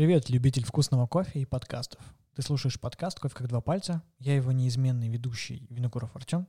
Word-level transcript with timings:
Привет, 0.00 0.30
любитель 0.30 0.64
вкусного 0.64 1.06
кофе 1.06 1.40
и 1.40 1.44
подкастов. 1.44 2.00
Ты 2.34 2.40
слушаешь 2.40 2.80
подкаст 2.80 3.20
«Кофе 3.20 3.34
как 3.34 3.48
два 3.48 3.60
пальца». 3.60 4.02
Я 4.18 4.34
его 4.34 4.50
неизменный 4.50 5.10
ведущий 5.10 5.66
Винокуров 5.68 6.16
Артем. 6.16 6.48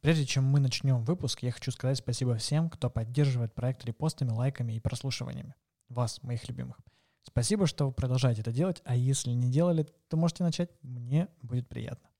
Прежде 0.00 0.26
чем 0.26 0.42
мы 0.42 0.58
начнем 0.58 1.04
выпуск, 1.04 1.44
я 1.44 1.52
хочу 1.52 1.70
сказать 1.70 1.98
спасибо 1.98 2.34
всем, 2.38 2.68
кто 2.68 2.90
поддерживает 2.90 3.54
проект 3.54 3.84
репостами, 3.84 4.30
лайками 4.30 4.72
и 4.72 4.80
прослушиваниями. 4.80 5.54
Вас, 5.88 6.20
моих 6.24 6.48
любимых. 6.48 6.76
Спасибо, 7.22 7.68
что 7.68 7.86
вы 7.86 7.92
продолжаете 7.92 8.40
это 8.40 8.50
делать, 8.50 8.82
а 8.84 8.96
если 8.96 9.30
не 9.30 9.48
делали, 9.48 9.86
то 10.08 10.16
можете 10.16 10.42
начать, 10.42 10.70
мне 10.82 11.28
будет 11.40 11.68
приятно. 11.68 12.10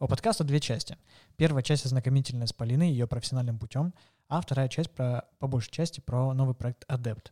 У 0.00 0.06
подкаста 0.06 0.44
две 0.44 0.60
части. 0.60 0.98
Первая 1.36 1.62
часть 1.62 1.86
ознакомительная 1.86 2.46
с 2.46 2.52
Полиной 2.52 2.90
и 2.90 2.92
ее 2.92 3.06
профессиональным 3.06 3.58
путем, 3.58 3.94
а 4.28 4.42
вторая 4.42 4.68
часть 4.68 4.90
про, 4.90 5.24
по 5.38 5.46
большей 5.46 5.70
части 5.70 6.00
про 6.00 6.34
новый 6.34 6.54
проект 6.54 6.84
Adept. 6.90 7.30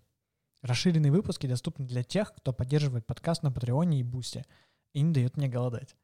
Расширенные 0.63 1.13
выпуски 1.13 1.47
доступны 1.47 1.87
для 1.87 2.03
тех, 2.03 2.35
кто 2.35 2.53
поддерживает 2.53 3.07
подкаст 3.07 3.43
на 3.43 3.53
Патреоне 3.53 4.01
и 4.01 4.03
Бусте 4.03 4.45
и 4.93 5.03
не 5.03 5.13
дает 5.13 5.37
мне 5.37 5.49
голодать. 5.49 5.97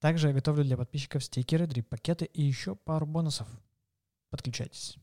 Также 0.00 0.28
я 0.28 0.34
готовлю 0.34 0.62
для 0.62 0.76
подписчиков 0.76 1.24
стикеры, 1.24 1.66
дрип-пакеты 1.66 2.24
и 2.24 2.42
еще 2.42 2.76
пару 2.76 3.06
бонусов. 3.06 3.48
Подключайтесь. 4.30 4.96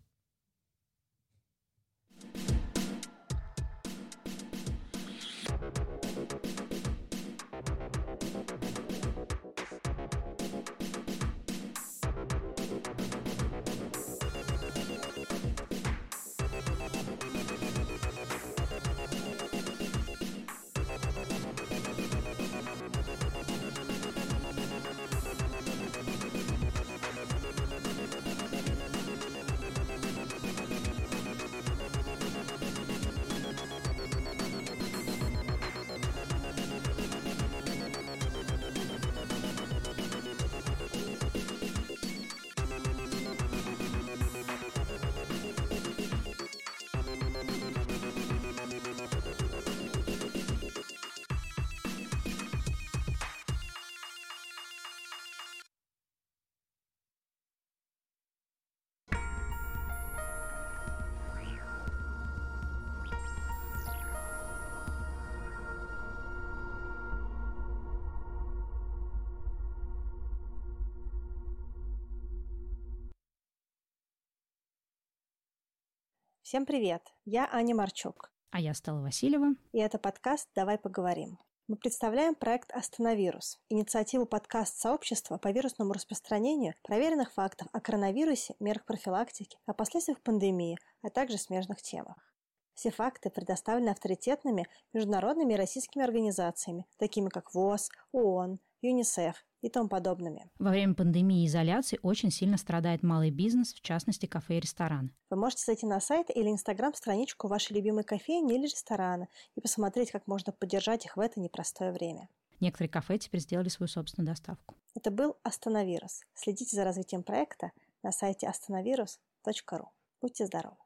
Всем 76.46 76.68
привет! 76.68 77.02
Я 77.26 77.50
Аня 77.52 77.74
Марчук. 77.74 78.32
А 78.52 78.60
я 78.60 78.76
Стала 78.76 79.02
Васильева. 79.02 79.56
И 79.72 79.80
это 79.80 79.98
подкаст 79.98 80.48
«Давай 80.54 80.78
поговорим». 80.78 81.40
Мы 81.68 81.76
представляем 81.76 82.36
проект 82.36 82.72
«Остановирус»– 82.72 83.60
инициативу 83.70 84.28
подкаст-сообщества 84.28 85.40
по 85.40 85.48
вирусному 85.48 85.94
распространению 85.94 86.76
проверенных 86.84 87.34
фактов 87.34 87.68
о 87.72 87.80
коронавирусе, 87.80 88.54
мерах 88.60 88.86
профилактики, 88.86 89.58
о 89.66 89.74
последствиях 89.74 90.22
пандемии, 90.22 90.78
а 91.02 91.10
также 91.10 91.40
смежных 91.40 91.82
темах. 91.82 92.36
Все 92.76 92.92
факты 92.92 93.32
предоставлены 93.32 93.90
авторитетными 93.90 94.68
международными 94.94 95.54
и 95.54 95.58
российскими 95.58 96.04
организациями, 96.04 96.86
такими 96.98 97.30
как 97.30 97.56
ВОЗ, 97.56 97.90
ООН, 98.12 98.60
ЮНИСЕФ 98.84 99.44
и 99.66 99.70
тому 99.70 99.90
подобными. 99.90 100.48
Во 100.60 100.70
время 100.70 100.94
пандемии 100.94 101.44
и 101.44 101.48
изоляции 101.48 102.00
очень 102.04 102.30
сильно 102.30 102.56
страдает 102.56 103.02
малый 103.02 103.32
бизнес, 103.32 103.74
в 103.74 103.82
частности 103.82 104.28
кафе 104.28 104.58
и 104.58 104.60
рестораны. 104.60 105.10
Вы 105.32 105.38
можете 105.38 105.64
зайти 105.66 105.88
на 105.88 106.00
сайт 106.00 106.30
или 106.30 106.50
инстаграм-страничку 106.52 107.48
вашей 107.48 107.74
любимой 107.74 108.04
кофейни 108.04 108.54
или 108.54 108.66
ресторана 108.66 109.28
и 109.56 109.62
посмотреть, 109.62 110.12
как 110.12 110.28
можно 110.28 110.54
поддержать 110.54 111.06
их 111.06 111.18
в 111.18 111.20
это 111.20 111.40
непростое 111.40 111.92
время. 111.92 112.30
Некоторые 112.60 112.90
кафе 112.90 113.18
теперь 113.18 113.42
сделали 113.42 113.70
свою 113.70 113.88
собственную 113.88 114.28
доставку. 114.28 114.76
Это 114.94 115.10
был 115.10 115.36
Остановирус. 115.42 116.22
Следите 116.36 116.76
за 116.76 116.84
развитием 116.84 117.24
проекта 117.24 117.72
на 118.04 118.12
сайте 118.12 118.48
остановирус.ру. 118.48 119.90
Будьте 120.22 120.46
здоровы! 120.46 120.78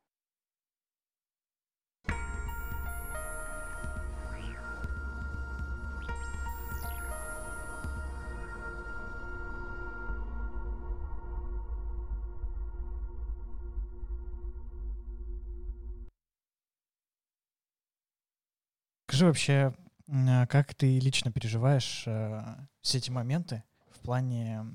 Скажи 19.20 19.28
вообще, 19.28 19.74
а, 20.08 20.48
как 20.48 20.74
ты 20.74 20.98
лично 20.98 21.30
переживаешь 21.30 22.06
э, 22.08 22.40
все 22.80 23.00
эти 23.00 23.12
моменты 23.12 23.66
в 23.90 24.00
плане 24.00 24.66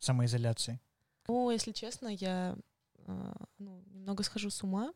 самоизоляции? 0.00 0.80
Ну, 1.28 1.52
если 1.52 1.70
честно, 1.70 2.08
я 2.08 2.56
э, 3.06 3.32
ну, 3.58 3.84
немного 3.92 4.24
схожу 4.24 4.50
с 4.50 4.64
ума 4.64 4.92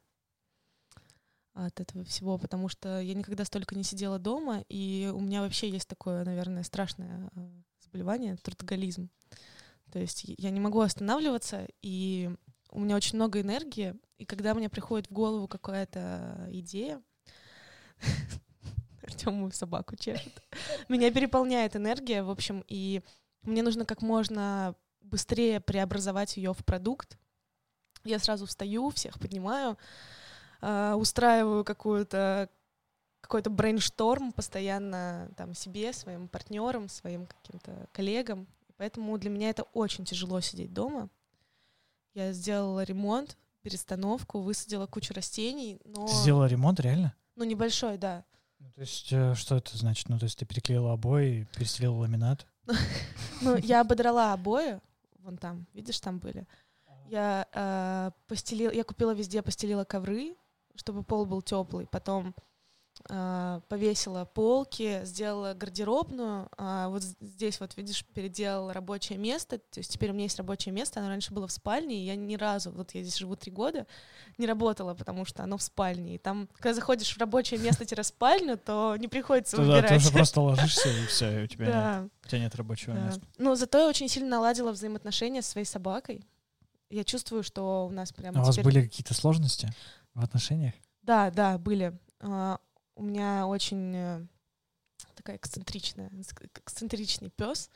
от 1.54 1.78
этого 1.78 2.02
всего, 2.02 2.36
потому 2.36 2.68
что 2.68 2.98
я 2.98 3.14
никогда 3.14 3.44
столько 3.44 3.76
не 3.76 3.84
сидела 3.84 4.18
дома, 4.18 4.64
и 4.68 5.08
у 5.14 5.20
меня 5.20 5.42
вообще 5.42 5.70
есть 5.70 5.86
такое, 5.86 6.24
наверное, 6.24 6.64
страшное 6.64 7.30
заболевание— 7.78 8.34
трудоголизм. 8.42 9.08
То 9.92 10.00
есть 10.00 10.24
я 10.26 10.50
не 10.50 10.58
могу 10.58 10.80
останавливаться, 10.80 11.68
и 11.80 12.28
у 12.72 12.80
меня 12.80 12.96
очень 12.96 13.14
много 13.14 13.40
энергии, 13.40 13.94
и 14.18 14.24
когда 14.24 14.52
мне 14.52 14.68
приходит 14.68 15.06
в 15.06 15.12
голову 15.12 15.46
какая-то 15.46 16.48
идея, 16.50 17.00
Артему 19.20 19.50
собаку 19.50 19.96
чешет. 19.96 20.42
Меня 20.88 21.10
переполняет 21.10 21.76
энергия, 21.76 22.22
в 22.22 22.30
общем, 22.30 22.64
и 22.68 23.02
мне 23.42 23.62
нужно 23.62 23.84
как 23.84 24.02
можно 24.02 24.74
быстрее 25.02 25.60
преобразовать 25.60 26.36
ее 26.36 26.52
в 26.52 26.64
продукт. 26.64 27.18
Я 28.04 28.18
сразу 28.18 28.46
встаю, 28.46 28.90
всех 28.90 29.18
поднимаю, 29.18 29.76
э, 30.62 30.94
устраиваю 30.94 31.64
какую-то 31.64 32.48
какой-то 33.20 33.50
брейншторм 33.50 34.32
постоянно 34.32 35.30
там 35.36 35.54
себе, 35.54 35.92
своим 35.92 36.26
партнерам, 36.26 36.88
своим 36.88 37.26
каким-то 37.26 37.86
коллегам. 37.92 38.48
Поэтому 38.78 39.16
для 39.18 39.28
меня 39.28 39.50
это 39.50 39.64
очень 39.74 40.06
тяжело 40.06 40.40
сидеть 40.40 40.72
дома. 40.72 41.10
Я 42.14 42.32
сделала 42.32 42.82
ремонт, 42.82 43.36
перестановку, 43.62 44.40
высадила 44.40 44.86
кучу 44.86 45.12
растений, 45.12 45.78
но... 45.84 46.06
Ты 46.06 46.14
сделала 46.14 46.46
ремонт, 46.46 46.80
реально? 46.80 47.14
Ну, 47.36 47.44
небольшой, 47.44 47.98
да. 47.98 48.24
Ну, 48.60 48.70
то 48.72 48.80
есть, 48.82 49.12
э, 49.12 49.34
что 49.34 49.56
это 49.56 49.76
значит? 49.76 50.08
Ну, 50.08 50.18
то 50.18 50.24
есть 50.24 50.38
ты 50.38 50.44
переклеила 50.44 50.92
обои, 50.92 51.48
перестелила 51.54 51.96
ламинат? 51.96 52.46
Ну, 53.42 53.56
я 53.56 53.80
ободрала 53.80 54.34
обои, 54.34 54.80
вон 55.18 55.38
там, 55.38 55.66
видишь, 55.72 55.98
там 55.98 56.18
были. 56.18 56.46
Я 57.08 57.48
э, 57.52 58.10
постелила, 58.28 58.70
я 58.70 58.84
купила 58.84 59.12
везде, 59.12 59.42
постелила 59.42 59.84
ковры, 59.84 60.36
чтобы 60.76 61.02
пол 61.02 61.24
был 61.24 61.40
теплый. 61.42 61.86
Потом 61.86 62.34
повесила 63.68 64.24
полки, 64.24 65.00
сделала 65.04 65.54
гардеробную. 65.54 66.48
А 66.56 66.88
вот 66.88 67.02
здесь 67.02 67.58
вот, 67.60 67.76
видишь, 67.76 68.04
переделала 68.04 68.72
рабочее 68.72 69.18
место. 69.18 69.58
То 69.58 69.80
есть 69.80 69.92
теперь 69.92 70.10
у 70.10 70.12
меня 70.12 70.24
есть 70.24 70.36
рабочее 70.38 70.72
место. 70.72 71.00
Оно 71.00 71.08
раньше 71.08 71.32
было 71.32 71.46
в 71.48 71.52
спальне, 71.52 72.02
и 72.02 72.06
я 72.06 72.16
ни 72.16 72.36
разу, 72.36 72.70
вот 72.70 72.92
я 72.94 73.02
здесь 73.02 73.16
живу 73.16 73.36
три 73.36 73.50
года, 73.50 73.86
не 74.38 74.46
работала, 74.46 74.94
потому 74.94 75.24
что 75.24 75.42
оно 75.42 75.56
в 75.56 75.62
спальне. 75.62 76.14
И 76.16 76.18
там, 76.18 76.48
когда 76.54 76.74
заходишь 76.74 77.14
в 77.14 77.18
рабочее 77.18 77.58
место-спальню, 77.60 78.58
то 78.58 78.96
не 78.98 79.08
приходится 79.08 79.56
Туда 79.56 79.74
убирать. 79.78 79.88
ты 79.90 79.96
уже 79.96 80.10
просто 80.12 80.40
ложишься, 80.42 80.88
и 80.88 81.06
все, 81.06 81.40
и 81.40 81.44
у 81.44 81.46
тебя 81.46 81.66
Да. 81.66 82.00
нет, 82.02 82.10
у 82.24 82.28
тебя 82.28 82.38
нет 82.40 82.54
рабочего 82.54 82.94
Да. 82.94 83.00
места. 83.06 83.22
Ну, 83.38 83.54
зато 83.54 83.78
я 83.78 83.88
очень 83.88 84.08
сильно 84.08 84.28
наладила 84.30 84.72
взаимоотношения 84.72 85.42
со 85.42 85.50
своей 85.52 85.66
собакой. 85.66 86.22
Я 86.90 87.04
чувствую, 87.04 87.42
что 87.42 87.86
у 87.86 87.90
нас 87.90 88.12
прям 88.12 88.36
А 88.36 88.42
у 88.42 88.44
вас 88.44 88.54
теперь- 88.56 88.64
были 88.64 88.82
какие-то 88.82 89.14
сложности 89.14 89.68
в 90.14 90.22
отношениях? 90.24 90.74
Да, 91.02 91.30
да, 91.30 91.56
были. 91.58 91.98
У 93.00 93.02
меня 93.02 93.46
очень 93.46 93.96
э, 93.96 94.26
такая 95.14 95.36
эксцентричная, 95.36 96.10
эксцентричный 96.54 97.30
пес, 97.30 97.70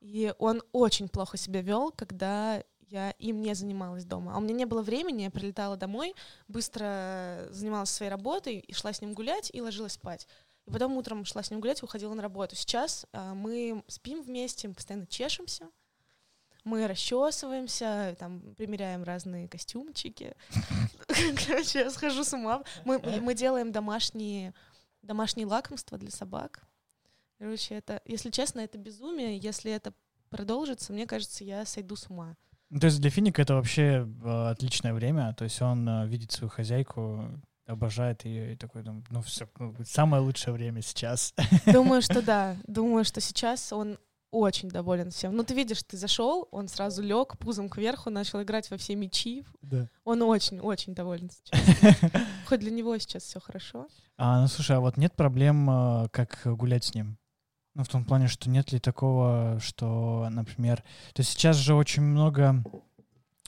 и 0.00 0.32
он 0.38 0.62
очень 0.72 1.10
плохо 1.10 1.36
себя 1.36 1.60
вел, 1.60 1.92
когда 1.92 2.64
я 2.88 3.10
им 3.18 3.42
не 3.42 3.54
занималась 3.54 4.06
дома. 4.06 4.34
А 4.34 4.38
у 4.38 4.40
меня 4.40 4.54
не 4.54 4.64
было 4.64 4.80
времени, 4.80 5.24
я 5.24 5.30
прилетала 5.30 5.76
домой, 5.76 6.14
быстро 6.48 7.46
занималась 7.50 7.90
своей 7.90 8.10
работой, 8.10 8.56
и 8.56 8.72
шла 8.72 8.94
с 8.94 9.02
ним 9.02 9.12
гулять 9.12 9.50
и 9.52 9.60
ложилась 9.60 9.92
спать. 9.92 10.26
И 10.64 10.70
потом 10.70 10.96
утром 10.96 11.26
шла 11.26 11.42
с 11.42 11.50
ним 11.50 11.60
гулять 11.60 11.82
уходила 11.82 12.14
на 12.14 12.22
работу. 12.22 12.56
Сейчас 12.56 13.04
а, 13.12 13.34
мы 13.34 13.84
спим 13.86 14.22
вместе, 14.22 14.66
мы 14.66 14.72
постоянно 14.72 15.06
чешемся, 15.06 15.68
мы 16.64 16.86
расчесываемся, 16.86 18.16
там, 18.18 18.40
примеряем 18.56 19.02
разные 19.02 19.48
костюмчики. 19.48 20.34
Короче, 21.46 21.80
я 21.80 21.90
схожу 21.90 22.24
с 22.24 22.32
ума. 22.32 22.62
Мы, 22.84 22.98
мы 22.98 23.34
делаем 23.34 23.72
домашние, 23.72 24.54
домашние 25.02 25.46
лакомства 25.46 25.98
для 25.98 26.10
собак. 26.10 26.62
Короче, 27.38 27.74
это, 27.74 28.02
если 28.04 28.30
честно, 28.30 28.60
это 28.60 28.78
безумие. 28.78 29.38
Если 29.38 29.72
это 29.72 29.94
продолжится, 30.28 30.92
мне 30.92 31.06
кажется, 31.06 31.44
я 31.44 31.64
сойду 31.64 31.96
с 31.96 32.08
ума. 32.08 32.36
Ну, 32.68 32.78
то 32.78 32.86
есть 32.86 33.00
для 33.00 33.10
Финика 33.10 33.42
это 33.42 33.54
вообще 33.54 34.06
э, 34.22 34.48
отличное 34.50 34.94
время. 34.94 35.34
То 35.34 35.44
есть 35.44 35.60
он 35.60 35.88
э, 35.88 36.06
видит 36.06 36.32
свою 36.32 36.50
хозяйку, 36.50 37.28
обожает 37.66 38.24
ее 38.24 38.52
и 38.52 38.56
такой, 38.56 38.82
ну, 38.82 39.02
ну 39.10 39.22
все, 39.22 39.48
ну, 39.58 39.74
самое 39.84 40.22
лучшее 40.22 40.52
время 40.52 40.82
сейчас. 40.82 41.34
Думаю, 41.66 42.02
что 42.02 42.22
да. 42.22 42.56
Думаю, 42.66 43.04
что 43.04 43.20
сейчас 43.20 43.72
он 43.72 43.98
очень 44.30 44.68
доволен 44.68 45.10
всем. 45.10 45.34
Ну, 45.34 45.42
ты 45.42 45.54
видишь, 45.54 45.82
ты 45.82 45.96
зашел, 45.96 46.48
он 46.50 46.68
сразу 46.68 47.02
лег 47.02 47.36
пузом 47.38 47.68
кверху, 47.68 48.10
начал 48.10 48.42
играть 48.42 48.70
во 48.70 48.76
все 48.76 48.94
мячи. 48.94 49.44
Да. 49.62 49.88
Он 50.04 50.22
очень-очень 50.22 50.94
доволен 50.94 51.30
сейчас. 51.30 51.96
Хоть 52.46 52.60
для 52.60 52.70
него 52.70 52.96
сейчас 52.98 53.24
все 53.24 53.40
хорошо. 53.40 53.88
А, 54.16 54.40
ну 54.40 54.48
слушай, 54.48 54.76
а 54.76 54.80
вот 54.80 54.96
нет 54.96 55.14
проблем, 55.14 55.68
э, 55.70 56.08
как 56.10 56.40
гулять 56.44 56.84
с 56.84 56.94
ним? 56.94 57.18
Ну, 57.74 57.84
в 57.84 57.88
том 57.88 58.04
плане, 58.04 58.26
что 58.26 58.50
нет 58.50 58.72
ли 58.72 58.80
такого, 58.80 59.58
что, 59.60 60.28
например... 60.30 60.82
То 61.14 61.20
есть 61.20 61.30
сейчас 61.30 61.56
же 61.56 61.74
очень 61.74 62.02
много 62.02 62.62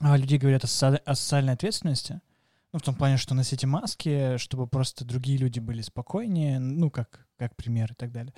а, 0.00 0.17
людей 0.17 0.38
говорят 0.38 0.64
о, 0.64 0.69
соци... 0.69 1.00
о 1.05 1.14
социальной 1.14 1.55
ответственности. 1.55 2.20
Ну, 2.73 2.79
в 2.79 2.82
том 2.82 2.94
плане, 2.94 3.19
что 3.19 3.34
носите 3.34 3.67
маски, 3.67 4.38
чтобы 4.38 4.67
просто 4.67 5.05
другие 5.05 5.38
люди 5.38 5.58
были 5.58 5.82
спокойнее, 5.82 6.58
ну, 6.58 6.90
как, 6.90 7.26
как 7.37 7.55
пример 7.56 7.93
и 7.93 7.94
так 7.94 8.12
далее. 8.12 8.32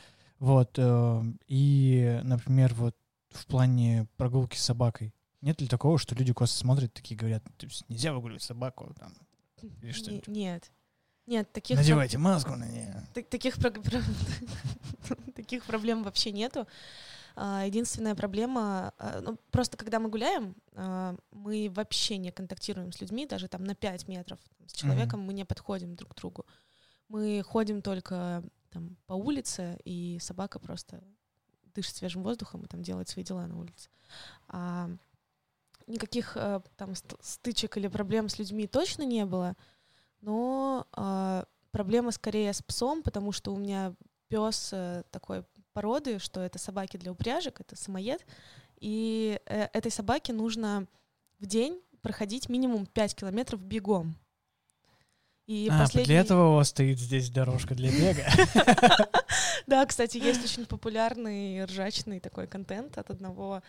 Вот. 0.44 0.79
Э, 0.79 1.23
и, 1.46 2.20
например, 2.23 2.75
вот 2.75 2.94
в 3.31 3.46
плане 3.46 4.06
прогулки 4.19 4.58
с 4.58 4.62
собакой. 4.62 5.14
Нет 5.41 5.62
ли 5.62 5.67
такого, 5.67 5.99
что 5.99 6.14
люди 6.14 6.35
косо 6.35 6.55
смотрят, 6.55 6.93
такие 6.93 7.17
говорят, 7.17 7.43
нельзя 7.88 8.12
выгуливать 8.12 8.43
собаку 8.43 8.94
там, 8.99 9.14
или 9.81 9.93
что-нибудь? 9.93 10.29
Нет. 10.29 10.70
Нет, 11.26 11.50
таких... 11.50 11.79
Надевайте 11.79 12.19
маску 12.19 12.56
на 12.56 12.69
нее. 12.69 13.08
Таких, 13.14 13.56
таких 15.35 15.64
проблем 15.64 16.02
вообще 16.02 16.31
нету. 16.31 16.69
А, 17.37 17.64
единственная 17.64 18.14
проблема, 18.14 18.93
а, 18.99 19.23
ну, 19.23 19.38
просто 19.50 19.79
когда 19.79 19.99
мы 19.99 20.11
гуляем, 20.11 20.55
а, 20.75 21.17
мы 21.31 21.73
вообще 21.75 22.19
не 22.19 22.32
контактируем 22.32 22.93
с 22.93 23.00
людьми, 23.00 23.25
даже 23.25 23.49
там 23.49 23.64
на 23.64 23.75
5 23.75 24.08
метров 24.08 24.38
с 24.67 24.75
человеком 24.75 25.20
mm-hmm. 25.20 25.26
мы 25.26 25.32
не 25.32 25.46
подходим 25.46 25.96
друг 25.96 26.12
к 26.12 26.17
другу. 26.17 26.44
Мы 27.08 27.43
ходим 27.43 27.81
только 27.81 28.44
там 28.74 28.96
по 29.06 29.14
улице, 29.14 29.78
и 29.84 30.18
собака 30.20 30.58
просто 30.58 31.02
дышит 31.74 31.96
свежим 31.96 32.22
воздухом 32.22 32.62
и 32.62 32.68
там 32.68 32.82
делает 32.82 33.08
свои 33.08 33.24
дела 33.24 33.46
на 33.46 33.58
улице. 33.58 33.88
А 34.48 34.90
никаких 35.86 36.36
там 36.76 36.94
стычек 37.20 37.76
или 37.76 37.88
проблем 37.88 38.28
с 38.28 38.38
людьми 38.38 38.66
точно 38.66 39.02
не 39.02 39.24
было 39.24 39.56
но 40.24 40.86
э, 40.96 41.44
проблема 41.70 42.10
скорее 42.10 42.52
с 42.52 42.62
псом, 42.62 43.02
потому 43.02 43.30
что 43.30 43.52
у 43.52 43.58
меня 43.58 43.94
пес 44.28 44.70
э, 44.72 45.02
такой 45.10 45.44
породы, 45.74 46.18
что 46.18 46.40
это 46.40 46.58
собаки 46.58 46.96
для 46.96 47.12
упряжек, 47.12 47.60
это 47.60 47.76
самоед, 47.76 48.24
и 48.80 49.38
э, 49.44 49.68
этой 49.72 49.90
собаке 49.90 50.32
нужно 50.32 50.86
в 51.38 51.46
день 51.46 51.80
проходить 52.00 52.48
минимум 52.48 52.86
5 52.86 53.14
километров 53.14 53.60
бегом. 53.60 54.16
И 55.46 55.69
а, 55.70 55.81
последний... 55.81 56.06
для 56.06 56.20
этого 56.20 56.52
у 56.52 56.55
вас 56.55 56.70
стоит 56.70 56.99
здесь 56.99 57.31
дорожка 57.31 57.75
для 57.75 57.91
бега. 57.91 58.25
Да, 59.67 59.87
кстати, 59.87 60.19
есть 60.19 60.44
очень 60.44 60.67
популярный 60.67 61.64
ржачный 61.64 62.20
такой 62.20 62.46
контент 62.46 62.99
от 62.99 63.08
одного 63.08 63.62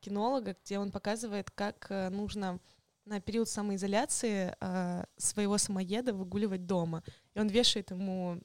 кинолога, 0.00 0.54
где 0.64 0.78
он 0.78 0.90
показывает, 0.90 1.50
как 1.50 1.86
э, 1.88 2.10
нужно 2.10 2.60
на 3.06 3.20
период 3.20 3.48
самоизоляции 3.48 4.54
э, 4.60 5.04
своего 5.16 5.56
самоеда 5.56 6.12
выгуливать 6.12 6.66
дома. 6.66 7.02
И 7.34 7.40
он 7.40 7.48
вешает 7.48 7.90
ему 7.90 8.40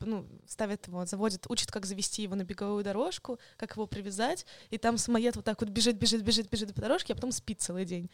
ну, 0.00 0.26
ставит 0.46 0.86
его, 0.86 1.04
заводит, 1.06 1.46
учит, 1.48 1.70
как 1.70 1.86
завести 1.86 2.22
его 2.22 2.34
на 2.34 2.44
беговую 2.44 2.84
дорожку, 2.84 3.38
как 3.56 3.72
его 3.72 3.86
привязать, 3.86 4.46
и 4.70 4.78
там 4.78 4.98
самоед 4.98 5.36
вот 5.36 5.44
так 5.44 5.60
вот 5.60 5.70
бежит, 5.70 5.96
бежит, 5.96 6.22
бежит, 6.22 6.50
бежит 6.50 6.74
по 6.74 6.80
дорожке, 6.80 7.12
а 7.12 7.16
потом 7.16 7.32
спит 7.32 7.60
целый 7.60 7.84
день. 7.84 8.10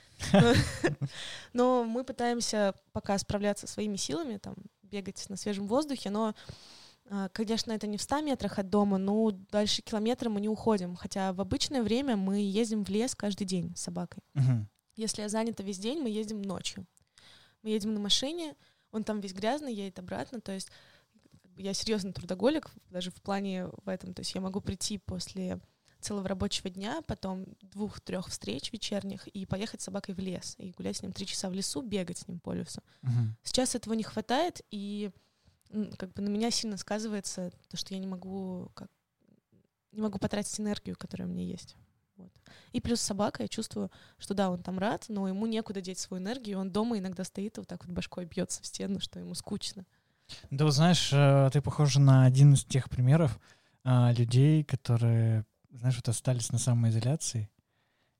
Но 1.53 1.85
мы 1.85 2.05
пытаемся 2.05 2.75
пока 2.93 3.19
справляться 3.19 3.67
своими 3.67 3.97
силами, 3.97 4.39
там, 4.39 4.55
бегать 4.83 5.25
на 5.29 5.37
свежем 5.37 5.67
воздухе, 5.67 6.11
но 6.11 6.35
а, 7.11 7.29
Конечно, 7.31 7.73
это 7.73 7.87
не 7.87 7.99
в 7.99 8.03
100 8.03 8.23
метрах 8.23 8.59
от 8.59 8.71
дома, 8.71 8.99
но 8.99 9.31
дальше 9.31 9.83
километра 9.83 10.31
мы 10.31 10.41
не 10.41 10.49
уходим. 10.49 10.97
Хотя 10.97 11.33
в 11.33 11.41
обычное 11.41 11.83
время 11.83 12.17
мы 12.17 12.41
ездим 12.41 12.85
в 12.85 12.89
лес 12.89 13.15
каждый 13.15 13.45
день 13.45 13.75
с 13.77 13.83
собакой. 13.83 14.23
Если 14.97 15.23
я 15.23 15.29
занята 15.29 15.63
весь 15.63 15.79
день, 15.79 16.01
мы 16.01 16.09
едем 16.09 16.41
ночью. 16.43 16.87
Мы 17.63 17.71
едем 17.71 17.95
на 17.95 18.01
машине, 18.01 18.55
он 18.93 19.03
там 19.03 19.21
весь 19.21 19.33
грязный, 19.33 19.75
едет 19.75 19.99
обратно, 19.99 20.41
то 20.41 20.53
есть 20.53 20.71
я 21.57 21.75
серьезный 21.75 22.13
трудоголик, 22.13 22.71
даже 22.91 23.11
в 23.11 23.21
плане 23.23 23.67
в 23.85 23.89
этом, 23.89 24.15
то 24.15 24.21
есть 24.21 24.35
я 24.35 24.41
могу 24.41 24.61
прийти 24.61 24.99
после 24.99 25.61
целого 26.01 26.29
рабочего 26.29 26.69
дня, 26.69 27.01
потом 27.07 27.47
двух-трех 27.63 28.29
встреч 28.29 28.73
вечерних 28.73 29.27
и 29.29 29.47
поехать 29.47 29.81
с 29.81 29.85
собакой 29.85 30.15
в 30.15 30.19
лес 30.19 30.55
и 30.59 30.73
гулять 30.73 30.99
с 30.99 31.03
ним 31.03 31.13
три 31.13 31.27
часа 31.27 31.49
в 31.49 31.55
лесу, 31.55 31.81
бегать 31.81 32.19
с 32.19 32.29
ним 32.29 32.41
по 32.41 32.53
лесу. 32.53 32.83
Uh-huh. 33.03 33.29
Сейчас 33.43 33.75
этого 33.75 33.95
не 33.95 34.03
хватает, 34.03 34.61
и 34.71 35.11
как 35.97 36.13
бы 36.13 36.23
на 36.23 36.29
меня 36.29 36.51
сильно 36.51 36.77
сказывается 36.77 37.51
то, 37.69 37.77
что 37.77 37.95
я 37.95 38.01
не 38.01 38.07
могу 38.07 38.71
как 38.75 38.91
не 39.93 40.03
могу 40.03 40.19
потратить 40.19 40.59
энергию, 40.61 40.97
которая 40.97 41.29
у 41.29 41.31
меня 41.31 41.45
есть. 41.45 41.77
Вот. 42.17 42.33
И 42.73 42.81
плюс 42.81 43.01
собака, 43.01 43.43
я 43.43 43.49
чувствую, 43.49 43.91
что 44.19 44.35
да, 44.35 44.51
он 44.51 44.63
там 44.63 44.79
рад, 44.79 45.07
но 45.09 45.27
ему 45.27 45.47
некуда 45.47 45.81
деть 45.81 45.99
свою 45.99 46.23
энергию, 46.23 46.59
он 46.59 46.71
дома 46.71 46.99
иногда 46.99 47.25
стоит 47.25 47.57
и 47.57 47.61
вот 47.61 47.69
так 47.69 47.85
вот 47.85 47.95
башкой 47.95 48.25
бьется 48.25 48.63
в 48.63 48.67
стену, 48.67 49.01
что 49.01 49.19
ему 49.19 49.35
скучно. 49.35 49.85
Да, 50.51 50.65
вот 50.65 50.73
знаешь, 50.73 51.11
э, 51.13 51.51
ты 51.53 51.61
похожа 51.61 52.01
на 52.01 52.25
один 52.25 52.55
из 52.55 52.65
тех 52.65 52.89
примеров 52.89 53.39
а, 53.85 54.13
людей, 54.13 54.65
которые, 54.65 55.45
знаешь, 55.71 55.97
вот 55.97 56.09
остались 56.09 56.51
на 56.51 56.59
самоизоляции, 56.59 57.51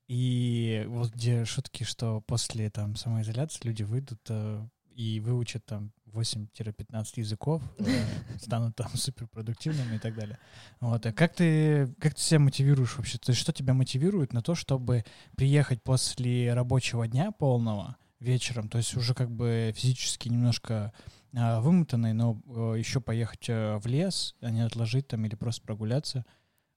и 0.07 0.85
вот 0.87 1.11
где 1.13 1.45
шутки, 1.45 1.83
что 1.83 2.21
после 2.21 2.69
там 2.69 2.95
самоизоляции 2.95 3.65
люди 3.65 3.83
выйдут 3.83 4.21
а, 4.29 4.67
и 4.95 5.19
выучат 5.19 5.65
там 5.65 5.91
8-15 6.07 7.05
языков, 7.15 7.61
э, 7.79 7.85
станут 8.39 8.75
там 8.75 8.89
суперпродуктивными 8.93 9.95
и 9.95 9.99
так 9.99 10.15
далее. 10.15 10.37
Вот. 10.79 11.05
А 11.05 11.11
как 11.11 11.33
ты, 11.33 11.87
как 11.99 12.13
ты 12.13 12.21
себя 12.21 12.39
мотивируешь 12.39 12.95
вообще? 12.95 13.17
То 13.17 13.31
есть 13.31 13.41
что 13.41 13.51
тебя 13.51 13.73
мотивирует 13.73 14.31
на 14.31 14.41
то, 14.41 14.55
чтобы 14.55 15.03
приехать 15.35 15.83
после 15.83 16.53
рабочего 16.53 17.07
дня 17.07 17.31
полного 17.31 17.97
вечером, 18.19 18.69
то 18.69 18.77
есть 18.77 18.95
уже 18.95 19.13
как 19.13 19.29
бы 19.29 19.73
физически 19.75 20.29
немножко 20.29 20.93
вымотанный, 21.35 22.13
но 22.13 22.41
а, 22.47 22.73
еще 22.73 23.01
поехать 23.01 23.47
а, 23.49 23.77
в 23.79 23.85
лес, 23.87 24.35
а 24.41 24.49
не 24.51 24.61
отложить 24.61 25.07
там 25.07 25.25
или 25.25 25.35
просто 25.35 25.61
прогуляться 25.61 26.25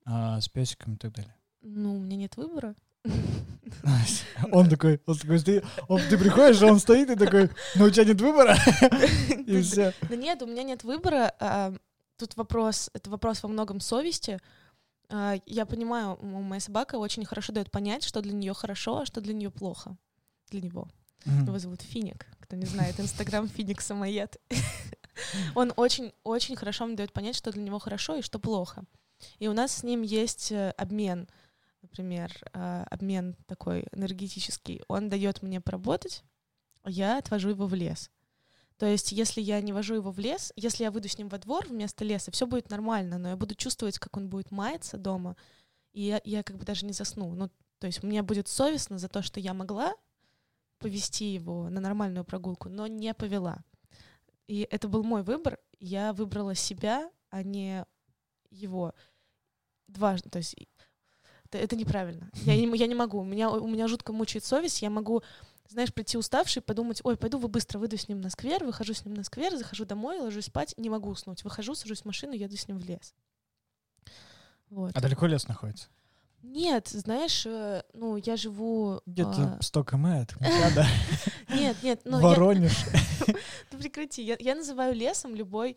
а, 0.04 0.40
с 0.40 0.48
песиком 0.48 0.94
и 0.94 0.96
так 0.96 1.12
далее? 1.12 1.34
Ну, 1.62 1.96
у 1.96 2.00
меня 2.00 2.16
нет 2.16 2.36
выбора. 2.36 2.74
Он 4.52 4.68
такой, 4.68 5.00
он 5.06 5.16
такой 5.16 5.38
стоит, 5.38 5.64
он, 5.88 6.00
ты 6.08 6.18
приходишь, 6.18 6.62
а 6.62 6.66
он 6.66 6.78
стоит 6.78 7.10
и 7.10 7.16
такой, 7.16 7.50
ну 7.76 7.84
у 7.84 7.90
тебя 7.90 8.04
нет 8.04 8.20
выбора, 8.20 8.56
и 9.46 9.60
все. 9.62 9.92
Да 10.08 10.16
нет, 10.16 10.42
у 10.42 10.46
меня 10.46 10.62
нет 10.62 10.84
выбора. 10.84 11.34
А, 11.38 11.74
тут 12.16 12.36
вопрос, 12.36 12.90
это 12.94 13.10
вопрос 13.10 13.42
во 13.42 13.48
многом 13.48 13.80
совести. 13.80 14.40
А, 15.10 15.36
я 15.46 15.66
понимаю, 15.66 16.18
моя 16.22 16.60
собака 16.60 16.96
очень 16.96 17.24
хорошо 17.24 17.52
дает 17.52 17.70
понять, 17.70 18.04
что 18.04 18.20
для 18.20 18.32
нее 18.32 18.54
хорошо, 18.54 19.00
а 19.00 19.06
что 19.06 19.20
для 19.20 19.34
нее 19.34 19.50
плохо. 19.50 19.96
Для 20.50 20.62
него. 20.62 20.88
Его 21.24 21.58
зовут 21.58 21.82
Финик. 21.82 22.26
Кто 22.48 22.56
не 22.56 22.66
знает, 22.66 22.98
Инстаграм 22.98 23.46
Финик 23.46 23.80
самоед. 23.80 24.40
Он 25.54 25.72
очень-очень 25.76 26.56
хорошо 26.56 26.86
мне 26.86 26.96
дает 26.96 27.12
понять, 27.12 27.36
что 27.36 27.52
для 27.52 27.62
него 27.62 27.78
хорошо 27.78 28.16
и 28.16 28.22
что 28.22 28.40
плохо. 28.40 28.84
И 29.38 29.48
у 29.48 29.52
нас 29.52 29.72
с 29.72 29.82
ним 29.82 30.02
есть 30.02 30.50
э, 30.50 30.70
обмен— 30.76 31.28
например, 31.82 32.32
а, 32.52 32.84
обмен 32.90 33.36
такой 33.46 33.86
энергетический, 33.92 34.82
он 34.88 35.08
дает 35.08 35.42
мне 35.42 35.60
поработать, 35.60 36.24
я 36.84 37.18
отвожу 37.18 37.50
его 37.50 37.66
в 37.66 37.74
лес. 37.74 38.10
То 38.76 38.86
есть, 38.86 39.10
если 39.10 39.40
я 39.40 39.60
не 39.60 39.72
вожу 39.72 39.94
его 39.94 40.12
в 40.12 40.18
лес, 40.20 40.52
если 40.54 40.84
я 40.84 40.90
выйду 40.90 41.08
с 41.08 41.18
ним 41.18 41.28
во 41.28 41.38
двор 41.38 41.66
вместо 41.66 42.04
леса, 42.04 42.30
все 42.30 42.46
будет 42.46 42.70
нормально, 42.70 43.18
но 43.18 43.30
я 43.30 43.36
буду 43.36 43.54
чувствовать, 43.56 43.98
как 43.98 44.16
он 44.16 44.28
будет 44.28 44.52
маяться 44.52 44.96
дома, 44.96 45.36
и 45.92 46.02
я, 46.02 46.20
я 46.24 46.42
как 46.44 46.58
бы 46.58 46.64
даже 46.64 46.86
не 46.86 46.92
засну. 46.92 47.34
Ну, 47.34 47.50
то 47.80 47.88
есть, 47.88 48.02
мне 48.04 48.22
будет 48.22 48.46
совестно 48.46 48.98
за 48.98 49.08
то, 49.08 49.22
что 49.22 49.40
я 49.40 49.52
могла 49.52 49.94
повести 50.78 51.32
его 51.32 51.68
на 51.68 51.80
нормальную 51.80 52.24
прогулку, 52.24 52.68
но 52.68 52.86
не 52.86 53.12
повела. 53.14 53.64
И 54.46 54.66
это 54.70 54.88
был 54.88 55.02
мой 55.02 55.22
выбор. 55.22 55.58
Я 55.78 56.12
выбрала 56.12 56.54
себя, 56.54 57.10
а 57.30 57.42
не 57.42 57.84
его. 58.50 58.94
Дважды. 59.86 60.30
То 60.30 60.38
есть 60.38 60.56
это, 61.44 61.58
это 61.58 61.76
неправильно. 61.76 62.30
Я 62.34 62.56
не, 62.56 62.76
я 62.76 62.86
не 62.86 62.94
могу. 62.94 63.18
У 63.18 63.24
меня, 63.24 63.50
у 63.50 63.66
меня 63.66 63.88
жутко 63.88 64.12
мучает 64.12 64.44
совесть. 64.44 64.82
Я 64.82 64.90
могу 64.90 65.22
знаешь, 65.68 65.92
прийти 65.92 66.16
уставший, 66.16 66.62
подумать, 66.62 67.00
ой, 67.04 67.16
пойду 67.16 67.38
вы 67.38 67.48
быстро 67.48 67.78
выйду 67.78 67.98
с 67.98 68.08
ним 68.08 68.20
на 68.20 68.30
сквер, 68.30 68.64
выхожу 68.64 68.94
с 68.94 69.04
ним 69.04 69.14
на 69.14 69.22
сквер, 69.22 69.54
захожу 69.56 69.84
домой, 69.84 70.18
ложусь 70.18 70.46
спать, 70.46 70.74
не 70.78 70.88
могу 70.88 71.10
уснуть. 71.10 71.44
Выхожу, 71.44 71.74
сажусь 71.74 72.02
в 72.02 72.04
машину, 72.06 72.32
еду 72.32 72.56
с 72.56 72.68
ним 72.68 72.78
в 72.78 72.84
лес. 72.84 73.14
Вот. 74.70 74.96
А 74.96 75.00
далеко 75.00 75.26
лес 75.26 75.46
находится? 75.46 75.88
Нет, 76.42 76.88
знаешь, 76.88 77.44
э, 77.46 77.82
ну, 77.94 78.16
я 78.16 78.36
живу... 78.36 79.00
Где-то 79.06 79.56
а, 79.58 79.62
100 79.62 79.84
км 79.84 80.36
от 80.40 80.86
Нет, 81.50 81.76
нет, 81.82 82.00
ну, 82.04 82.18
я- 82.18 82.22
Воронеж. 82.26 82.84
Ну, 83.72 83.78
прекрати. 83.78 84.22
Я, 84.22 84.54
называю 84.54 84.94
лесом 84.94 85.34
любой 85.34 85.76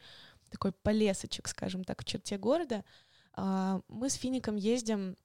такой 0.50 0.72
полесочек, 0.72 1.48
скажем 1.48 1.84
так, 1.84 2.02
в 2.02 2.06
черте 2.06 2.38
города. 2.38 2.84
А, 3.34 3.82
мы 3.88 4.10
с 4.10 4.14
Фиником 4.16 4.56
ездим 4.56 5.16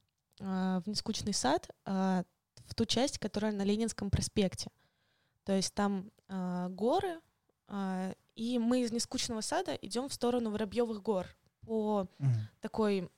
а, 0.40 0.80
в 0.80 0.86
Нескучный 0.88 1.34
сад 1.34 1.68
а, 1.84 2.24
в 2.66 2.74
ту 2.74 2.86
часть, 2.86 3.18
которая 3.18 3.52
на 3.52 3.62
Ленинском 3.62 4.10
проспекте. 4.10 4.70
То 5.44 5.52
есть 5.52 5.74
там 5.74 6.10
горы, 6.28 7.20
и 8.34 8.58
мы 8.58 8.82
из 8.82 8.90
Нескучного 8.90 9.42
сада 9.42 9.74
идем 9.76 10.08
в 10.08 10.12
сторону 10.12 10.50
Воробьевых 10.50 11.00
гор 11.00 11.28
по 11.60 12.08
такой, 12.60 13.08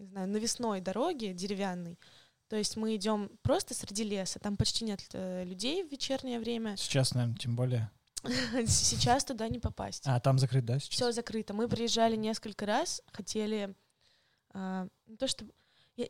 не 0.00 0.06
знаю, 0.06 0.28
навесной 0.28 0.80
дороге 0.80 1.32
деревянной. 1.32 1.98
То 2.48 2.56
есть 2.56 2.76
мы 2.76 2.96
идем 2.96 3.30
просто 3.42 3.74
среди 3.74 4.02
леса, 4.02 4.40
там 4.40 4.56
почти 4.56 4.84
нет 4.84 5.00
э, 5.12 5.44
людей 5.44 5.84
в 5.84 5.92
вечернее 5.92 6.40
время. 6.40 6.76
Сейчас, 6.76 7.14
наверное, 7.14 7.36
тем 7.36 7.54
более. 7.54 7.90
Сейчас 8.66 9.24
туда 9.24 9.48
не 9.48 9.60
попасть. 9.60 10.02
А, 10.06 10.18
там 10.20 10.38
закрыт, 10.38 10.64
да, 10.64 10.78
Все 10.78 10.90
сейчас? 10.90 11.14
закрыто. 11.14 11.54
Мы 11.54 11.68
приезжали 11.68 12.16
несколько 12.16 12.66
раз, 12.66 13.02
хотели 13.12 13.74
а, 14.52 14.88
не 15.06 15.16
то 15.16 15.26
что 15.26 15.46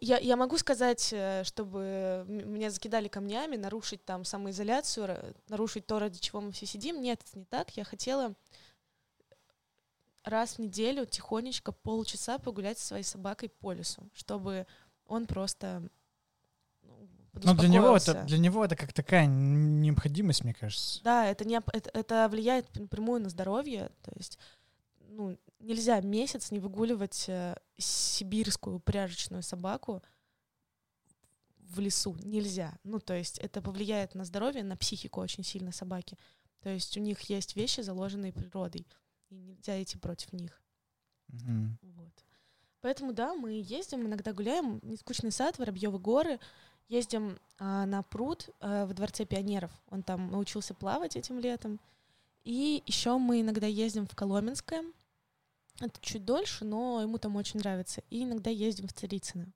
я, 0.01 0.19
я, 0.19 0.37
могу 0.37 0.57
сказать, 0.57 1.13
э, 1.13 1.43
чтобы 1.45 2.25
меня 2.27 2.71
закидали 2.71 3.09
камнями, 3.09 3.57
нарушить 3.57 4.05
там 4.05 4.25
самоизоляцию, 4.25 5.35
нарушить 5.49 5.87
то, 5.87 5.99
ради 5.99 6.21
чего 6.21 6.41
мы 6.41 6.53
все 6.53 6.67
сидим. 6.67 7.01
Нет, 7.01 7.21
это 7.27 7.39
не 7.39 7.45
так. 7.45 7.77
Я 7.77 7.85
хотела 7.85 8.35
раз 10.25 10.55
в 10.55 10.59
неделю 10.59 11.07
тихонечко 11.07 11.73
полчаса 11.73 12.39
погулять 12.39 12.79
со 12.79 12.89
своей 12.89 13.05
собакой 13.05 13.49
по 13.49 13.73
лесу, 13.73 14.09
чтобы 14.13 14.67
он 15.07 15.27
просто 15.27 15.89
ну, 17.33 17.41
Ну, 17.45 17.55
для 17.55 17.69
него, 17.69 17.97
это, 17.97 18.25
для 18.25 18.39
него 18.39 18.65
это 18.65 18.77
как 18.77 18.93
такая 18.93 19.27
необходимость, 19.27 20.45
мне 20.45 20.55
кажется. 20.55 21.03
Да, 21.03 21.27
это, 21.27 21.45
не, 21.45 21.61
это, 21.73 21.91
это 21.93 22.29
влияет 22.29 22.75
напрямую 22.77 23.23
на 23.23 23.29
здоровье. 23.29 23.91
То 24.03 24.13
есть, 24.17 24.39
ну, 24.99 25.39
нельзя 25.61 26.01
месяц 26.01 26.51
не 26.51 26.59
выгуливать 26.59 27.27
э, 27.29 27.57
сибирскую 27.79 28.77
упряжечную 28.77 29.43
собаку 29.43 30.03
в 31.59 31.79
лесу. 31.79 32.17
Нельзя. 32.23 32.75
Ну, 32.83 32.99
то 32.99 33.15
есть, 33.15 33.39
это 33.39 33.63
повлияет 33.63 34.15
на 34.15 34.25
здоровье, 34.25 34.65
на 34.65 34.77
психику 34.77 35.21
очень 35.21 35.45
сильно 35.45 35.73
собаки. 35.73 36.19
То 36.63 36.69
есть, 36.69 36.97
у 36.97 37.01
них 37.01 37.21
есть 37.23 37.55
вещи, 37.55 37.81
заложенные 37.81 38.33
природой, 38.33 38.87
и 39.31 39.37
нельзя 39.37 39.83
идти 39.83 39.97
против 39.99 40.33
них. 40.33 40.61
Мгм. 41.29 41.79
Вот. 41.83 42.25
Поэтому, 42.81 43.13
да, 43.13 43.35
мы 43.35 43.61
ездим, 43.63 44.07
иногда 44.07 44.33
гуляем. 44.33 44.81
Нескучный 44.83 45.33
сад, 45.33 45.59
Воробьевы 45.59 45.99
горы. 45.99 46.41
Ездим 46.89 47.39
а, 47.59 47.87
на 47.87 48.03
пруд 48.03 48.51
а, 48.61 48.87
во 48.87 48.95
Дворце 48.95 49.25
пионеров. 49.25 49.71
Он 49.91 50.03
там 50.03 50.31
научился 50.31 50.75
плавать 50.75 51.17
этим 51.17 51.39
летом. 51.39 51.79
И 52.43 52.83
еще 52.87 53.19
мы 53.19 53.43
иногда 53.43 53.67
ездим 53.67 54.07
в 54.07 54.15
Коломенское. 54.15 54.85
Это 55.81 56.01
чуть 56.01 56.25
дольше, 56.25 56.65
но 56.65 57.03
ему 57.03 57.19
там 57.19 57.37
очень 57.37 57.61
нравится. 57.61 58.03
И 58.11 58.25
иногда 58.25 58.51
ездим 58.51 58.89
в 58.89 58.93
Царицыно. 58.93 59.53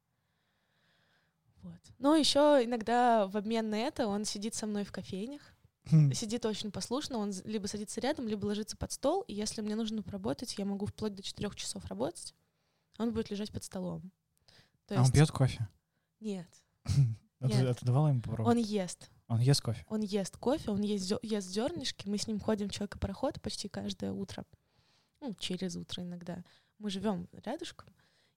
Вот. 1.62 1.80
Но 1.98 2.14
еще 2.14 2.60
иногда 2.62 3.26
в 3.26 3.36
обмен 3.36 3.70
на 3.70 3.78
это 3.78 4.06
он 4.06 4.24
сидит 4.26 4.54
со 4.54 4.66
мной 4.66 4.84
в 4.84 4.92
кофейнях. 4.92 5.53
Хм. 5.90 6.12
Сидит 6.12 6.46
очень 6.46 6.70
послушно, 6.70 7.18
он 7.18 7.32
либо 7.44 7.66
садится 7.66 8.00
рядом, 8.00 8.26
либо 8.26 8.46
ложится 8.46 8.76
под 8.76 8.90
стол, 8.92 9.22
и 9.22 9.34
если 9.34 9.60
мне 9.60 9.76
нужно 9.76 10.02
поработать, 10.02 10.56
я 10.56 10.64
могу 10.64 10.86
вплоть 10.86 11.14
до 11.14 11.22
четырех 11.22 11.54
часов 11.56 11.84
работать, 11.86 12.34
он 12.98 13.12
будет 13.12 13.30
лежать 13.30 13.52
под 13.52 13.64
столом. 13.64 14.10
То 14.86 14.98
А 14.98 15.02
он 15.02 15.10
пьет 15.10 15.30
кофе? 15.30 15.68
Нет, 16.20 16.48
Нет. 17.40 17.68
а 17.68 17.74
ты 17.74 17.84
давала 17.84 18.08
ему 18.08 18.22
попробовать? 18.22 18.56
он 18.56 18.62
ест. 18.62 19.10
Он 19.28 19.40
ест 19.40 19.60
кофе? 19.60 19.84
Он 19.88 20.00
ест 20.00 20.36
кофе, 20.36 20.70
он 20.70 20.80
ест 20.82 21.48
зернышки. 21.48 22.08
Мы 22.08 22.18
с 22.18 22.26
ним 22.26 22.40
ходим 22.40 22.68
в 22.68 22.72
человека-пароход 22.72 23.40
почти 23.40 23.68
каждое 23.68 24.12
утро. 24.12 24.44
Ну, 25.20 25.34
через 25.38 25.76
утро 25.76 26.02
иногда. 26.02 26.44
Мы 26.78 26.90
живем 26.90 27.28
рядышком. 27.32 27.88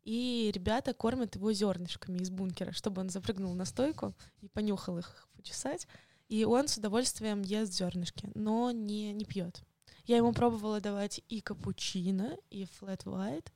И 0.03 0.51
ребята 0.53 0.93
кормят 0.93 1.35
его 1.35 1.51
зернышками 1.51 2.19
из 2.19 2.29
бункера, 2.29 2.71
чтобы 2.71 3.01
он 3.01 3.09
запрыгнул 3.09 3.53
на 3.53 3.65
стойку 3.65 4.15
и 4.39 4.47
понюхал 4.47 4.97
их 4.97 5.27
почесать. 5.35 5.87
И 6.27 6.43
он 6.45 6.67
с 6.67 6.77
удовольствием 6.77 7.41
ест 7.41 7.73
зернышки, 7.73 8.29
но 8.35 8.71
не, 8.71 9.13
не 9.13 9.25
пьет. 9.25 9.61
Я 10.05 10.17
ему 10.17 10.33
пробовала 10.33 10.79
давать 10.81 11.21
и 11.29 11.41
капучино, 11.41 12.37
и 12.49 12.65
флэт 12.65 13.03
white, 13.05 13.47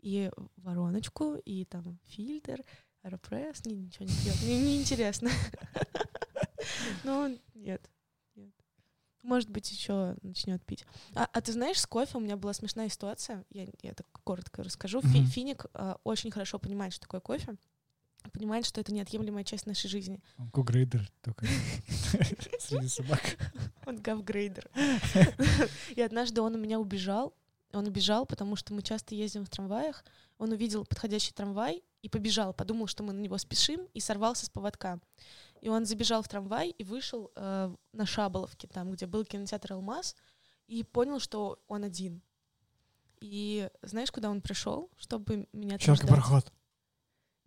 и 0.00 0.30
вороночку, 0.56 1.34
и 1.44 1.64
там 1.64 1.98
фильтр, 2.04 2.62
аэропресс, 3.02 3.64
ни- 3.66 3.74
ничего 3.74 4.04
не 4.06 4.12
пьет. 4.12 4.36
Мне 4.42 4.60
неинтересно. 4.60 5.30
Ну, 7.04 7.38
нет. 7.54 7.88
Может 9.22 9.50
быть, 9.50 9.70
еще 9.70 10.16
начнет 10.22 10.64
пить. 10.64 10.86
А, 11.14 11.28
а 11.30 11.40
ты 11.42 11.52
знаешь, 11.52 11.78
с 11.78 11.86
кофе 11.86 12.16
у 12.16 12.20
меня 12.20 12.38
была 12.38 12.54
смешная 12.54 12.88
ситуация. 12.88 13.44
Я, 13.50 13.66
я 13.82 13.92
так 13.92 14.06
коротко 14.24 14.62
расскажу. 14.62 15.02
Фи- 15.02 15.08
Мгм. 15.20 15.26
Финик 15.26 15.66
а, 15.74 15.98
очень 16.04 16.30
хорошо 16.30 16.58
понимает, 16.58 16.94
что 16.94 17.02
такое 17.02 17.20
кофе. 17.20 17.56
Понимает, 18.32 18.66
что 18.66 18.80
это 18.80 18.92
неотъемлемая 18.92 19.44
часть 19.44 19.66
нашей 19.66 19.88
жизни. 19.88 20.20
Он 20.38 20.50
кугрейдер 20.50 21.10
только 21.22 21.46
среди 22.58 22.88
собак. 22.88 23.20
Он 23.86 23.96
гавгрейдер. 23.96 24.70
И 25.96 26.00
однажды 26.00 26.40
он 26.40 26.54
у 26.54 26.58
меня 26.58 26.78
убежал. 26.78 27.34
Он 27.72 27.86
убежал, 27.86 28.26
потому 28.26 28.56
что 28.56 28.74
мы 28.74 28.82
часто 28.82 29.14
ездим 29.14 29.44
в 29.44 29.50
трамваях. 29.50 30.04
Он 30.38 30.52
увидел 30.52 30.84
подходящий 30.84 31.32
трамвай 31.32 31.82
и 32.02 32.08
побежал, 32.08 32.52
подумал, 32.52 32.86
что 32.86 33.02
мы 33.02 33.12
на 33.12 33.20
него 33.20 33.38
спешим, 33.38 33.86
и 33.94 34.00
сорвался 34.00 34.46
с 34.46 34.48
поводка. 34.48 34.98
И 35.60 35.68
он 35.68 35.84
забежал 35.84 36.22
в 36.22 36.28
трамвай 36.28 36.70
и 36.70 36.82
вышел 36.82 37.30
э, 37.36 37.74
на 37.92 38.06
Шаболовке, 38.06 38.66
там, 38.66 38.90
где 38.90 39.06
был 39.06 39.24
кинотеатр 39.24 39.74
«Алмаз», 39.74 40.16
и 40.66 40.82
понял, 40.82 41.20
что 41.20 41.58
он 41.68 41.84
один. 41.84 42.22
И 43.20 43.68
знаешь, 43.82 44.10
куда 44.10 44.30
он 44.30 44.40
пришел, 44.40 44.88
чтобы 44.96 45.46
меня 45.52 45.76
там 45.78 45.80
ждать? 45.80 46.08
Человек-пароход. 46.08 46.52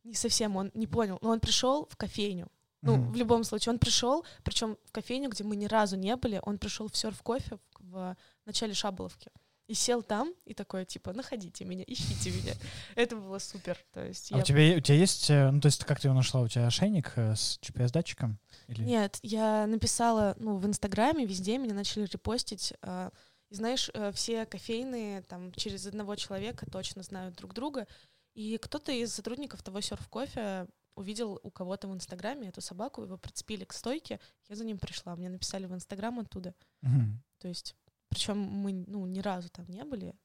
Не 0.04 0.16
совсем, 0.16 0.56
он 0.56 0.72
не 0.74 0.88
понял. 0.88 1.18
Но 1.22 1.30
он 1.30 1.40
пришел 1.40 1.88
в 1.90 1.96
кофейню. 1.96 2.48
Ну, 2.82 2.98
Мгм. 2.98 3.12
в 3.14 3.16
любом 3.16 3.44
случае, 3.46 3.74
он 3.74 3.80
пришел, 3.80 4.26
причем 4.44 4.78
в 4.84 4.92
кофейню, 4.92 5.30
где 5.30 5.46
мы 5.46 5.56
ни 5.56 5.66
разу 5.68 5.96
не 5.96 6.16
были, 6.18 6.42
он 6.44 6.58
пришел 6.58 6.90
в 6.90 6.98
серф 6.98 7.22
кофе 7.22 7.58
в, 7.80 8.18
начале 8.46 8.74
Шаболовки. 8.74 9.32
И 9.68 9.74
сел 9.74 10.04
там, 10.04 10.34
и 10.44 10.54
такой, 10.54 10.84
типа, 10.84 11.14
находите 11.14 11.64
меня, 11.64 11.86
ищите 11.88 12.32
меня. 12.32 12.54
Это 12.96 13.16
было 13.16 13.40
супер. 13.40 13.78
То 13.94 14.06
есть 14.06 14.34
А 14.34 14.36
я... 14.36 14.42
у 14.42 14.46
тебя, 14.46 14.78
у 14.78 14.82
тебя 14.82 14.98
есть, 14.98 15.30
э, 15.30 15.50
ну 15.52 15.62
то 15.62 15.68
есть 15.68 15.86
как 15.86 16.02
ты 16.02 16.10
его 16.10 16.16
нашла? 16.16 16.42
У 16.42 16.50
тебя 16.50 16.68
ошейник 16.68 17.14
э, 17.16 17.34
с 17.36 17.58
GPS-датчиком? 17.62 18.38
Или... 18.68 18.84
Нет, 18.84 19.20
я 19.22 19.66
написала, 19.66 20.36
ну, 20.38 20.58
в 20.58 20.66
Инстаграме, 20.66 21.26
везде 21.26 21.58
меня 21.58 21.74
начали 21.74 22.04
репостить. 22.04 22.74
а, 22.82 23.12
и 23.50 23.56
знаешь, 23.56 23.90
э, 23.94 24.12
все 24.14 24.46
кофейные 24.46 25.22
там 25.22 25.54
через 25.54 25.88
одного 25.88 26.16
человека 26.18 26.66
точно 26.70 27.04
знают 27.04 27.36
друг 27.36 27.54
друга. 27.54 27.88
И 28.34 28.58
кто-то 28.58 28.92
из 28.92 29.14
сотрудников 29.14 29.62
того 29.62 29.82
серф 29.82 30.08
кофе 30.10 30.68
увидел 30.96 31.40
у 31.44 31.52
кого-то 31.52 31.88
в 31.88 31.94
Инстаграме 31.94 32.50
эту 32.50 32.62
собаку, 32.62 33.04
его 33.04 33.18
прицепили 33.18 33.64
к 33.64 33.74
стойке, 33.74 34.20
я 34.50 34.56
за 34.56 34.66
ним 34.66 34.78
пришла. 34.78 35.16
Мне 35.16 35.30
написали 35.30 35.66
в 35.66 35.74
Инстаграм 35.74 36.20
оттуда. 36.20 36.54
Мгм. 36.82 37.22
То 37.40 37.48
есть, 37.48 37.76
причем 38.10 38.38
мы, 38.38 38.74
ну, 38.88 39.06
ни 39.06 39.20
разу 39.20 39.50
там 39.50 39.66
не 39.68 39.84
были. 39.84 40.16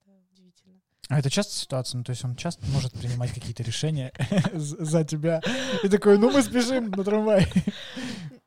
Это 0.00 0.12
удивительно. 0.30 0.80
А 1.08 1.18
это 1.18 1.30
часто 1.30 1.54
ситуация? 1.54 1.98
Ну, 1.98 2.04
то 2.04 2.10
есть 2.10 2.24
он 2.24 2.36
часто 2.36 2.66
может 2.66 2.92
принимать 2.92 3.32
какие-то 3.32 3.62
решения 3.62 4.12
за 4.52 5.04
тебя. 5.04 5.40
И 5.82 5.88
такой, 5.88 6.18
ну 6.18 6.30
мы 6.30 6.42
спешим 6.42 6.90
на 6.90 7.04
трамвай. 7.04 7.46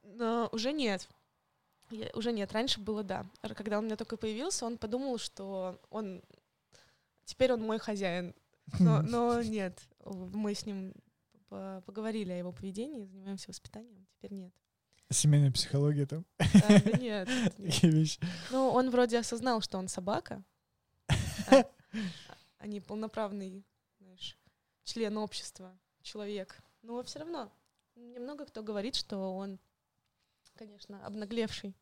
Но 0.04 0.48
уже 0.52 0.72
нет. 0.72 1.08
Я- 1.90 2.12
уже 2.14 2.32
нет. 2.32 2.52
Раньше 2.54 2.80
было 2.80 3.04
да. 3.04 3.26
Когда 3.42 3.78
он 3.78 3.86
у 3.86 3.88
меня 3.88 3.98
только 3.98 4.16
появился, 4.16 4.66
он 4.66 4.78
подумал, 4.78 5.18
что 5.18 5.80
он 5.90 6.22
теперь 7.26 7.52
он 7.54 7.62
мой 7.62 7.80
хозяин. 7.80 8.36
Но, 8.80 9.02
но 9.02 9.42
нет. 9.42 9.82
Мы 10.06 10.54
с 10.54 10.66
ним 10.66 10.94
по- 11.50 11.84
поговорили 11.86 12.32
о 12.32 12.38
его 12.38 12.52
поведении, 12.52 13.06
занимаемся 13.06 13.50
воспитанием. 13.50 14.08
Теперь 14.18 14.34
нет. 14.34 14.54
Семейная 15.10 15.52
психология 15.52 16.06
там. 16.06 16.26
Да 16.38 16.80
нет, 16.98 17.28
нет. 17.58 18.20
Ну, 18.50 18.70
он 18.70 18.90
вроде 18.90 19.20
осознал, 19.20 19.60
что 19.60 19.78
он 19.78 19.90
собака, 19.90 20.44
а, 21.50 21.66
а 22.58 22.68
не 22.68 22.80
полноправный, 22.80 23.66
знаешь, 24.00 24.38
член 24.86 25.18
общества, 25.18 25.78
человек. 26.02 26.62
Но 26.82 27.04
все 27.04 27.20
равно 27.20 27.52
мне 27.96 28.20
много 28.20 28.46
кто 28.46 28.64
говорит, 28.64 28.96
что 28.96 29.36
он, 29.36 29.60
конечно, 30.56 31.06
обнаглевший, 31.06 31.76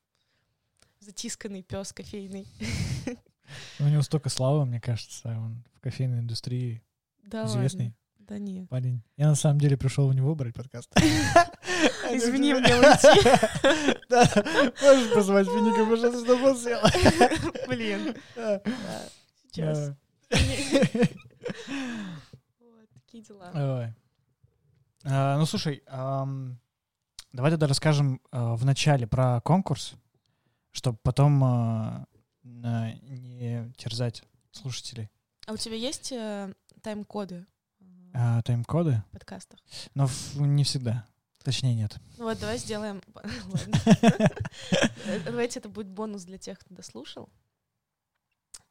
затисканный 0.99 1.61
пес 1.61 1.93
кофейный. 1.93 2.47
У 3.79 3.83
него 3.83 4.01
столько 4.01 4.29
славы, 4.29 4.65
мне 4.65 4.79
кажется. 4.81 5.29
Он 5.29 5.63
в 5.75 5.79
кофейной 5.81 6.19
индустрии 6.19 6.81
Да 7.23 7.45
известный. 7.45 7.85
ладно. 7.85 7.95
Да 8.19 8.37
нет. 8.37 8.69
Парень, 8.69 9.01
я 9.17 9.27
на 9.27 9.35
самом 9.35 9.59
деле 9.59 9.75
пришел 9.75 10.07
у 10.07 10.11
него 10.13 10.35
брать 10.35 10.53
подкаст. 10.53 10.91
Извини, 12.11 12.53
мне 12.53 12.75
уйти. 12.79 13.23
Да, 14.07 14.23
можешь 14.83 15.13
позвать 15.13 15.47
Финика, 15.47 15.85
пожалуйста, 15.89 16.25
чтобы 16.25 16.49
он 16.51 16.57
сел. 16.57 16.79
Блин. 17.67 18.15
Сейчас. 19.51 19.93
Вот, 22.59 22.89
такие 22.93 23.23
дела. 23.23 23.93
А, 25.05 25.37
Ну, 25.37 25.45
слушай, 25.45 25.81
давай 27.33 27.51
тогда 27.51 27.67
расскажем 27.67 28.21
а, 28.31 28.55
в 28.55 28.65
начале 28.65 29.07
про 29.07 29.41
конкурс, 29.41 29.93
чтобы 30.71 30.97
потом 31.01 31.43
а, 31.43 32.05
не 32.53 33.71
терзать 33.77 34.23
слушателей. 34.51 35.09
А 35.47 35.53
у 35.53 35.57
тебя 35.57 35.75
есть 35.75 36.11
э, 36.11 36.53
тайм-коды 36.81 37.45
А, 38.13 38.41
Тайм-коды? 38.43 39.03
в 39.09 39.11
подкастах? 39.11 39.59
Но 39.95 40.05
ф- 40.05 40.35
не 40.35 40.63
всегда. 40.63 41.05
Точнее, 41.43 41.73
нет. 41.73 41.97
Ну 42.17 42.25
вот, 42.25 42.39
давай 42.39 42.57
сделаем... 42.57 43.01
Давайте 45.25 45.59
это 45.59 45.69
будет 45.69 45.87
бонус 45.87 46.23
для 46.23 46.37
тех, 46.37 46.59
кто 46.59 46.75
дослушал. 46.75 47.29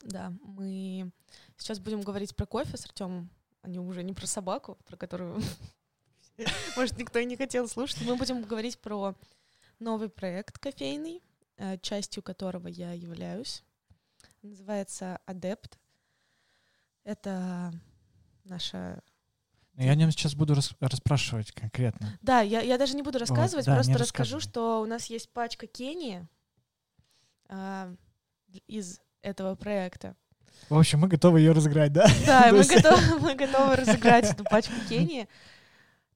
Да, 0.02 0.32
мы 0.42 1.10
сейчас 1.56 1.80
будем 1.80 2.02
говорить 2.02 2.36
про 2.36 2.46
кофе 2.46 2.76
с 2.76 2.84
Артемом, 2.84 3.30
а 3.62 3.68
не 3.68 3.80
уже 3.80 4.04
не 4.04 4.12
про 4.12 4.26
собаку, 4.26 4.78
про 4.86 4.96
которую, 4.96 5.42
может, 6.76 6.96
никто 6.98 7.18
и 7.18 7.24
не 7.24 7.36
хотел 7.36 7.66
слушать. 7.68 8.00
Мы 8.02 8.14
будем 8.16 8.42
говорить 8.42 8.78
про 8.78 9.16
новый 9.80 10.08
проект 10.08 10.58
кофейный, 10.58 11.20
э, 11.56 11.78
частью 11.78 12.22
которого 12.22 12.68
я 12.68 12.92
являюсь. 12.92 13.64
Называется 14.42 15.18
«Адепт». 15.26 15.78
Это 17.04 17.72
наша 18.44 19.02
Но 19.74 19.82
Я 19.82 19.92
о 19.92 19.94
нем 19.94 20.10
сейчас 20.10 20.34
буду 20.34 20.54
рас- 20.54 20.74
расспрашивать 20.80 21.52
конкретно. 21.52 22.18
Да, 22.22 22.40
я, 22.40 22.60
я 22.60 22.78
даже 22.78 22.94
не 22.94 23.02
буду 23.02 23.18
рассказывать, 23.18 23.66
да, 23.66 23.74
просто 23.74 23.98
расскажу, 23.98 24.40
что 24.40 24.82
у 24.82 24.86
нас 24.86 25.06
есть 25.06 25.32
пачка 25.32 25.66
Кении 25.66 26.26
а, 27.48 27.94
из 28.66 29.00
этого 29.22 29.54
проекта. 29.54 30.16
В 30.68 30.78
общем, 30.78 31.00
мы 31.00 31.08
готовы 31.08 31.40
ее 31.40 31.52
разыграть, 31.52 31.92
да? 31.92 32.06
Да, 32.26 32.48
мы 32.52 32.64
готовы, 32.64 33.18
мы 33.20 33.34
готовы 33.34 33.76
разыграть 33.76 34.30
эту 34.30 34.44
пачку 34.44 34.74
Кении. 34.88 35.28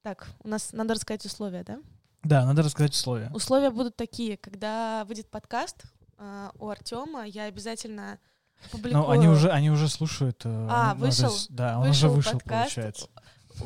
Так, 0.02 0.28
у 0.40 0.48
нас 0.48 0.72
надо 0.72 0.94
рассказать 0.94 1.24
условия, 1.24 1.64
да? 1.64 1.80
Да, 2.22 2.44
надо 2.44 2.62
рассказать 2.62 2.92
условия. 2.92 3.30
Условия 3.32 3.70
будут 3.70 3.96
такие, 3.96 4.36
когда 4.36 5.04
выйдет 5.06 5.28
подкаст 5.30 5.84
а, 6.24 6.52
у 6.58 6.68
Артема, 6.68 7.24
я 7.26 7.44
обязательно 7.44 8.18
опубликую. 8.66 9.02
Ну, 9.02 9.10
они 9.10 9.26
уже, 9.28 9.50
они 9.50 9.70
уже 9.70 9.88
слушают. 9.88 10.42
э, 10.44 10.66
А, 10.70 10.94
ну, 10.94 11.00
то 11.00 11.06
вышел? 11.06 11.30
есть, 11.32 11.50
да, 11.52 11.78
он 11.80 11.88
уже 11.88 12.08
Вышел 12.08 12.14
вышел, 12.14 12.32
подкаст. 12.34 12.74
получается. 12.74 13.08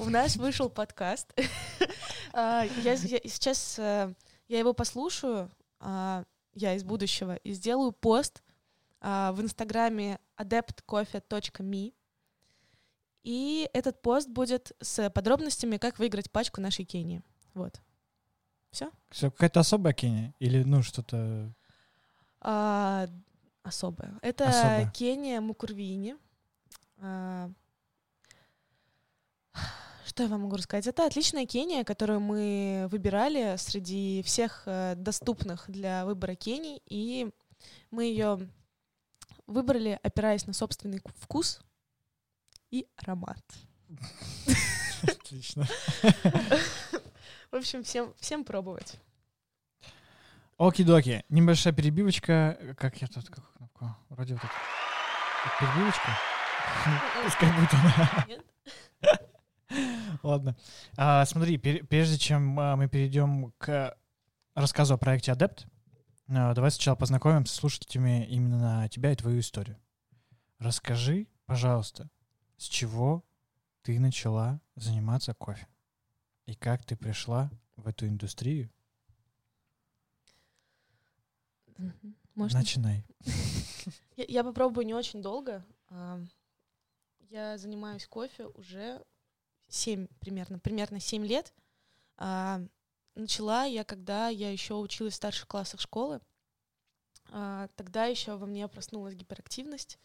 У 0.00 0.08
нас 0.08 0.36
вышел 0.36 0.70
подкаст. 0.70 1.32
А, 2.32 2.64
Я 2.82 2.96
сейчас 2.96 3.78
э, 3.78 4.12
я 4.48 4.58
его 4.58 4.74
послушаю, 4.74 5.50
а, 5.80 6.24
я 6.54 6.74
из 6.74 6.84
будущего, 6.84 7.36
и 7.36 7.52
сделаю 7.52 7.92
пост 7.92 8.42
а, 9.00 9.32
в 9.32 9.40
инстаграме 9.40 10.18
adeptcoffee.me. 10.38 11.92
И 13.22 13.68
этот 13.72 14.02
пост 14.02 14.28
будет 14.28 14.72
с 14.80 15.10
подробностями, 15.10 15.78
как 15.78 15.98
выиграть 15.98 16.30
пачку 16.30 16.60
нашей 16.60 16.84
Кении. 16.84 17.22
Вот. 17.54 17.80
Все, 18.70 19.30
какая-то 19.30 19.60
особая 19.60 19.94
Кения? 19.94 20.34
Или, 20.38 20.62
ну, 20.62 20.82
что-то... 20.82 21.52
А, 22.40 23.08
особое. 23.62 24.18
Это 24.22 24.48
Особое. 24.48 24.90
Кения 24.90 25.40
Мукурвини. 25.40 26.16
А, 26.98 27.50
что 30.06 30.22
я 30.22 30.28
вам 30.28 30.42
могу 30.42 30.56
рассказать? 30.56 30.86
Это 30.86 31.06
отличная 31.06 31.46
Кения, 31.46 31.84
которую 31.84 32.20
мы 32.20 32.86
выбирали 32.90 33.56
среди 33.58 34.22
всех 34.22 34.62
э, 34.66 34.94
доступных 34.96 35.64
для 35.70 36.04
выбора 36.06 36.34
Кений, 36.34 36.80
и 36.86 37.30
мы 37.90 38.04
ее 38.04 38.48
выбрали, 39.46 39.98
опираясь 40.02 40.46
на 40.46 40.52
собственный 40.52 41.00
ку- 41.00 41.12
вкус 41.18 41.60
и 42.70 42.86
аромат. 42.96 43.42
Отлично. 45.02 45.66
В 47.50 47.56
общем, 47.56 47.82
всем, 47.82 48.14
всем 48.18 48.44
пробовать. 48.44 48.98
Оки-доки. 50.58 51.24
Небольшая 51.28 51.74
перебивочка. 51.74 52.58
Как 52.78 53.00
я 53.02 53.08
тут... 53.08 53.28
Какую 53.28 53.52
кнопку? 53.56 53.94
Вроде 54.08 54.34
вот. 54.34 54.42
Это 54.44 55.54
Перебивочка? 55.60 56.08
Пускай 57.24 57.52
будет 57.52 57.74
она. 57.74 58.26
Нет? 58.26 58.44
Ладно. 60.22 60.56
А, 60.96 61.24
смотри, 61.26 61.58
прежде 61.58 62.16
чем 62.18 62.58
а, 62.58 62.76
мы 62.76 62.88
перейдем 62.88 63.52
к 63.58 63.96
рассказу 64.54 64.94
о 64.94 64.98
проекте 64.98 65.32
Адепт, 65.32 65.66
давай 66.26 66.70
сначала 66.70 66.96
познакомимся 66.96 67.52
с 67.52 67.56
слушателями 67.56 68.26
именно 68.26 68.88
тебя 68.88 69.12
и 69.12 69.16
твою 69.16 69.40
историю. 69.40 69.78
Расскажи, 70.58 71.28
пожалуйста, 71.44 72.08
с 72.56 72.64
чего 72.64 73.24
ты 73.82 74.00
начала 74.00 74.60
заниматься 74.74 75.34
кофе? 75.34 75.66
И 76.46 76.54
как 76.54 76.84
ты 76.84 76.96
пришла 76.96 77.50
в 77.76 77.86
эту 77.86 78.08
индустрию? 78.08 78.70
Можно? 82.34 82.58
Начинай. 82.60 83.04
Я, 84.16 84.24
я 84.28 84.44
попробую 84.44 84.86
не 84.86 84.94
очень 84.94 85.22
долго. 85.22 85.64
А, 85.88 86.20
Я 87.30 87.58
занимаюсь 87.58 88.06
кофе 88.06 88.46
уже 88.46 89.04
7 89.68 90.06
примерно, 90.20 90.58
примерно 90.58 91.00
7 91.00 91.24
лет. 91.24 91.52
А, 92.16 92.60
Начала 93.14 93.64
я, 93.64 93.84
когда 93.84 94.28
я 94.28 94.52
еще 94.52 94.74
училась 94.74 95.14
в 95.14 95.16
старших 95.16 95.46
классах 95.48 95.80
школы. 95.80 96.20
А, 97.30 97.68
Тогда 97.76 98.06
еще 98.06 98.36
во 98.36 98.46
мне 98.46 98.66
проснулась 98.68 99.14
гиперактивность 99.14 99.98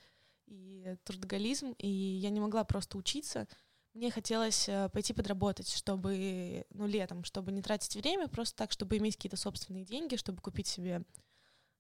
и 0.47 0.95
трудоголизм, 1.03 1.73
и 1.77 1.88
я 1.88 2.29
не 2.29 2.39
могла 2.39 2.63
просто 2.63 2.97
учиться. 2.97 3.47
Мне 3.93 4.10
хотелось 4.10 4.69
э, 4.69 4.88
пойти 4.89 5.12
подработать, 5.13 5.69
чтобы, 5.69 6.65
ну, 6.69 6.88
летом, 6.88 7.25
чтобы 7.25 7.51
не 7.51 7.62
тратить 7.62 7.95
время, 7.97 8.29
просто 8.29 8.55
так, 8.55 8.71
чтобы 8.71 8.97
иметь 8.97 9.17
какие-то 9.17 9.36
собственные 9.36 9.84
деньги, 9.84 10.15
чтобы 10.15 10.41
купить 10.41 10.67
себе 10.67 11.03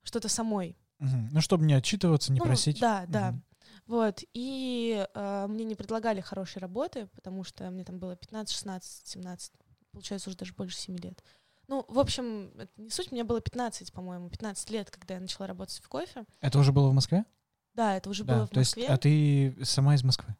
что-то 0.03 0.29
самой. 0.29 0.77
Мгм. 0.99 1.29
Ну, 1.31 1.41
чтобы 1.41 1.65
не 1.65 1.73
отчитываться, 1.73 2.31
не 2.31 2.39
Ну, 2.39 2.45
просить. 2.45 2.79
Да, 2.79 3.05
да. 3.07 3.31
Мгм. 3.31 3.43
Вот. 3.87 4.23
И 4.33 5.05
э, 5.13 5.45
мне 5.49 5.65
не 5.65 5.75
предлагали 5.75 6.21
хорошей 6.21 6.59
работы, 6.59 7.07
потому 7.15 7.43
что 7.43 7.69
мне 7.71 7.83
там 7.83 7.99
было 7.99 8.15
15, 8.15 8.53
16, 8.53 9.07
17, 9.07 9.53
получается, 9.91 10.29
уже 10.29 10.37
даже 10.37 10.53
больше 10.53 10.77
7 10.77 10.97
лет. 10.97 11.23
Ну, 11.67 11.85
в 11.87 11.99
общем, 11.99 12.51
это 12.57 12.71
не 12.77 12.89
суть, 12.89 13.11
мне 13.11 13.23
было 13.23 13.41
15, 13.41 13.91
по-моему, 13.93 14.29
15 14.29 14.69
лет, 14.69 14.91
когда 14.91 15.15
я 15.15 15.19
начала 15.19 15.47
работать 15.47 15.79
в 15.81 15.87
кофе. 15.87 16.25
Это 16.41 16.59
уже 16.59 16.71
было 16.71 16.89
в 16.89 16.93
Москве? 16.93 17.25
Да, 17.73 17.95
это 17.95 18.09
уже 18.09 18.23
да. 18.23 18.35
было 18.35 18.47
в 18.47 18.49
То 18.49 18.59
есть, 18.59 18.75
Москве. 18.75 18.93
а 18.93 18.97
ты 18.97 19.65
сама 19.65 19.95
из 19.95 20.03
Москвы? 20.03 20.35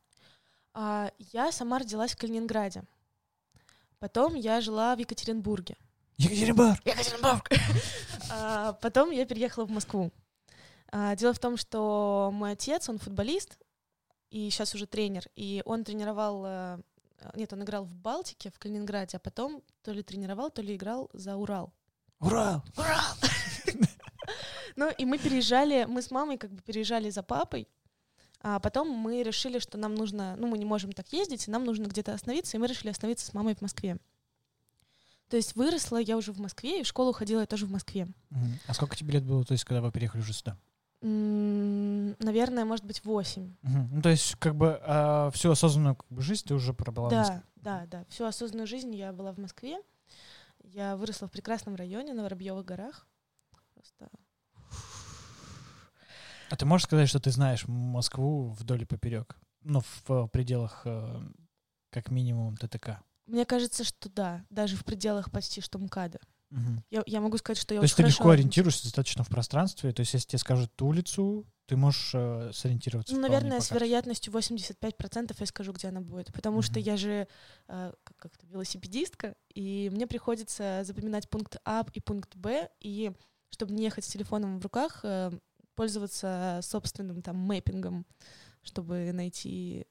А, 0.74 1.12
я 1.18 1.52
сама 1.52 1.80
родилась 1.80 2.12
в 2.12 2.18
Калининграде. 2.18 2.84
Потом 4.00 4.36
я 4.36 4.62
жила 4.62 4.96
в 4.96 5.00
Екатеринбурге. 5.00 5.78
Екатеринбург! 6.22 6.80
Екатеринбург. 6.86 7.50
А, 8.34 8.74
Потом 8.74 9.12
я 9.12 9.26
переехала 9.26 9.66
в 9.66 9.72
Москву. 9.72 10.10
А, 10.92 11.16
Дело 11.18 11.34
в 11.34 11.40
том, 11.40 11.58
что 11.58 12.30
мой 12.32 12.52
отец, 12.54 12.88
он 12.88 12.98
футболист, 12.98 13.58
и 14.30 14.50
сейчас 14.50 14.74
уже 14.74 14.86
тренер, 14.86 15.26
и 15.36 15.62
он 15.66 15.84
тренировал, 15.84 16.44
э, 16.46 16.78
нет, 17.36 17.52
он 17.52 17.64
играл 17.64 17.84
в 17.84 17.94
Балтике, 17.94 18.52
в 18.52 18.60
Калининграде, 18.60 19.18
а 19.18 19.20
потом 19.20 19.62
то 19.84 19.92
ли 19.92 20.02
тренировал, 20.02 20.50
то 20.50 20.62
ли 20.62 20.76
играл 20.76 21.10
за 21.12 21.36
Урал. 21.36 21.74
Ура! 22.20 22.64
Урал! 22.78 23.16
Ну, 24.78 24.90
и 24.90 25.04
мы 25.04 25.18
переезжали, 25.18 25.84
мы 25.84 26.02
с 26.02 26.12
мамой 26.12 26.38
как 26.38 26.52
бы 26.52 26.62
переезжали 26.62 27.10
за 27.10 27.24
папой, 27.24 27.68
а 28.40 28.60
потом 28.60 28.90
мы 28.90 29.22
решили, 29.22 29.60
что 29.60 29.78
нам 29.78 29.96
нужно, 29.96 30.36
ну, 30.38 30.48
мы 30.48 30.58
не 30.58 30.64
можем 30.64 30.94
так 30.94 31.12
ездить, 31.12 31.48
и 31.48 31.52
нам 31.52 31.66
нужно 31.66 31.88
где-то 31.88 32.14
остановиться, 32.14 32.56
и 32.56 32.60
мы 32.60 32.68
решили 32.68 32.90
остановиться 32.90 33.26
с 33.26 33.34
мамой 33.34 33.56
в 33.56 33.62
Москве. 33.62 33.98
То 35.32 35.38
есть 35.38 35.56
выросла 35.56 35.96
я 35.96 36.18
уже 36.18 36.34
в 36.34 36.40
Москве, 36.40 36.82
и 36.82 36.84
в 36.84 36.88
школу 36.88 37.14
ходила 37.14 37.40
я 37.40 37.46
тоже 37.46 37.66
в 37.66 37.72
Москве. 37.72 38.06
А 38.68 38.74
сколько 38.74 38.98
тебе 38.98 39.14
лет 39.14 39.24
было, 39.24 39.46
то 39.46 39.54
есть, 39.54 39.64
когда 39.64 39.82
вы 39.82 39.90
переехали 39.90 40.20
уже 40.20 40.34
сюда? 40.34 40.58
Наверное, 41.02 42.66
может 42.66 42.84
быть, 42.84 43.06
8. 43.06 43.56
Мгм. 43.62 43.90
Ну, 43.94 44.02
то 44.02 44.10
есть, 44.10 44.36
как 44.36 44.58
бы 44.58 44.78
всю 45.34 45.50
осознанную 45.52 45.96
как 45.96 46.06
бы, 46.12 46.22
жизнь 46.22 46.44
ты 46.46 46.54
уже 46.54 46.74
пробыла 46.74 47.08
в 47.08 47.14
Москве. 47.14 47.44
Да, 47.56 47.86
да, 47.86 48.00
да. 48.00 48.06
Всю 48.10 48.26
осознанную 48.26 48.68
жизнь 48.68 48.94
я 48.94 49.14
была 49.14 49.32
в 49.32 49.38
Москве. 49.38 49.80
Я 50.66 50.98
выросла 50.98 51.30
в 51.30 51.32
прекрасном 51.32 51.76
районе 51.76 52.14
на 52.14 52.24
Воробьевых 52.24 52.66
горах. 52.66 53.08
Просто 53.74 54.10
А 56.50 56.56
ты 56.58 56.66
можешь 56.66 56.88
сказать, 56.88 57.08
что 57.08 57.22
ты 57.22 57.32
знаешь 57.32 57.66
Москву 57.68 58.50
вдоль 58.50 58.82
и 58.82 58.86
поперек? 58.86 59.38
Ну, 59.64 59.82
в 60.06 60.28
пределах, 60.28 60.82
э, 60.84 61.22
как 61.90 62.12
минимум, 62.12 62.58
ТТК. 62.58 63.02
Мне 63.32 63.46
кажется, 63.46 63.86
что 63.86 64.10
да, 64.10 64.46
даже 64.50 64.76
в 64.76 64.84
пределах 64.84 65.32
почти 65.32 65.62
что 65.62 65.80
МКАДа. 65.80 66.20
Мгм. 66.50 66.84
Я, 66.90 67.02
я 67.06 67.22
могу 67.22 67.38
сказать, 67.38 67.58
что 67.58 67.74
я 67.74 67.80
То 67.80 67.86
есть 67.86 67.96
ты 67.96 68.04
хорошо... 68.04 68.18
легко 68.18 68.30
ориентируешься 68.32 68.84
достаточно 68.84 69.24
в 69.24 69.30
пространстве. 69.30 69.94
То 69.94 70.02
есть 70.02 70.14
если 70.14 70.28
тебе 70.28 70.40
скажут 70.40 70.82
улицу, 70.82 71.46
ты 71.66 71.78
можешь 71.78 72.12
э, 72.14 72.52
сориентироваться. 72.54 73.16
Ну, 73.16 73.22
наверное, 73.22 73.62
с 73.62 73.72
вероятностью 73.72 74.34
85% 74.34 75.34
я 75.40 75.46
скажу, 75.46 75.72
где 75.72 75.88
она 75.88 76.02
будет. 76.02 76.34
Потому 76.34 76.62
что 76.62 76.74
Мгм. 76.74 76.82
я 76.82 76.98
же 76.98 77.28
э, 77.70 77.94
как- 78.04 78.18
как-то 78.18 78.46
велосипедистка, 78.48 79.36
и 79.54 79.90
мне 79.94 80.08
приходится 80.08 80.82
запоминать 80.84 81.30
пункт 81.30 81.56
А 81.64 81.86
и 81.94 82.02
пункт 82.02 82.36
Б, 82.36 82.70
и 82.82 83.14
чтобы 83.50 83.74
не 83.74 83.84
ехать 83.84 84.04
с 84.04 84.10
телефоном 84.10 84.60
в 84.60 84.64
руках, 84.64 85.00
э, 85.04 85.32
пользоваться 85.76 86.60
собственным 86.64 87.22
там 87.22 87.38
мэппингом, 87.38 88.06
чтобы 88.62 89.12
найти 89.14 89.86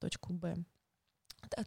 точку 0.00 0.32
Б. 0.32 0.56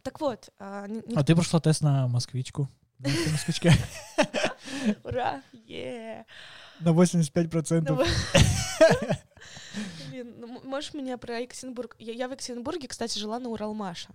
Так 0.02 0.20
вот, 0.20 0.50
а, 0.58 0.86
не- 0.86 1.14
А 1.16 1.22
ты 1.24 1.34
прошла 1.34 1.60
тест 1.60 1.82
на 1.82 2.08
москвичку. 2.08 2.68
На 2.98 3.08
москвичке. 3.32 3.72
ура, 5.04 5.42
е! 5.68 6.24
На 6.80 6.90
85%. 6.90 7.84
Ну, 7.88 8.04
Блин, 10.10 10.34
ну, 10.38 10.60
можешь 10.64 10.94
меня 10.94 11.18
про 11.18 11.40
Екатеринбург? 11.40 11.96
Я, 11.98 12.28
в 12.28 12.32
Екатеринбурге, 12.32 12.88
кстати, 12.88 13.18
жила 13.18 13.38
на 13.38 13.48
Уралмаше. 13.48 14.08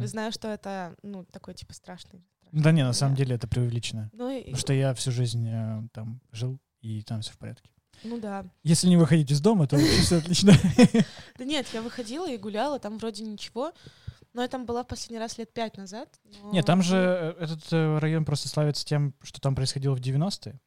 Я 0.00 0.06
знаю, 0.06 0.32
что 0.32 0.48
это, 0.48 0.94
ну, 1.02 1.24
такой, 1.24 1.54
типа, 1.54 1.74
страшный. 1.74 2.24
Да 2.52 2.70
не, 2.70 2.84
на 2.84 2.92
самом 2.92 3.16
деле 3.16 3.34
это 3.34 3.48
преувеличено. 3.48 4.10
Ну, 4.12 4.38
Потому 4.38 4.56
что 4.56 4.72
я 4.72 4.94
всю 4.94 5.10
жизнь 5.10 5.48
э, 5.48 5.82
там 5.92 6.20
жил, 6.30 6.60
и 6.80 7.02
там 7.02 7.20
все 7.22 7.32
в 7.32 7.38
порядке. 7.38 7.68
ну 8.04 8.20
да. 8.20 8.44
Если 8.62 8.86
не 8.88 8.96
выходить 8.96 9.32
из 9.32 9.40
дома, 9.40 9.66
то 9.66 9.76
все 9.76 10.18
отлично. 10.18 10.52
Да 11.38 11.44
нет, 11.44 11.66
я 11.72 11.82
выходила 11.82 12.30
и 12.30 12.36
гуляла, 12.38 12.78
там 12.78 12.98
вроде 12.98 13.24
ничего. 13.24 13.72
Но 14.34 14.42
я 14.42 14.48
там 14.48 14.66
была 14.66 14.82
в 14.82 14.86
последний 14.86 15.18
раз 15.18 15.38
лет 15.38 15.52
пять 15.52 15.76
назад. 15.76 16.20
но- 16.42 16.52
Нет, 16.52 16.66
там 16.66 16.82
же 16.82 16.96
э, 17.38 17.44
этот 17.44 17.72
э, 17.72 17.98
район 17.98 18.24
просто 18.24 18.48
славится 18.48 18.84
тем, 18.84 19.14
что 19.22 19.40
там 19.40 19.54
происходило 19.54 19.94
в 19.94 20.00
90-е. 20.00 20.60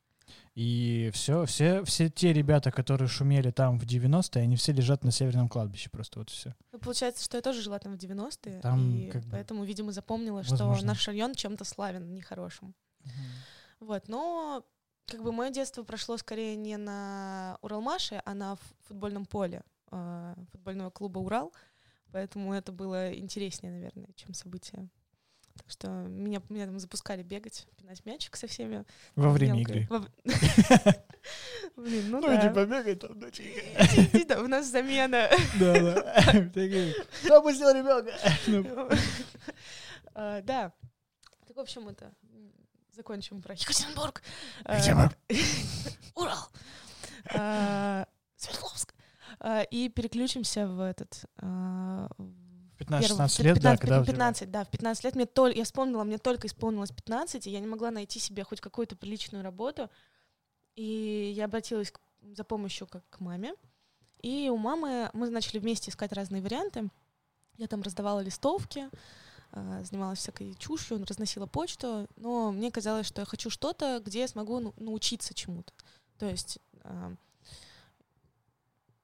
И 0.56 1.12
все, 1.14 1.46
все, 1.46 1.84
все 1.84 2.10
те 2.10 2.34
ребята, 2.34 2.72
которые 2.72 3.08
шумели 3.08 3.52
там 3.52 3.78
в 3.78 3.84
90-е, 3.86 4.42
они 4.42 4.56
все 4.56 4.72
лежат 4.72 5.04
на 5.04 5.12
северном 5.12 5.50
кладбище. 5.50 5.90
Просто 5.92 6.20
вот 6.20 6.30
все. 6.32 6.56
Ну, 6.72 6.80
получается, 6.80 7.24
что 7.24 7.38
я 7.38 7.42
тоже 7.44 7.62
жила 7.62 7.78
там 7.78 7.94
в 7.94 7.98
90-е. 7.98 8.62
Там 8.62 8.90
и 8.96 9.10
как 9.12 9.22
бы 9.24 9.32
поэтому, 9.32 9.64
видимо, 9.64 9.92
запомнила, 9.92 10.44
что 10.44 10.54
возможно. 10.54 10.88
наш 10.88 11.08
район 11.08 11.36
чем-то 11.36 11.64
славен, 11.64 12.14
нехорошим. 12.14 12.74
Вот, 13.80 14.08
но 14.08 14.66
как 15.06 15.22
бы 15.24 15.32
мое 15.32 15.52
детство 15.52 15.84
прошло 15.84 16.18
скорее 16.18 16.56
не 16.56 16.78
на 16.78 17.58
Уралмаше, 17.62 18.22
а 18.26 18.34
на 18.34 18.58
футбольном 18.88 19.26
поле 19.26 19.62
э, 19.92 20.34
футбольного 20.52 20.90
клуба 20.90 21.20
«Урал», 21.20 21.54
поэтому 22.12 22.54
это 22.54 22.72
было 22.72 23.14
интереснее, 23.14 23.72
наверное, 23.72 24.10
чем 24.16 24.34
событие. 24.34 24.90
Так 25.56 25.70
что 25.72 25.88
меня, 25.90 26.40
меня 26.50 26.66
там 26.68 26.80
запускали 26.80 27.24
бегать, 27.24 27.68
пинать 27.78 28.06
мячик 28.06 28.36
со 28.36 28.46
всеми. 28.46 28.86
Во 29.16 29.32
время 29.32 29.56
Мелко. 29.56 29.72
игры. 29.74 29.88
Во 29.90 30.00
Блин, 31.82 32.10
ну 32.12 32.22
Ну, 32.22 32.28
да. 32.28 32.40
иди 32.40 32.54
побегай 32.54 32.96
там, 32.96 33.20
доченька. 33.20 33.60
Иди, 33.60 34.02
иди, 34.18 34.24
да, 34.26 34.42
у 34.42 34.48
нас 34.48 34.68
замена. 34.68 35.30
Да, 35.60 35.74
да. 35.74 36.50
Кто 37.24 37.42
пустил 37.42 37.70
ребенка? 37.72 38.14
Ну, 38.48 38.90
А, 40.14 40.42
Да. 40.42 40.74
Так, 41.48 41.58
в 41.58 41.60
общем, 41.60 41.88
это 41.90 42.14
закончим 42.92 43.42
про 43.42 43.54
Екатеринбург. 43.56 44.22
А, 44.64 44.76
Екатеринбург. 44.76 45.18
Урал. 46.16 46.50
А, 47.34 48.08
Свердловск. 48.36 48.94
А, 49.40 49.62
И 49.64 49.90
переключимся 49.90 50.68
в 50.68 50.80
этот... 50.82 51.26
а, 51.38 52.10
в 52.18 52.82
15-16 52.82 53.38
первый- 53.38 53.44
лет, 53.44 53.62
да, 53.62 53.72
15, 53.78 53.80
когда... 53.82 54.06
15, 54.06 54.52
да, 54.52 54.64
в 54.64 54.70
15 54.70 55.04
лет 55.04 55.16
мне 55.16 55.26
только, 55.26 55.58
я 55.58 55.64
вспомнила, 55.64 56.04
мне 56.04 56.18
только 56.20 56.48
исполнилось 56.48 56.92
15, 56.92 57.48
и 57.48 57.50
я 57.52 57.60
не 57.60 57.68
могла 57.68 57.90
найти 57.92 58.20
себе 58.20 58.44
хоть 58.44 58.62
какую-то 58.62 58.96
приличную 58.96 59.44
работу. 59.44 59.90
И 60.76 61.34
я 61.36 61.46
обратилась 61.46 61.92
к- 61.92 62.00
за 62.22 62.44
помощью 62.44 62.86
как 62.88 63.04
к 63.10 63.20
маме. 63.20 63.54
И 64.22 64.50
у 64.50 64.58
мамы 64.58 65.10
мы 65.14 65.30
начали 65.30 65.60
вместе 65.60 65.90
искать 65.90 66.12
разные 66.14 66.42
варианты. 66.42 66.90
Я 67.58 67.68
там 67.68 67.82
раздавала 67.82 68.20
листовки, 68.20 68.90
а, 69.52 69.82
занималась 69.84 70.20
всякой 70.20 70.54
чушью, 70.56 71.04
разносила 71.08 71.48
почту, 71.48 72.08
но 72.16 72.52
мне 72.52 72.72
казалось, 72.72 73.08
что 73.08 73.22
я 73.22 73.26
хочу 73.26 73.50
что-то, 73.50 74.02
где 74.06 74.20
я 74.22 74.28
смогу 74.28 74.60
ну, 74.60 74.74
научиться 74.78 75.34
чему-то. 75.34 75.74
То 76.20 76.28
есть 76.30 76.60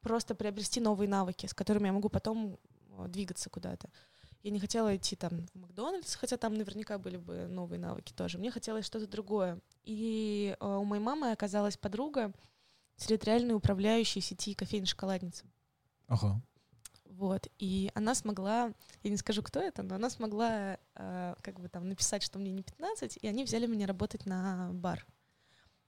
просто 0.03 0.35
приобрести 0.35 0.79
новые 0.79 1.09
навыки, 1.09 1.47
с 1.47 1.53
которыми 1.53 1.87
я 1.87 1.93
могу 1.93 2.09
потом 2.09 2.59
а, 2.97 3.07
двигаться 3.07 3.49
куда-то. 3.49 3.89
Я 4.43 4.51
не 4.51 4.59
хотела 4.59 4.95
идти 4.95 5.15
там 5.15 5.47
в 5.53 5.55
Макдональдс, 5.55 6.15
хотя 6.15 6.37
там 6.37 6.53
наверняка 6.53 6.97
были 6.97 7.17
бы 7.17 7.47
новые 7.47 7.79
навыки 7.79 8.11
тоже. 8.13 8.37
Мне 8.37 8.51
хотелось 8.51 8.85
что-то 8.85 9.07
другое. 9.07 9.59
И 9.83 10.55
а, 10.59 10.77
у 10.77 10.83
моей 10.83 11.01
мамы 11.01 11.31
оказалась 11.31 11.77
подруга, 11.77 12.33
территориальный 12.97 13.55
управляющий 13.55 14.21
сети 14.21 14.53
кофейной 14.53 14.85
шоколадницы. 14.85 15.45
Ага. 16.07 16.41
Вот. 17.05 17.47
И 17.59 17.91
она 17.93 18.15
смогла, 18.15 18.73
я 19.03 19.09
не 19.09 19.17
скажу, 19.17 19.43
кто 19.43 19.59
это, 19.59 19.83
но 19.83 19.95
она 19.95 20.09
смогла 20.09 20.77
э, 20.95 21.35
как 21.41 21.59
бы 21.59 21.69
там 21.69 21.87
написать, 21.87 22.23
что 22.23 22.39
мне 22.39 22.51
не 22.51 22.63
15, 22.63 23.19
и 23.21 23.27
они 23.27 23.43
взяли 23.43 23.67
меня 23.67 23.87
работать 23.87 24.25
на 24.25 24.71
бар. 24.73 25.05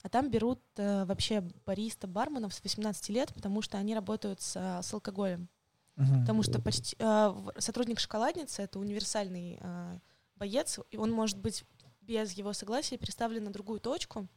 А 0.06 0.10
там 0.10 0.30
берут 0.30 0.62
э, 0.76 1.04
вообще 1.06 1.42
бариста, 1.66 2.06
барменов 2.06 2.54
с 2.54 2.62
18 2.62 3.10
лет, 3.10 3.34
потому 3.34 3.64
что 3.64 3.80
они 3.80 3.96
работают 3.96 4.40
с, 4.40 4.56
э, 4.56 4.84
с 4.84 4.94
алкоголем. 4.94 5.50
Мгм. 5.96 6.22
Потому 6.22 6.44
что 6.44 6.62
почти 6.62 6.96
э, 7.00 7.34
сотрудник 7.58 8.00
шоколадницы 8.00 8.62
это 8.62 8.78
универсальный 8.78 9.58
э, 9.60 10.00
боец, 10.36 10.80
и 10.92 10.98
он 10.98 11.12
может 11.12 11.40
быть 11.40 11.64
без 12.02 12.34
его 12.34 12.54
согласия 12.54 13.00
переставлен 13.00 13.46
на 13.46 13.52
другую 13.52 13.80
точку. 13.80 14.28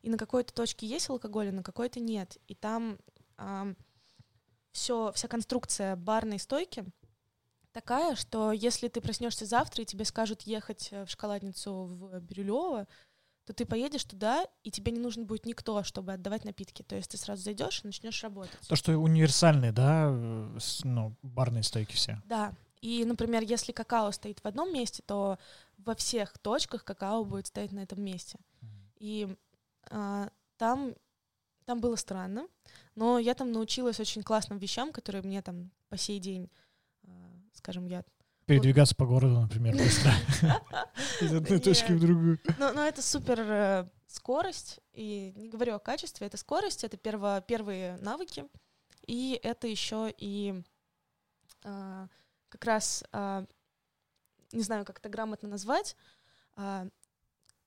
И 0.00 0.08
на 0.08 0.16
какой-то 0.16 0.54
точке 0.54 0.86
есть 0.86 1.10
алкоголь, 1.10 1.50
а 1.50 1.52
на 1.52 1.62
какой-то 1.62 2.00
нет. 2.00 2.38
И 2.46 2.54
там 2.54 2.96
все, 4.72 5.12
вся 5.12 5.28
конструкция 5.28 5.96
барной 5.96 6.38
стойки 6.38 6.86
такая, 7.74 8.14
что 8.14 8.52
если 8.52 8.88
ты 8.88 9.02
проснешься 9.02 9.44
завтра 9.44 9.82
и 9.82 9.86
тебе 9.86 10.06
скажут 10.06 10.42
ехать 10.42 10.88
э, 10.92 11.04
в 11.04 11.10
шоколадницу 11.10 11.72
в 11.72 12.20
Бирюлево, 12.20 12.86
то 13.46 13.52
ты 13.52 13.66
поедешь 13.66 14.04
туда, 14.04 14.46
и 14.62 14.70
тебе 14.70 14.92
не 14.92 15.00
нужен 15.00 15.26
будет 15.26 15.46
никто, 15.46 15.82
чтобы 15.82 16.12
отдавать 16.12 16.44
напитки. 16.44 16.82
То 16.82 16.96
есть 16.96 17.10
ты 17.10 17.18
сразу 17.18 17.42
зайдешь 17.42 17.80
и 17.82 17.86
начнешь 17.86 18.22
работать. 18.22 18.58
То, 18.68 18.76
что 18.76 18.96
универсальные, 18.96 19.72
да, 19.72 20.08
э, 20.10 20.58
ну, 20.84 21.14
барные 21.22 21.62
стойки 21.62 21.92
все. 21.94 22.20
Да. 22.24 22.54
И, 22.80 23.04
например, 23.04 23.42
если 23.42 23.72
какао 23.72 24.10
стоит 24.12 24.40
в 24.40 24.46
одном 24.46 24.72
месте, 24.72 25.02
то 25.06 25.38
во 25.78 25.94
всех 25.94 26.36
точках 26.38 26.84
какао 26.84 27.24
будет 27.24 27.46
стоять 27.46 27.72
на 27.72 27.80
этом 27.80 28.02
месте. 28.02 28.38
И 28.98 29.34
а, 29.90 30.28
там, 30.56 30.94
там 31.64 31.80
было 31.80 31.96
странно, 31.96 32.46
но 32.94 33.18
я 33.18 33.34
там 33.34 33.52
научилась 33.52 34.00
очень 34.00 34.22
классным 34.22 34.58
вещам, 34.58 34.92
которые 34.92 35.22
мне 35.22 35.42
там 35.42 35.70
по 35.88 35.96
сей 35.96 36.18
день, 36.18 36.50
а, 37.06 37.10
скажем, 37.54 37.86
я... 37.86 38.04
Передвигаться 38.46 38.94
по 38.94 39.06
городу, 39.06 39.40
например, 39.40 39.76
быстро. 39.76 40.12
Из 41.20 41.32
одной 41.32 41.60
точки 41.60 41.92
в 41.92 42.00
другую. 42.00 42.38
Но, 42.58 42.86
это 42.86 43.00
супер 43.02 43.40
э, 43.40 43.88
скорость, 44.06 44.80
и 44.92 45.32
не 45.36 45.48
говорю 45.48 45.74
о 45.74 45.78
качестве, 45.78 46.26
это 46.26 46.36
скорость, 46.36 46.84
это 46.84 46.96
первые 46.96 47.96
навыки, 47.96 48.44
и 49.06 49.38
это 49.42 49.66
еще 49.66 50.12
и 50.16 50.62
а, 51.64 52.08
как 52.48 52.64
раз, 52.64 53.04
а, 53.12 53.44
не 54.52 54.62
знаю, 54.62 54.84
как 54.84 54.98
это 54.98 55.08
грамотно 55.08 55.48
назвать, 55.48 55.96
а, 56.56 56.86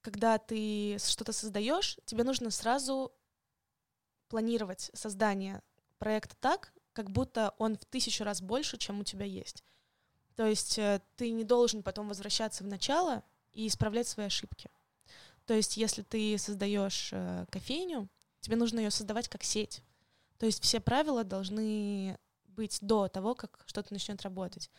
когда 0.02 0.38
ты 0.38 0.98
что-то 1.00 1.34
создаешь, 1.34 1.98
тебе 2.06 2.24
нужно 2.24 2.52
сразу 2.52 3.12
планировать 4.30 4.92
создание 4.94 5.62
проекта 5.98 6.36
так, 6.40 6.74
как 6.94 7.10
будто 7.10 7.54
он 7.58 7.78
в 7.78 7.86
тысячу 7.86 8.24
раз 8.24 8.42
больше, 8.42 8.78
чем 8.78 9.00
у 9.00 9.04
тебя 9.04 9.26
есть. 9.26 9.63
То 10.38 10.45
есть 10.45 10.78
э, 10.78 11.02
ты 11.15 11.32
не 11.32 11.43
должен 11.43 11.82
потом 11.82 12.08
возвращаться 12.08 12.63
в 12.63 12.67
начало 12.67 13.23
и 13.54 13.67
исправлять 13.67 14.08
свои 14.08 14.28
ошибки. 14.28 14.69
То 15.47 15.56
есть 15.56 15.78
если 15.78 16.04
ты 16.04 16.38
создаешь 16.38 17.10
э, 17.12 17.45
кофейню, 17.50 18.08
тебе 18.39 18.56
нужно 18.56 18.80
ее 18.80 18.91
создавать 18.91 19.28
как 19.30 19.43
сеть. 19.43 19.82
То 20.38 20.45
есть 20.45 20.63
все 20.63 20.80
правила 20.80 21.23
должны 21.23 22.19
быть 22.45 22.78
до 22.82 23.08
того, 23.08 23.34
как 23.34 23.63
что-то 23.65 23.91
начнет 23.93 24.21
работать. 24.21 24.69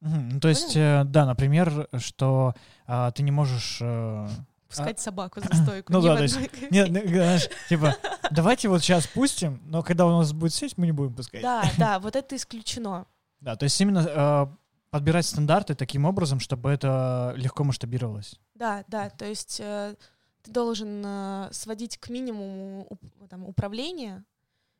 Ну, 0.00 0.38
То 0.38 0.48
есть, 0.48 0.76
э, 0.76 1.02
да, 1.04 1.26
например, 1.26 1.88
что 1.98 2.54
а, 2.86 3.10
ты 3.10 3.24
не 3.24 3.30
можешь... 3.32 3.78
э, 3.80 4.28
Пускать 4.68 5.00
собаку 5.00 5.40
за 5.40 5.52
стойку. 5.62 5.92
ну 5.92 6.00
да, 6.00 6.16
то 6.16 6.22
есть 6.22 6.38
Нет, 6.70 6.90
ну, 6.90 7.00
знаешь, 7.08 7.48
типа, 7.68 7.96
давайте 8.30 8.68
вот 8.68 8.82
сейчас 8.82 9.08
пустим, 9.08 9.60
но 9.64 9.82
когда 9.82 10.06
у 10.06 10.18
нас 10.18 10.32
будет 10.32 10.54
сеть, 10.54 10.78
мы 10.78 10.86
не 10.86 10.92
будем 10.92 11.14
пускать. 11.14 11.42
Да, 11.42 11.64
да, 11.76 11.98
вот 11.98 12.14
это 12.14 12.36
исключено. 12.36 13.06
Да, 13.40 13.56
то 13.56 13.64
есть 13.64 13.80
именно 13.80 14.06
э, 14.08 14.46
подбирать 14.92 15.26
стандарты 15.26 15.74
таким 15.74 16.04
образом, 16.04 16.38
чтобы 16.38 16.70
это 16.70 17.32
легко 17.36 17.64
масштабировалось. 17.64 18.38
Да, 18.54 18.84
да, 18.88 19.08
то 19.08 19.24
есть 19.24 19.58
э, 19.58 19.96
ты 20.42 20.50
должен 20.50 21.02
э, 21.04 21.48
сводить 21.50 21.96
к 21.96 22.10
минимуму 22.10 22.86
уп- 22.90 23.28
там, 23.28 23.44
управление 23.44 24.22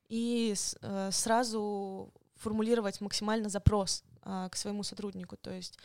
и 0.09 0.53
с- 0.55 0.77
э, 0.83 1.09
сразу 1.13 2.13
формулировать 2.37 3.01
максимально 3.01 3.49
запрос 3.49 4.05
э, 4.25 4.49
к 4.53 4.57
своему 4.57 4.83
сотруднику. 4.83 5.37
То 5.39 5.51
есть 5.51 5.79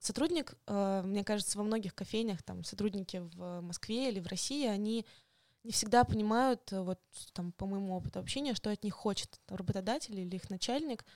сотрудник, 0.00 0.54
э, 0.66 1.02
мне 1.02 1.24
кажется, 1.24 1.56
во 1.56 1.64
многих 1.64 1.94
кофейнях, 1.94 2.42
там, 2.42 2.62
сотрудники 2.62 3.22
в 3.36 3.62
Москве 3.62 4.10
или 4.10 4.20
в 4.20 4.26
России, 4.26 4.66
они 4.66 5.06
не 5.64 5.72
всегда 5.72 6.04
понимают, 6.04 6.70
э, 6.74 6.82
вот 6.82 7.00
там, 7.32 7.52
по 7.52 7.64
моему 7.64 7.96
опыту 7.96 8.18
общения, 8.20 8.54
что 8.54 8.70
от 8.70 8.84
них 8.84 8.92
хочет 8.92 9.40
работодатель 9.48 10.20
или 10.20 10.36
их 10.36 10.50
начальник. 10.50 11.06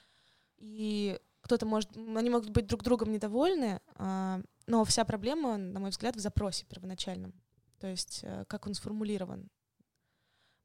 И 0.56 1.20
кто-то 1.50 1.66
может, 1.66 1.96
они 1.96 2.30
могут 2.30 2.50
быть 2.50 2.68
друг 2.68 2.84
другом 2.84 3.10
недовольны, 3.10 3.80
а, 3.96 4.40
но 4.68 4.84
вся 4.84 5.04
проблема, 5.04 5.56
на 5.56 5.80
мой 5.80 5.90
взгляд, 5.90 6.14
в 6.14 6.20
запросе 6.20 6.64
первоначальном. 6.64 7.34
То 7.80 7.88
есть 7.88 8.20
э, 8.22 8.44
как 8.46 8.68
он 8.68 8.74
сформулирован. 8.74 9.50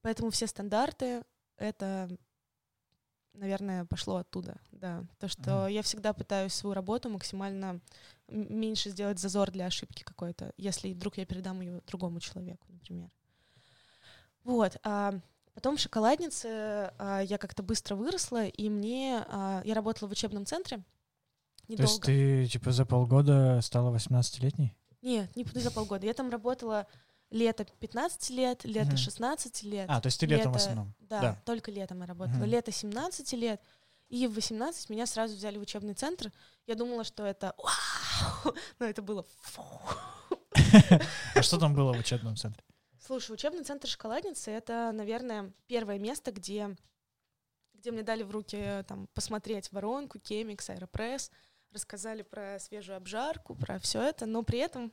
Поэтому 0.04 0.30
все 0.30 0.46
стандарты— 0.46 1.24
это, 1.58 2.08
наверное, 3.34 3.86
пошло 3.86 4.18
оттуда, 4.18 4.62
да. 4.72 5.04
То, 5.18 5.28
что 5.28 5.68
mm. 5.68 5.72
я 5.72 5.82
всегда 5.82 6.14
пытаюсь 6.14 6.54
свою 6.54 6.76
работу 6.76 7.10
максимально 7.10 7.82
меньше 8.28 8.92
сделать 8.92 9.18
зазор 9.18 9.50
для 9.50 9.66
ошибки 9.66 10.04
какой-то, 10.04 10.54
если 10.56 10.94
вдруг 10.94 11.18
я 11.18 11.26
передам 11.26 11.62
ее 11.62 11.82
другому 11.88 12.20
человеку, 12.20 12.68
например. 12.70 13.10
Вот. 14.44 14.78
А 14.84 15.20
потом 15.56 15.78
в 15.78 15.80
шоколаднице 15.80 16.92
а, 17.00 17.22
я 17.22 17.38
как-то 17.38 17.64
быстро 17.64 17.96
выросла, 17.96 18.46
и 18.46 18.70
мне... 18.70 19.26
А, 19.28 19.62
я 19.66 19.74
работала 19.74 20.08
в 20.08 20.12
учебном 20.12 20.46
центре 20.46 20.84
недолго. 21.68 21.78
То 21.78 21.84
есть 21.84 22.02
ты, 22.04 22.48
типа, 22.48 22.72
за 22.72 22.86
полгода 22.86 23.60
стала 23.64 23.96
18-летней? 23.96 24.76
Нет, 25.02 25.36
не 25.36 25.62
за 25.62 25.72
полгода. 25.72 26.06
Я 26.06 26.14
там 26.14 26.30
работала 26.30 26.88
лето 27.32 27.66
15 27.80 28.30
лет, 28.32 28.66
лето 28.66 28.90
угу. 28.90 28.98
16 28.98 29.64
лет. 29.64 29.86
А, 29.90 30.02
то 30.02 30.08
есть 30.08 30.20
ты 30.20 30.26
летом 30.26 30.52
лето, 30.52 30.54
в 30.54 30.56
основном? 30.56 30.94
Да, 31.00 31.22
да, 31.22 31.42
только 31.46 31.72
летом 31.72 32.02
я 32.02 32.06
работала. 32.06 32.38
Угу. 32.38 32.46
Лето 32.46 32.72
17 32.72 33.34
лет. 33.34 33.62
И 34.10 34.28
в 34.28 34.34
18 34.36 34.90
меня 34.90 35.06
сразу 35.08 35.36
взяли 35.36 35.58
в 35.58 35.62
учебный 35.62 35.94
центр. 35.94 36.32
Я 36.68 36.76
думала, 36.76 37.04
что 37.04 37.26
это 37.26 37.56
вау, 37.58 38.54
но 38.80 38.86
это 38.86 39.02
было 39.02 39.26
фу. 39.42 39.64
А 41.36 41.42
что 41.42 41.58
там 41.58 41.74
было 41.74 41.94
в 41.94 42.00
учебном 42.00 42.36
центре? 42.38 42.64
Слушай, 43.06 43.34
учебный 43.34 43.64
центр 43.64 43.88
шоколадницы— 43.88 44.50
это, 44.52 44.92
наверное, 44.92 45.54
первое 45.68 46.00
место, 46.00 46.32
где, 46.32 46.76
где 47.76 47.92
мне 47.92 48.02
дали 48.02 48.24
в 48.24 48.32
руки 48.32 48.84
там, 48.88 49.06
посмотреть 49.14 49.72
воронку, 49.72 50.18
кемикс, 50.18 50.72
аэропресс, 50.72 51.30
рассказали 51.72 52.24
про 52.24 52.58
свежую 52.58 52.98
обжарку, 52.98 53.54
про 53.54 53.78
все 53.78 54.02
это, 54.02 54.26
но 54.26 54.42
при 54.42 54.58
этом 54.58 54.92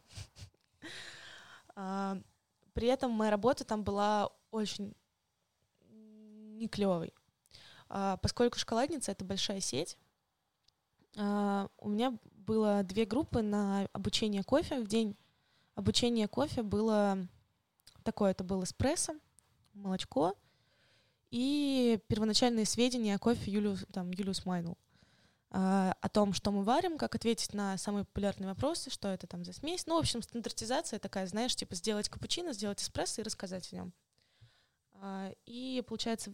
а, 1.75 2.19
при 2.75 2.89
этом 2.89 3.13
моя 3.13 3.31
работа 3.31 3.65
там 3.65 3.83
была 3.83 4.31
очень 4.51 4.95
не 5.89 6.69
клевой. 6.69 7.15
А, 7.89 8.19
поскольку 8.19 8.59
шоколадница 8.59 9.13
это 9.13 9.25
большая 9.25 9.61
сеть, 9.61 9.97
а, 11.17 11.71
у 11.79 11.89
меня 11.89 12.19
было 12.25 12.83
две 12.83 13.07
группы 13.07 13.41
на 13.41 13.89
обучение 13.95 14.43
кофе 14.43 14.81
в 14.81 14.87
день. 14.87 15.17
Обучение 15.77 16.29
кофе 16.29 16.63
было 16.63 17.27
Такое 18.03 18.33
это 18.33 18.45
был 18.45 18.63
эспрессо, 18.65 19.15
молочко 19.75 20.37
и 21.31 21.99
первоначальные 22.09 22.67
сведения 22.67 23.15
о 23.15 23.19
кофе 23.19 23.51
Юлиус, 23.51 23.87
там, 23.93 24.11
Юлиус 24.11 24.45
Майнл. 24.45 24.77
А, 25.55 25.95
о 26.01 26.09
том, 26.09 26.33
что 26.33 26.51
мы 26.51 26.63
варим, 26.63 26.97
как 26.97 27.15
ответить 27.15 27.53
на 27.53 27.77
самые 27.77 28.05
популярные 28.05 28.49
вопросы, 28.49 28.91
что 28.91 29.09
это 29.09 29.27
там 29.27 29.45
за 29.45 29.53
смесь. 29.53 29.87
Ну, 29.87 29.97
в 29.97 30.01
общем, 30.01 30.23
стандартизация 30.23 30.99
такая, 30.99 31.27
знаешь, 31.27 31.55
типа 31.55 31.75
сделать 31.75 32.09
капучино, 32.09 32.55
сделать 32.55 32.83
эспрессо 32.83 33.21
и 33.21 33.25
рассказать 33.25 33.71
о 33.73 33.77
нем. 33.77 33.93
А, 34.95 35.31
и, 35.45 35.83
получается, 35.87 36.33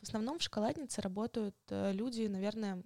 в 0.00 0.02
основном 0.02 0.38
в 0.38 0.42
шоколаднице 0.42 1.00
работают 1.00 1.56
э, 1.68 1.92
люди, 1.92 2.26
наверное, 2.26 2.82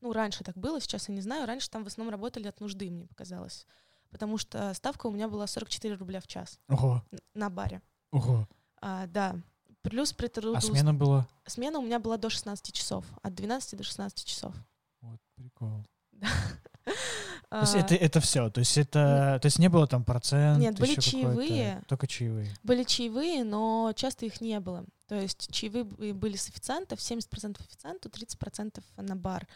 ну, 0.00 0.12
раньше 0.12 0.44
так 0.44 0.56
было, 0.56 0.80
сейчас 0.80 1.08
я 1.08 1.14
не 1.14 1.20
знаю, 1.20 1.46
раньше 1.46 1.70
там 1.70 1.84
в 1.84 1.86
основном 1.86 2.12
работали 2.12 2.48
от 2.48 2.60
нужды, 2.60 2.90
мне 2.90 3.06
показалось 3.06 3.66
потому 4.12 4.38
что 4.38 4.72
ставка 4.74 5.08
у 5.08 5.10
меня 5.10 5.26
была 5.26 5.48
44 5.48 5.96
рубля 5.96 6.20
в 6.20 6.28
час 6.28 6.60
Ого. 6.68 7.02
на 7.34 7.50
баре. 7.50 7.82
Ого. 8.12 8.46
А, 8.80 9.06
да. 9.08 9.36
Плюс 9.82 10.12
при 10.12 10.28
труду... 10.28 10.56
А 10.56 10.60
смена 10.60 10.94
была? 10.94 11.26
Смена 11.46 11.80
у 11.80 11.82
меня 11.82 11.98
была 11.98 12.16
до 12.16 12.30
16 12.30 12.72
часов, 12.72 13.04
от 13.22 13.34
12 13.34 13.76
до 13.76 13.82
16 13.82 14.24
часов. 14.24 14.54
Вот 15.00 15.18
прикол. 15.34 15.84
То 17.52 17.60
есть 17.60 17.74
это, 17.74 17.94
это 17.94 18.20
все, 18.20 18.48
то 18.48 18.60
есть 18.60 18.78
это, 18.78 19.38
то 19.42 19.46
есть 19.46 19.58
не 19.58 19.68
было 19.68 19.86
там 19.86 20.04
процент. 20.04 20.58
Нет, 20.58 20.78
были 20.78 20.98
чаевые. 20.98 21.82
Только 21.86 22.06
чаевые. 22.06 22.48
Были 22.62 22.82
чаевые, 22.82 23.44
но 23.44 23.92
часто 23.94 24.24
их 24.24 24.40
не 24.40 24.58
было. 24.58 24.86
То 25.06 25.20
есть 25.20 25.52
чаевые 25.52 25.84
были 25.84 26.36
с 26.36 26.48
официантов, 26.48 26.98
70% 27.00 27.60
официанту, 27.60 28.08
30% 28.08 28.82
на 28.96 29.16
бар. 29.16 29.46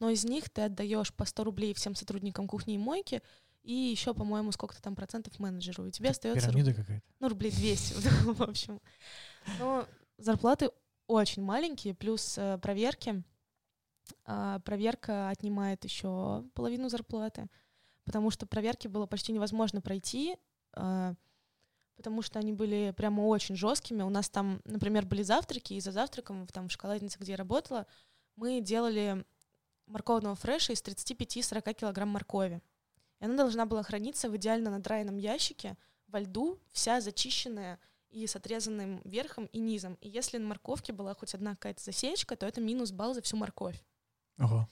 Но 0.00 0.10
из 0.10 0.24
них 0.24 0.50
ты 0.50 0.62
отдаешь 0.62 1.14
по 1.14 1.24
100 1.24 1.44
рублей 1.44 1.74
всем 1.74 1.94
сотрудникам 1.94 2.48
кухни 2.48 2.74
и 2.74 2.78
мойки, 2.78 3.22
и 3.64 3.72
еще, 3.72 4.14
по-моему, 4.14 4.52
сколько-то 4.52 4.82
там 4.82 4.94
процентов 4.94 5.38
менеджеру. 5.38 5.86
И 5.86 5.90
тебе 5.90 6.10
остается... 6.10 6.48
Пирамида 6.48 6.74
какая-то. 6.74 7.04
Ну, 7.18 7.28
рублей 7.28 7.50
200, 7.50 7.94
в 8.34 8.42
общем. 8.42 8.80
Но 9.58 9.86
зарплаты 10.18 10.70
очень 11.06 11.42
маленькие, 11.42 11.94
плюс 11.94 12.36
э, 12.38 12.58
проверки. 12.58 13.22
А 14.26 14.58
проверка 14.60 15.30
отнимает 15.30 15.82
еще 15.84 16.44
половину 16.54 16.90
зарплаты, 16.90 17.48
потому 18.04 18.30
что 18.30 18.46
проверки 18.46 18.86
было 18.86 19.06
почти 19.06 19.32
невозможно 19.32 19.80
пройти, 19.80 20.36
а, 20.74 21.14
потому 21.96 22.20
что 22.20 22.38
они 22.38 22.52
были 22.52 22.92
прямо 22.94 23.22
очень 23.22 23.56
жесткими. 23.56 24.02
У 24.02 24.10
нас 24.10 24.28
там, 24.28 24.60
например, 24.64 25.06
были 25.06 25.22
завтраки, 25.22 25.72
и 25.72 25.80
за 25.80 25.90
завтраком 25.90 26.46
там 26.48 26.68
в 26.68 26.72
шоколаднице, 26.72 27.18
где 27.18 27.32
я 27.32 27.38
работала, 27.38 27.86
мы 28.36 28.60
делали 28.60 29.24
морковного 29.86 30.34
фреша 30.34 30.72
из 30.72 30.82
35-40 30.82 31.74
килограмм 31.74 32.10
моркови. 32.10 32.60
И 33.24 33.26
она 33.26 33.36
должна 33.36 33.64
была 33.64 33.82
храниться 33.82 34.28
в 34.28 34.36
идеально 34.36 34.70
надраенном 34.70 35.16
ящике 35.16 35.78
во 36.08 36.20
льду, 36.20 36.60
вся 36.72 37.00
зачищенная 37.00 37.80
и 38.10 38.26
с 38.26 38.36
отрезанным 38.36 39.00
верхом 39.06 39.46
и 39.46 39.60
низом. 39.60 39.94
И 40.02 40.10
если 40.10 40.36
на 40.36 40.46
морковке 40.46 40.92
была 40.92 41.14
хоть 41.14 41.34
одна 41.34 41.52
какая-то 41.52 41.82
засечка, 41.82 42.36
то 42.36 42.44
это 42.44 42.60
минус 42.60 42.92
балл 42.92 43.14
за 43.14 43.22
всю 43.22 43.38
морковь. 43.38 43.82
Ого. 44.38 44.68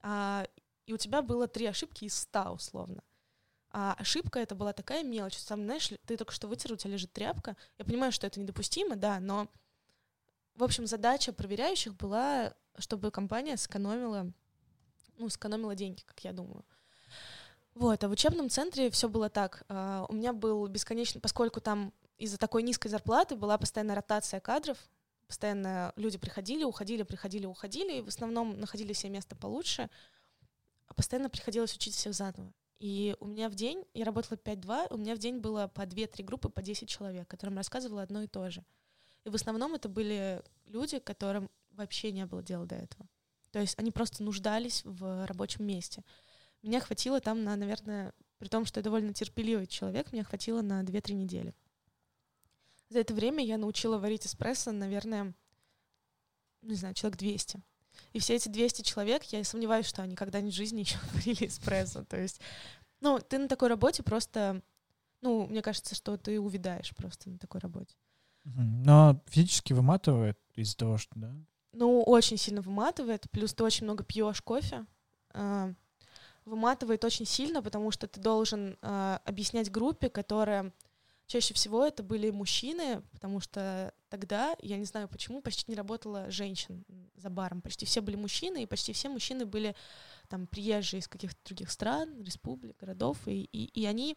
А, 0.00 0.44
и 0.84 0.92
у 0.92 0.96
тебя 0.96 1.22
было 1.22 1.46
три 1.46 1.64
ошибки 1.66 2.04
из 2.06 2.14
ста, 2.16 2.50
условно. 2.50 3.04
А 3.70 3.94
ошибка 3.96 4.40
это 4.40 4.56
была 4.56 4.72
такая 4.72 5.04
мелочь. 5.04 5.36
Сам, 5.36 5.62
знаешь, 5.62 5.92
ты 6.04 6.16
только 6.16 6.32
что 6.32 6.48
вытер, 6.48 6.72
у 6.72 6.76
тебя 6.76 6.94
лежит 6.94 7.12
тряпка. 7.12 7.56
Я 7.78 7.84
понимаю, 7.84 8.10
что 8.10 8.26
это 8.26 8.40
недопустимо, 8.40 8.96
да, 8.96 9.20
но, 9.20 9.46
в 10.56 10.64
общем, 10.64 10.88
задача 10.88 11.32
проверяющих 11.32 11.94
была, 11.94 12.52
чтобы 12.78 13.12
компания 13.12 13.56
сэкономила, 13.56 14.32
ну, 15.18 15.28
сэкономила 15.28 15.76
деньги, 15.76 16.02
как 16.04 16.18
я 16.24 16.32
думаю. 16.32 16.64
Вот, 17.74 18.04
а 18.04 18.08
в 18.08 18.12
учебном 18.12 18.50
центре 18.50 18.90
все 18.90 19.08
было 19.08 19.30
так. 19.30 19.64
Uh, 19.68 20.06
у 20.08 20.12
меня 20.12 20.32
был 20.32 20.66
бесконечно, 20.66 21.20
поскольку 21.20 21.60
там 21.60 21.92
из-за 22.18 22.38
такой 22.38 22.62
низкой 22.62 22.88
зарплаты 22.88 23.34
была 23.34 23.56
постоянная 23.58 23.96
ротация 23.96 24.40
кадров, 24.40 24.78
постоянно 25.26 25.92
люди 25.96 26.18
приходили, 26.18 26.64
уходили, 26.64 27.02
приходили, 27.02 27.46
уходили, 27.46 27.98
и 27.98 28.02
в 28.02 28.08
основном 28.08 28.60
находили 28.60 28.92
себе 28.92 29.12
место 29.12 29.34
получше, 29.34 29.88
а 30.86 30.94
постоянно 30.94 31.30
приходилось 31.30 31.74
учить 31.74 31.94
всех 31.94 32.12
заново. 32.12 32.52
И 32.78 33.16
у 33.20 33.26
меня 33.26 33.48
в 33.48 33.54
день, 33.54 33.84
я 33.94 34.04
работала 34.04 34.36
5-2, 34.36 34.88
у 34.90 34.96
меня 34.98 35.14
в 35.14 35.18
день 35.18 35.38
было 35.38 35.68
по 35.68 35.82
2-3 35.82 36.22
группы, 36.24 36.48
по 36.48 36.60
10 36.62 36.88
человек, 36.88 37.28
которым 37.28 37.56
рассказывала 37.56 38.02
одно 38.02 38.22
и 38.22 38.26
то 38.26 38.50
же. 38.50 38.64
И 39.24 39.30
в 39.30 39.34
основном 39.34 39.74
это 39.74 39.88
были 39.88 40.42
люди, 40.66 40.98
которым 40.98 41.48
вообще 41.70 42.12
не 42.12 42.26
было 42.26 42.42
дела 42.42 42.66
до 42.66 42.74
этого. 42.74 43.06
То 43.52 43.60
есть 43.60 43.78
они 43.78 43.90
просто 43.90 44.22
нуждались 44.22 44.82
в 44.84 45.26
рабочем 45.26 45.64
месте. 45.64 46.02
Меня 46.62 46.80
хватило 46.80 47.20
там 47.20 47.42
на, 47.44 47.56
наверное, 47.56 48.12
при 48.38 48.48
том, 48.48 48.64
что 48.64 48.80
я 48.80 48.84
довольно 48.84 49.12
терпеливый 49.12 49.66
человек, 49.66 50.12
меня 50.12 50.24
хватило 50.24 50.62
на 50.62 50.82
2-3 50.82 51.14
недели. 51.14 51.54
За 52.88 53.00
это 53.00 53.14
время 53.14 53.44
я 53.44 53.58
научила 53.58 53.98
варить 53.98 54.26
эспрессо, 54.26 54.70
наверное, 54.72 55.34
не 56.62 56.74
знаю, 56.74 56.94
человек 56.94 57.18
200. 57.18 57.62
И 58.12 58.18
все 58.18 58.36
эти 58.36 58.48
200 58.48 58.82
человек, 58.82 59.24
я 59.24 59.42
сомневаюсь, 59.44 59.86
что 59.86 60.02
они 60.02 60.14
когда-нибудь 60.14 60.54
в 60.54 60.56
жизни 60.56 60.80
еще 60.82 60.98
варили 61.14 61.46
эспрессо. 61.46 62.04
То 62.04 62.20
есть, 62.20 62.40
ну, 63.00 63.18
ты 63.18 63.38
на 63.38 63.48
такой 63.48 63.68
работе 63.68 64.02
просто, 64.02 64.62
ну, 65.20 65.46
мне 65.46 65.62
кажется, 65.62 65.94
что 65.94 66.16
ты 66.16 66.40
увядаешь 66.40 66.94
просто 66.94 67.30
на 67.30 67.38
такой 67.38 67.60
работе. 67.60 67.94
Но 68.44 69.22
физически 69.26 69.72
выматывает 69.72 70.38
из-за 70.54 70.76
того, 70.76 70.98
что, 70.98 71.12
да? 71.14 71.32
Ну, 71.72 72.02
очень 72.02 72.36
сильно 72.36 72.60
выматывает, 72.60 73.30
плюс 73.30 73.54
ты 73.54 73.64
очень 73.64 73.84
много 73.84 74.04
пьешь 74.04 74.42
кофе. 74.42 74.84
А, 75.32 75.72
выматывает 76.44 77.04
очень 77.04 77.26
сильно, 77.26 77.62
потому 77.62 77.90
что 77.90 78.06
ты 78.06 78.20
должен 78.20 78.76
э, 78.80 79.18
объяснять 79.24 79.70
группе, 79.70 80.08
которая 80.08 80.72
чаще 81.26 81.54
всего 81.54 81.84
это 81.84 82.02
были 82.02 82.30
мужчины, 82.30 83.02
потому 83.12 83.40
что 83.40 83.94
тогда, 84.08 84.54
я 84.60 84.76
не 84.76 84.84
знаю 84.84 85.08
почему, 85.08 85.40
почти 85.40 85.64
не 85.70 85.76
работало 85.76 86.30
женщин 86.30 86.84
за 87.16 87.30
баром. 87.30 87.62
Почти 87.62 87.86
все 87.86 88.00
были 88.00 88.16
мужчины, 88.16 88.64
и 88.64 88.66
почти 88.66 88.92
все 88.92 89.08
мужчины 89.08 89.46
были 89.46 89.74
там 90.28 90.46
приезжие 90.46 91.00
из 91.00 91.08
каких-то 91.08 91.38
других 91.44 91.70
стран, 91.70 92.22
республик, 92.22 92.76
городов, 92.78 93.16
и, 93.26 93.44
и, 93.44 93.64
и 93.80 93.86
они, 93.86 94.16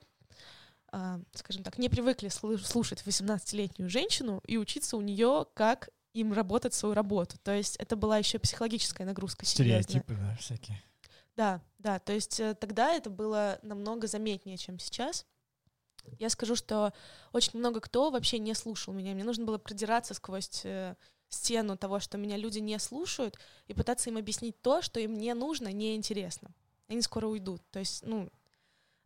э, 0.91 1.19
скажем 1.33 1.63
так, 1.63 1.77
не 1.77 1.89
привыкли 1.89 2.29
слушать 2.29 3.03
18-летнюю 3.05 3.89
женщину 3.89 4.41
и 4.45 4.57
учиться 4.57 4.97
у 4.97 5.01
нее, 5.01 5.45
как 5.53 5.89
им 6.13 6.33
работать 6.33 6.73
свою 6.73 6.95
работу. 6.95 7.37
То 7.43 7.53
есть 7.53 7.75
это 7.77 7.95
была 7.95 8.17
еще 8.17 8.39
психологическая 8.39 9.05
нагрузка. 9.05 9.45
Стереотипы, 9.45 10.15
да, 10.15 10.35
всякие. 10.37 10.81
Да, 11.35 11.61
да, 11.79 11.99
то 11.99 12.13
есть 12.13 12.39
э, 12.39 12.55
тогда 12.55 12.93
это 12.93 13.09
было 13.09 13.59
намного 13.61 14.07
заметнее, 14.07 14.57
чем 14.57 14.79
сейчас. 14.79 15.25
Я 16.19 16.29
скажу, 16.29 16.55
что 16.55 16.93
очень 17.33 17.59
много 17.59 17.81
кто 17.81 18.09
вообще 18.09 18.39
не 18.39 18.53
слушал 18.53 18.93
меня. 18.93 19.13
Мне 19.13 19.23
нужно 19.23 19.45
было 19.45 19.57
продираться 19.57 20.13
сквозь 20.13 20.61
э, 20.63 20.95
стену 21.29 21.77
того, 21.77 21.99
что 21.99 22.17
меня 22.17 22.37
люди 22.37 22.59
не 22.59 22.77
слушают, 22.79 23.37
и 23.67 23.73
пытаться 23.73 24.09
им 24.09 24.17
объяснить 24.17 24.61
то, 24.61 24.81
что 24.81 24.99
им 24.99 25.13
не 25.17 25.33
нужно, 25.33 25.71
неинтересно. 25.71 26.51
Они 26.87 27.01
скоро 27.01 27.27
уйдут. 27.27 27.61
То 27.71 27.79
есть, 27.79 28.03
ну, 28.05 28.29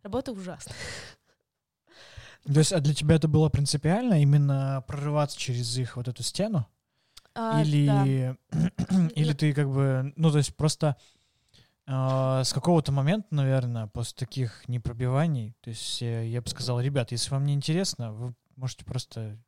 работа 0.03 0.31
ужасная. 0.31 0.75
То 2.45 2.59
есть, 2.59 2.73
а 2.73 2.79
для 2.79 2.93
тебя 2.93 3.15
это 3.15 3.27
было 3.27 3.49
принципиально 3.49 4.21
именно 4.21 4.83
прорываться 4.87 5.37
через 5.37 5.77
их 5.77 5.97
вот 5.97 6.07
эту 6.07 6.23
стену? 6.23 6.67
А, 7.35 7.61
или, 7.61 8.37
да. 8.51 9.09
или 9.15 9.33
ты 9.33 9.53
как 9.53 9.69
бы, 9.69 10.13
ну, 10.15 10.31
то 10.31 10.37
есть 10.37 10.55
просто 10.55 10.95
с 11.89 12.53
какого-то 12.53 12.91
момента, 12.91 13.27
наверное, 13.33 13.87
после 13.87 14.15
таких 14.15 14.67
непробиваний, 14.69 15.55
то 15.61 15.71
есть 15.71 16.01
э, 16.03 16.27
я 16.27 16.41
бы 16.41 16.47
сказал, 16.47 16.79
ребят, 16.79 17.11
если 17.11 17.31
вам 17.31 17.45
не 17.45 17.53
интересно, 17.55 18.13
вы 18.13 18.35
можете 18.55 18.85
просто 18.85 19.39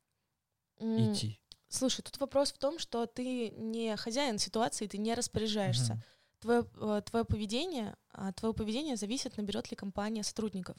М, 0.80 1.14
идти. 1.14 1.40
Слушай, 1.68 2.02
тут 2.02 2.20
вопрос 2.20 2.52
в 2.52 2.58
том, 2.58 2.80
что 2.80 3.06
ты 3.06 3.52
не 3.52 3.96
хозяин 3.96 4.40
ситуации, 4.40 4.88
ты 4.88 4.98
не 4.98 5.14
распоряжаешься. 5.14 5.94
Мгм. 5.94 6.04
Твое, 6.40 6.66
э, 6.78 7.02
твое 7.06 7.24
поведение, 7.26 7.96
а, 8.10 8.34
твое 8.34 8.54
поведение 8.56 8.96
зависит, 8.96 9.38
наберет 9.38 9.70
ли 9.70 9.78
компания 9.78 10.24
сотрудников. 10.24 10.76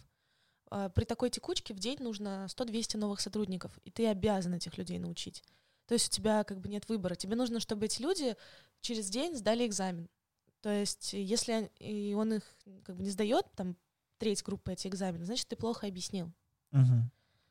А, 0.70 0.88
При 0.88 1.04
такой 1.04 1.30
текучке 1.30 1.74
в 1.74 1.78
день 1.78 1.98
нужно 2.00 2.46
100-200 2.48 2.96
новых 2.96 3.20
сотрудников, 3.20 3.78
и 3.84 3.90
ты 3.92 4.08
обязан 4.08 4.54
этих 4.54 4.76
людей 4.78 4.98
научить. 4.98 5.44
То 5.86 5.94
есть 5.94 6.08
у 6.08 6.10
тебя 6.16 6.42
как 6.42 6.60
бы 6.60 6.68
нет 6.68 6.88
выбора. 6.88 7.14
Тебе 7.14 7.36
нужно, 7.36 7.60
чтобы 7.60 7.84
эти 7.86 8.02
люди 8.02 8.36
через 8.80 9.08
день 9.08 9.36
сдали 9.36 9.64
экзамен. 9.66 10.08
То 10.62 10.70
есть 10.70 11.12
э, 11.14 11.20
если 11.22 11.52
он- 11.52 11.70
и 11.78 12.14
он 12.14 12.32
их 12.34 12.42
как 12.84 12.96
бы 12.96 13.02
не 13.02 13.10
сдает, 13.10 13.44
там 13.54 13.76
треть 14.18 14.42
группы 14.42 14.72
эти 14.72 14.86
экзамены, 14.88 15.24
значит, 15.26 15.48
ты 15.48 15.56
плохо 15.56 15.86
объяснил. 15.86 16.32
Ну, 16.70 17.10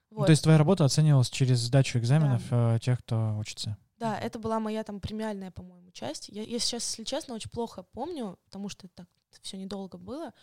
Вот. 0.10 0.26
То 0.26 0.32
есть 0.32 0.43
твоя 0.43 0.58
работа 0.58 0.84
оценивалась 0.86 1.30
через 1.30 1.60
сдачу 1.60 2.00
экзаменов 2.00 2.41
э, 2.52 2.80
тех, 2.82 3.00
кто 3.00 3.38
учится. 3.38 3.78
Да, 3.97 4.17
это 4.17 4.39
была 4.39 4.60
моя 4.60 4.84
там 4.84 5.00
премиальная, 5.00 5.52
по-моему, 5.52 5.91
часть. 5.91 6.28
Я, 6.30 6.41
я 6.43 6.58
сейчас, 6.60 6.89
если 6.89 7.04
честно, 7.04 7.36
очень 7.36 7.52
плохо 7.52 7.84
помню, 7.84 8.39
потому 8.45 8.67
что 8.67 8.88
так 8.89 9.08
все 9.41 9.58
недолго 9.58 9.97
было. 9.97 10.34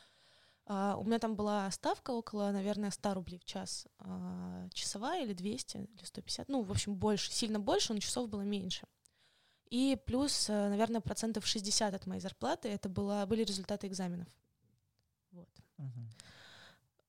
А, 0.67 0.97
у 0.97 1.05
меня 1.05 1.19
там 1.19 1.35
была 1.35 1.71
ставка 1.71 2.13
около, 2.13 2.51
наверное, 2.53 2.91
100 2.91 3.15
рублей 3.15 3.39
в 3.41 3.45
час. 3.45 3.87
А, 3.99 4.69
часовая 4.73 5.25
или 5.25 5.33
200, 5.33 5.77
или 5.79 6.05
150. 6.05 6.49
Ну, 6.49 6.63
в 6.63 6.71
общем, 6.71 6.95
больше, 6.95 7.33
сильно 7.33 7.59
больше, 7.59 7.93
но 7.95 7.99
часов 8.01 8.29
было 8.29 8.43
меньше. 8.43 8.87
И 9.71 9.99
плюс, 10.07 10.49
э, 10.49 10.69
наверное, 10.69 11.01
процентов 11.01 11.47
60 11.47 11.95
от 11.95 12.07
моей 12.07 12.21
зарплаты 12.21 12.69
это 12.69 12.89
было, 12.89 13.25
были 13.27 13.45
результаты 13.45 13.87
экзаменов. 13.87 14.29
Вот. 15.33 15.49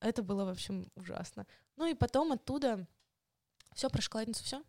Это 0.00 0.22
было, 0.22 0.44
в 0.44 0.48
общем, 0.48 0.90
ужасно. 0.94 1.46
Ну 1.76 1.86
и 1.86 1.94
потом 1.94 2.32
оттуда 2.32 2.86
все 3.74 3.88
про 3.88 4.02
шоколадницу, 4.02 4.44
все. 4.44 4.62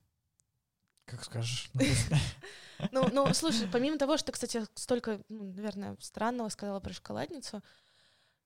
Как 1.06 1.24
скажешь. 1.24 1.70
Ну, 1.74 1.82
Ну, 2.92 3.10
ну, 3.12 3.34
слушай, 3.34 3.68
помимо 3.72 3.98
того, 3.98 4.18
что, 4.18 4.32
кстати, 4.32 4.66
столько, 4.76 5.22
ну, 5.30 5.54
наверное, 5.54 5.98
странного 6.00 6.50
сказала 6.50 6.80
про 6.80 6.94
шоколадницу, 6.94 7.62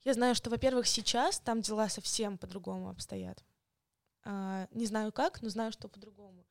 я 0.03 0.13
знаю, 0.13 0.35
что, 0.35 0.49
во-первых, 0.49 0.87
сейчас 0.87 1.39
там 1.39 1.61
дела 1.61 1.87
совсем 1.89 2.37
по-другому 2.37 2.89
обстоят. 2.89 3.43
А, 4.23 4.67
не 4.71 4.85
знаю 4.85 5.11
как, 5.11 5.41
но 5.41 5.49
знаю, 5.49 5.71
что 5.71 5.87
по-другому. 5.87 6.45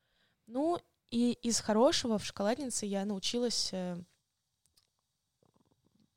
Ну, 0.47 0.81
и 1.15 1.39
из 1.43 1.61
хорошего 1.61 2.19
в 2.19 2.25
шоколаднице 2.25 2.87
я 2.87 3.05
научилась 3.05 3.69
э, 3.73 3.97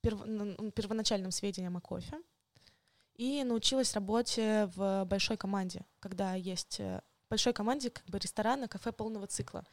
перв- 0.02 0.72
первоначальным 0.72 1.30
сведениям 1.30 1.78
о 1.78 1.82
кофе. 1.82 2.20
И 3.14 3.44
научилась 3.44 3.94
работе 3.94 4.72
в 4.76 5.06
большой 5.06 5.38
команде, 5.38 5.86
когда 6.00 6.34
есть 6.34 6.80
э, 6.80 7.02
большой 7.30 7.54
команде 7.54 7.92
как 7.92 8.06
бы 8.08 8.18
ресторана, 8.18 8.68
кафе 8.68 8.92
полного 8.92 9.28
цикла. 9.28 9.64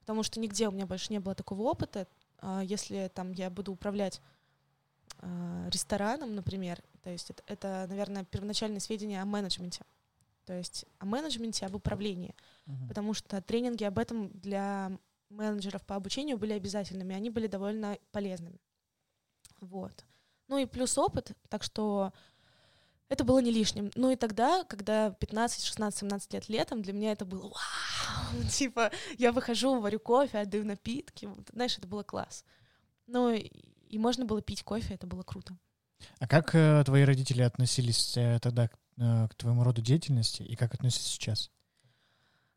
Потому 0.00 0.22
что 0.22 0.40
нигде 0.40 0.68
у 0.68 0.72
меня 0.72 0.84
больше 0.84 1.10
не 1.10 1.20
было 1.20 1.34
такого 1.34 1.62
опыта. 1.62 2.06
А, 2.40 2.62
Если 2.62 3.10
там 3.14 3.32
я 3.32 3.48
буду 3.48 3.72
управлять 3.72 4.20
а, 5.20 5.68
рестораном, 5.70 6.34
например, 6.34 6.82
то 7.02 7.08
есть 7.08 7.30
это, 7.30 7.42
это, 7.46 7.86
наверное, 7.88 8.24
первоначальные 8.24 8.80
сведения 8.80 9.22
о 9.22 9.24
менеджменте, 9.24 9.86
то 10.46 10.54
есть 10.54 10.86
о 10.98 11.04
менеджменте, 11.06 11.66
об 11.66 11.74
управлении, 11.74 12.34
Мгм. 12.66 12.88
потому 12.88 13.14
что 13.14 13.42
тренинги 13.42 13.84
об 13.84 13.98
этом 13.98 14.30
для 14.30 14.92
менеджеров 15.28 15.84
по 15.84 15.96
обучению 15.96 16.38
были 16.38 16.52
обязательными, 16.52 17.14
они 17.14 17.30
были 17.30 17.48
довольно 17.48 17.98
полезными. 18.12 18.60
Вот. 19.60 20.04
Ну 20.48 20.58
и 20.58 20.66
плюс 20.66 20.96
опыт, 20.96 21.32
так 21.48 21.64
что 21.64 22.12
это 23.08 23.24
было 23.24 23.40
не 23.40 23.50
лишним. 23.50 23.90
Ну 23.96 24.10
и 24.10 24.16
тогда, 24.16 24.64
когда 24.64 25.10
15, 25.10 25.64
16, 25.64 26.00
17 26.00 26.34
лет 26.34 26.48
летом, 26.48 26.82
для 26.82 26.92
меня 26.92 27.12
это 27.12 27.24
было 27.24 27.42
вау! 27.42 28.42
Типа, 28.50 28.90
я 29.18 29.32
выхожу, 29.32 29.80
варю 29.80 29.98
кофе, 30.00 30.38
отдаю 30.38 30.64
напитки. 30.64 31.28
Знаешь, 31.52 31.76
это 31.78 31.86
было 31.88 32.02
класс. 32.02 32.44
Ну 33.06 33.30
и, 33.30 33.50
и 33.88 33.98
можно 33.98 34.24
было 34.24 34.42
пить 34.42 34.62
кофе, 34.62 34.94
это 34.94 35.06
было 35.06 35.22
круто. 35.22 35.56
А 36.18 36.26
как 36.28 36.54
э, 36.54 36.82
твои 36.84 37.04
родители 37.04 37.42
относились 37.42 38.16
э, 38.16 38.38
тогда 38.40 38.68
к, 38.96 39.00
э, 39.00 39.28
к 39.28 39.34
твоему 39.34 39.62
роду 39.64 39.82
деятельности 39.82 40.42
и 40.42 40.56
как 40.56 40.74
относятся 40.74 41.08
сейчас? 41.08 41.50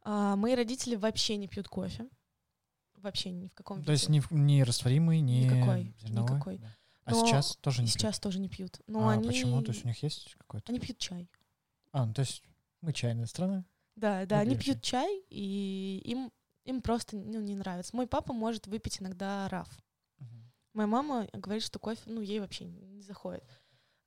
А, 0.03 0.35
мои 0.35 0.55
родители 0.55 0.95
вообще 0.95 1.35
не 1.37 1.47
пьют 1.47 1.67
кофе. 1.67 2.07
Вообще 2.95 3.31
ни 3.31 3.47
в 3.47 3.53
каком 3.53 3.83
То 3.83 3.91
есть 3.91 4.09
виде. 4.09 4.13
не, 4.13 4.19
в- 4.19 4.31
не 4.31 4.63
растворимый, 4.63 5.21
не 5.21 5.45
Никакой, 5.45 5.93
зерновой? 6.01 6.31
никакой. 6.35 6.57
Да. 6.57 6.75
А 7.05 7.11
Но 7.11 7.25
сейчас 7.25 7.55
тоже 7.57 7.81
не 7.81 7.87
пьют? 7.87 7.93
сейчас 7.93 8.19
тоже 8.19 8.39
не 8.39 8.49
пьют. 8.49 8.81
Но 8.87 9.07
а 9.07 9.13
они... 9.13 9.27
почему? 9.27 9.61
То 9.61 9.71
есть 9.71 9.85
у 9.85 9.87
них 9.87 10.01
есть 10.03 10.35
какой-то... 10.37 10.69
Они 10.69 10.79
пьют 10.79 10.97
чай. 10.97 11.29
А, 11.91 12.05
ну 12.05 12.13
то 12.13 12.21
есть 12.21 12.43
мы 12.81 12.93
чайная 12.93 13.25
страна. 13.25 13.65
Да, 13.95 14.25
да, 14.25 14.37
Мы 14.37 14.41
они 14.43 14.57
пьют 14.57 14.81
чай, 14.81 15.23
и 15.29 16.01
им, 16.05 16.31
им 16.65 16.81
просто 16.81 17.17
ну, 17.17 17.39
не 17.41 17.55
нравится. 17.55 17.95
Мой 17.95 18.07
папа 18.07 18.33
может 18.33 18.67
выпить 18.67 19.01
иногда 19.01 19.47
раф. 19.49 19.67
Мгм. 20.19 20.51
Моя 20.73 20.87
мама 20.87 21.27
говорит, 21.33 21.63
что 21.63 21.79
кофе, 21.79 22.01
ну, 22.05 22.21
ей 22.21 22.39
вообще 22.39 22.65
не 22.65 23.01
заходит. 23.01 23.43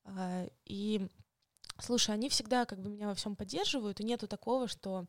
А, 0.04 0.46
и, 0.64 1.08
слушай, 1.78 2.14
они 2.14 2.28
всегда 2.28 2.64
как 2.64 2.80
бы 2.80 2.90
меня 2.90 3.08
во 3.08 3.14
всем 3.14 3.36
поддерживают, 3.36 4.00
и 4.00 4.04
нету 4.04 4.28
такого, 4.28 4.68
что 4.68 5.06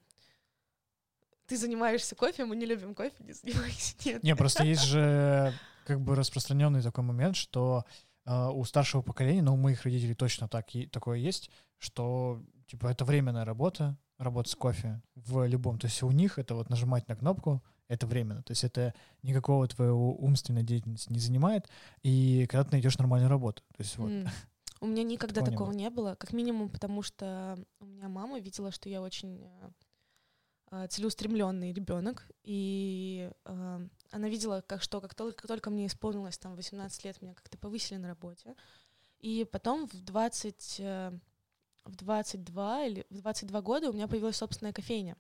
ты 1.48 1.58
занимаешься 1.58 2.16
кофе, 2.16 2.46
мы 2.46 2.56
не 2.56 2.66
любим 2.66 2.96
кофе, 2.96 3.16
не 3.20 3.34
занимайся. 3.34 3.96
Нет. 4.06 4.24
Не, 4.24 4.36
просто 4.36 4.64
есть 4.64 4.84
же 4.84 5.54
как 5.86 6.02
бы 6.02 6.16
распространенный 6.16 6.82
такой 6.82 7.04
момент, 7.04 7.36
что 7.36 7.86
э, 8.26 8.50
у 8.50 8.64
старшего 8.64 9.02
поколения, 9.02 9.42
но 9.42 9.54
у 9.54 9.58
моих 9.58 9.84
родителей 9.84 10.16
точно 10.16 10.48
так 10.48 10.74
и 10.76 10.88
такое 10.88 11.18
есть, 11.18 11.50
что 11.78 12.42
типа 12.68 12.88
это 12.88 13.04
временная 13.04 13.46
работа, 13.46 13.98
работа 14.18 14.50
с 14.50 14.56
кофе 14.56 15.02
в 15.16 15.46
любом. 15.46 15.80
То 15.80 15.88
есть 15.88 16.02
у 16.04 16.12
них 16.12 16.40
это 16.40 16.56
вот 16.56 16.70
нажимать 16.70 17.08
на 17.08 17.16
кнопку, 17.16 17.62
это 17.88 18.08
временно. 18.08 18.42
То 18.44 18.52
есть 18.52 18.64
это 18.64 18.94
никакого 19.22 19.68
твоего 19.68 20.16
умственной 20.16 20.64
деятельности 20.64 21.12
не 21.12 21.20
занимает, 21.20 21.70
и 22.02 22.48
когда 22.50 22.64
ты 22.64 22.72
найдешь 22.72 22.98
нормальную 22.98 23.30
работу. 23.30 23.64
То 23.76 23.84
есть 23.84 23.98
вот. 23.98 24.10
М. 24.10 24.28
У 24.84 24.86
меня 24.86 25.04
никогда 25.04 25.40
Такого 25.40 25.50
не 25.50 25.56
такого 25.56 25.70
было. 25.70 25.78
не 25.78 25.90
было, 25.90 26.16
как 26.16 26.34
минимум, 26.34 26.70
потому 26.70 27.04
что 27.04 27.58
у 27.80 27.86
меня 27.86 28.10
мама 28.10 28.40
видела, 28.40 28.70
что 28.70 28.90
я 28.90 29.02
очень 29.02 29.42
э, 29.42 29.70
э, 30.72 30.88
целеустремленный 30.90 31.72
ребенок, 31.72 32.28
и 32.44 33.32
э, 33.46 33.88
она 34.12 34.30
видела, 34.30 34.62
как 34.68 34.82
что 34.82 35.00
как 35.00 35.16
только, 35.16 35.48
только 35.48 35.70
мне 35.70 35.88
исполнилось 35.88 36.38
там 36.38 36.56
18 36.56 37.06
лет, 37.06 37.22
меня 37.22 37.34
как-то 37.34 37.58
повысили 37.58 37.98
на 37.98 38.10
работе, 38.10 38.56
и 39.20 39.48
потом 39.50 39.88
в 39.88 40.02
20 40.04 40.76
э, 40.80 41.20
в 41.86 41.96
22 41.96 42.86
или 42.86 43.06
в 43.10 43.22
22 43.22 43.62
года 43.62 43.90
у 43.90 43.94
меня 43.94 44.10
появилась 44.10 44.36
собственная 44.36 44.74
кофейня 44.74 45.16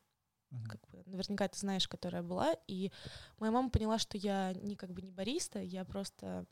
как 0.69 0.81
бы, 0.89 1.01
наверняка 1.05 1.47
ты 1.47 1.57
знаешь, 1.57 1.87
которая 1.87 2.21
была. 2.21 2.53
И 2.67 2.91
моя 3.39 3.51
мама 3.51 3.69
поняла, 3.69 3.97
что 3.97 4.17
я 4.17 4.53
не 4.53 4.75
как 4.75 4.91
бы 4.91 5.01
не 5.01 5.11
бариста, 5.11 5.59
я 5.59 5.83
просто 5.83 6.45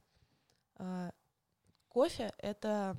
а, 0.76 1.12
кофе 1.91 2.34
это 2.38 2.95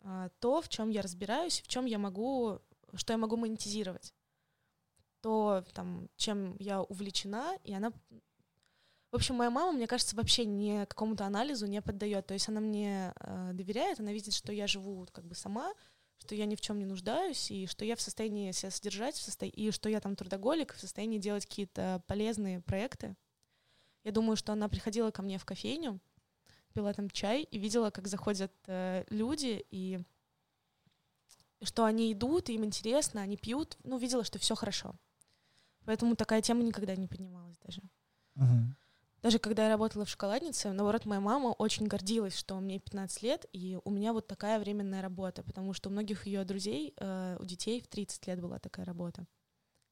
а, 0.00 0.28
то, 0.40 0.60
в 0.60 0.68
чем 0.68 0.90
я 0.90 1.02
разбираюсь, 1.02 1.60
в 1.60 1.68
чем 1.68 1.86
я 1.86 1.98
могу, 1.98 2.60
что 2.94 3.12
я 3.12 3.18
могу 3.18 3.36
монетизировать. 3.36 4.14
То, 5.20 5.64
там, 5.74 6.08
чем 6.16 6.56
я 6.58 6.82
увлечена, 6.82 7.56
и 7.64 7.74
она 7.74 7.92
в 9.10 9.16
общем, 9.16 9.36
моя 9.36 9.50
мама, 9.50 9.72
мне 9.72 9.86
кажется, 9.86 10.14
вообще 10.16 10.44
ни 10.44 10.84
какому-то 10.84 11.24
анализу 11.24 11.66
не 11.66 11.80
поддает. 11.80 12.26
То 12.26 12.34
есть 12.34 12.46
она 12.50 12.60
мне 12.60 13.14
э, 13.18 13.52
доверяет, 13.54 14.00
она 14.00 14.12
видит, 14.12 14.34
что 14.34 14.52
я 14.52 14.66
живу 14.66 15.06
как 15.12 15.24
бы 15.24 15.34
сама, 15.34 15.72
что 16.18 16.34
я 16.34 16.44
ни 16.44 16.56
в 16.56 16.60
чем 16.60 16.78
не 16.78 16.84
нуждаюсь, 16.84 17.50
и 17.50 17.66
что 17.66 17.86
я 17.86 17.96
в 17.96 18.02
состоянии 18.02 18.52
себя 18.52 18.70
содержать, 18.70 19.14
в 19.14 19.22
состо... 19.22 19.46
и 19.46 19.70
что 19.70 19.88
я 19.88 20.00
там 20.00 20.14
трудоголик, 20.14 20.74
в 20.74 20.80
состоянии 20.80 21.16
делать 21.18 21.46
какие-то 21.46 22.02
полезные 22.06 22.60
проекты. 22.60 23.16
Я 24.04 24.12
думаю, 24.12 24.36
что 24.36 24.52
она 24.52 24.68
приходила 24.68 25.10
ко 25.10 25.22
мне 25.22 25.38
в 25.38 25.46
кофейню, 25.46 26.00
пила 26.74 26.92
там 26.92 27.10
чай 27.10 27.42
и 27.42 27.58
видела, 27.58 27.90
как 27.90 28.08
заходят 28.08 28.52
э, 28.66 29.04
люди, 29.10 29.64
и 29.70 30.00
что 31.62 31.84
они 31.84 32.12
идут, 32.12 32.48
им 32.48 32.64
интересно, 32.64 33.20
они 33.20 33.36
пьют, 33.36 33.76
ну, 33.84 33.98
видела, 33.98 34.24
что 34.24 34.38
все 34.38 34.54
хорошо. 34.54 34.94
Поэтому 35.84 36.16
такая 36.16 36.42
тема 36.42 36.62
никогда 36.62 36.94
не 36.96 37.08
поднималась 37.08 37.56
даже. 37.58 37.82
Мгм. 38.34 38.76
Даже 39.22 39.40
когда 39.40 39.64
я 39.64 39.70
работала 39.70 40.04
в 40.04 40.08
шоколаднице, 40.08 40.70
наоборот, 40.70 41.04
моя 41.04 41.20
мама 41.20 41.48
очень 41.48 41.86
гордилась, 41.86 42.36
что 42.36 42.60
мне 42.60 42.78
15 42.78 43.22
лет, 43.22 43.46
и 43.52 43.76
у 43.82 43.90
меня 43.90 44.12
вот 44.12 44.28
такая 44.28 44.60
временная 44.60 45.02
работа, 45.02 45.42
потому 45.42 45.72
что 45.72 45.88
у 45.88 45.92
многих 45.92 46.26
ее 46.26 46.44
друзей, 46.44 46.94
э, 46.96 47.36
у 47.40 47.44
детей 47.44 47.80
в 47.80 47.88
30 47.88 48.26
лет 48.28 48.40
была 48.40 48.60
такая 48.60 48.86
работа. 48.86 49.26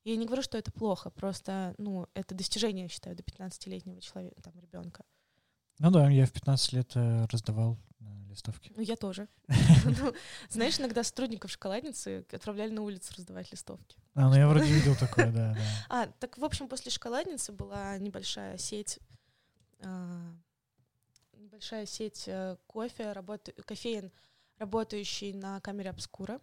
Я 0.04 0.14
не 0.14 0.26
говорю, 0.26 0.42
что 0.42 0.56
это 0.56 0.70
плохо, 0.70 1.10
просто, 1.10 1.74
ну, 1.78 2.06
это 2.14 2.36
достижение, 2.36 2.84
я 2.84 2.88
считаю, 2.88 3.16
до 3.16 3.24
15-летнего 3.24 4.00
человека, 4.00 4.40
там, 4.40 4.52
ребенка. 4.60 5.04
Ну 5.78 5.90
да, 5.90 6.08
я 6.08 6.26
в 6.26 6.32
15 6.32 6.72
лет 6.72 6.92
э, 6.94 7.26
раздавал 7.30 7.78
э, 8.00 8.04
листовки. 8.30 8.72
Ну, 8.74 8.82
я 8.82 8.96
тоже. 8.96 9.28
Ну, 9.84 10.14
знаешь, 10.48 10.80
иногда 10.80 11.04
сотрудников 11.04 11.50
шоколадницы 11.50 12.24
отправляли 12.32 12.70
на 12.70 12.82
улицу 12.82 13.12
раздавать 13.16 13.50
листовки. 13.52 13.96
А, 14.14 14.28
ну 14.28 14.34
я 14.34 14.48
вроде 14.48 14.72
видел 14.72 14.96
такое, 14.96 15.30
да. 15.30 15.56
А, 15.88 16.06
так, 16.18 16.38
в 16.38 16.44
общем, 16.44 16.68
после 16.68 16.90
шоколадницы 16.90 17.52
была 17.52 17.98
небольшая 17.98 18.58
сеть 18.58 18.98
а, 19.80 20.34
небольшая 21.56 21.86
сеть 21.86 22.24
э, 22.26 22.56
кофе, 22.66 23.12
работа, 23.12 23.52
кофеин, 23.52 24.10
работающий 24.58 25.32
на 25.32 25.60
камере 25.60 25.90
обскура. 25.90 26.40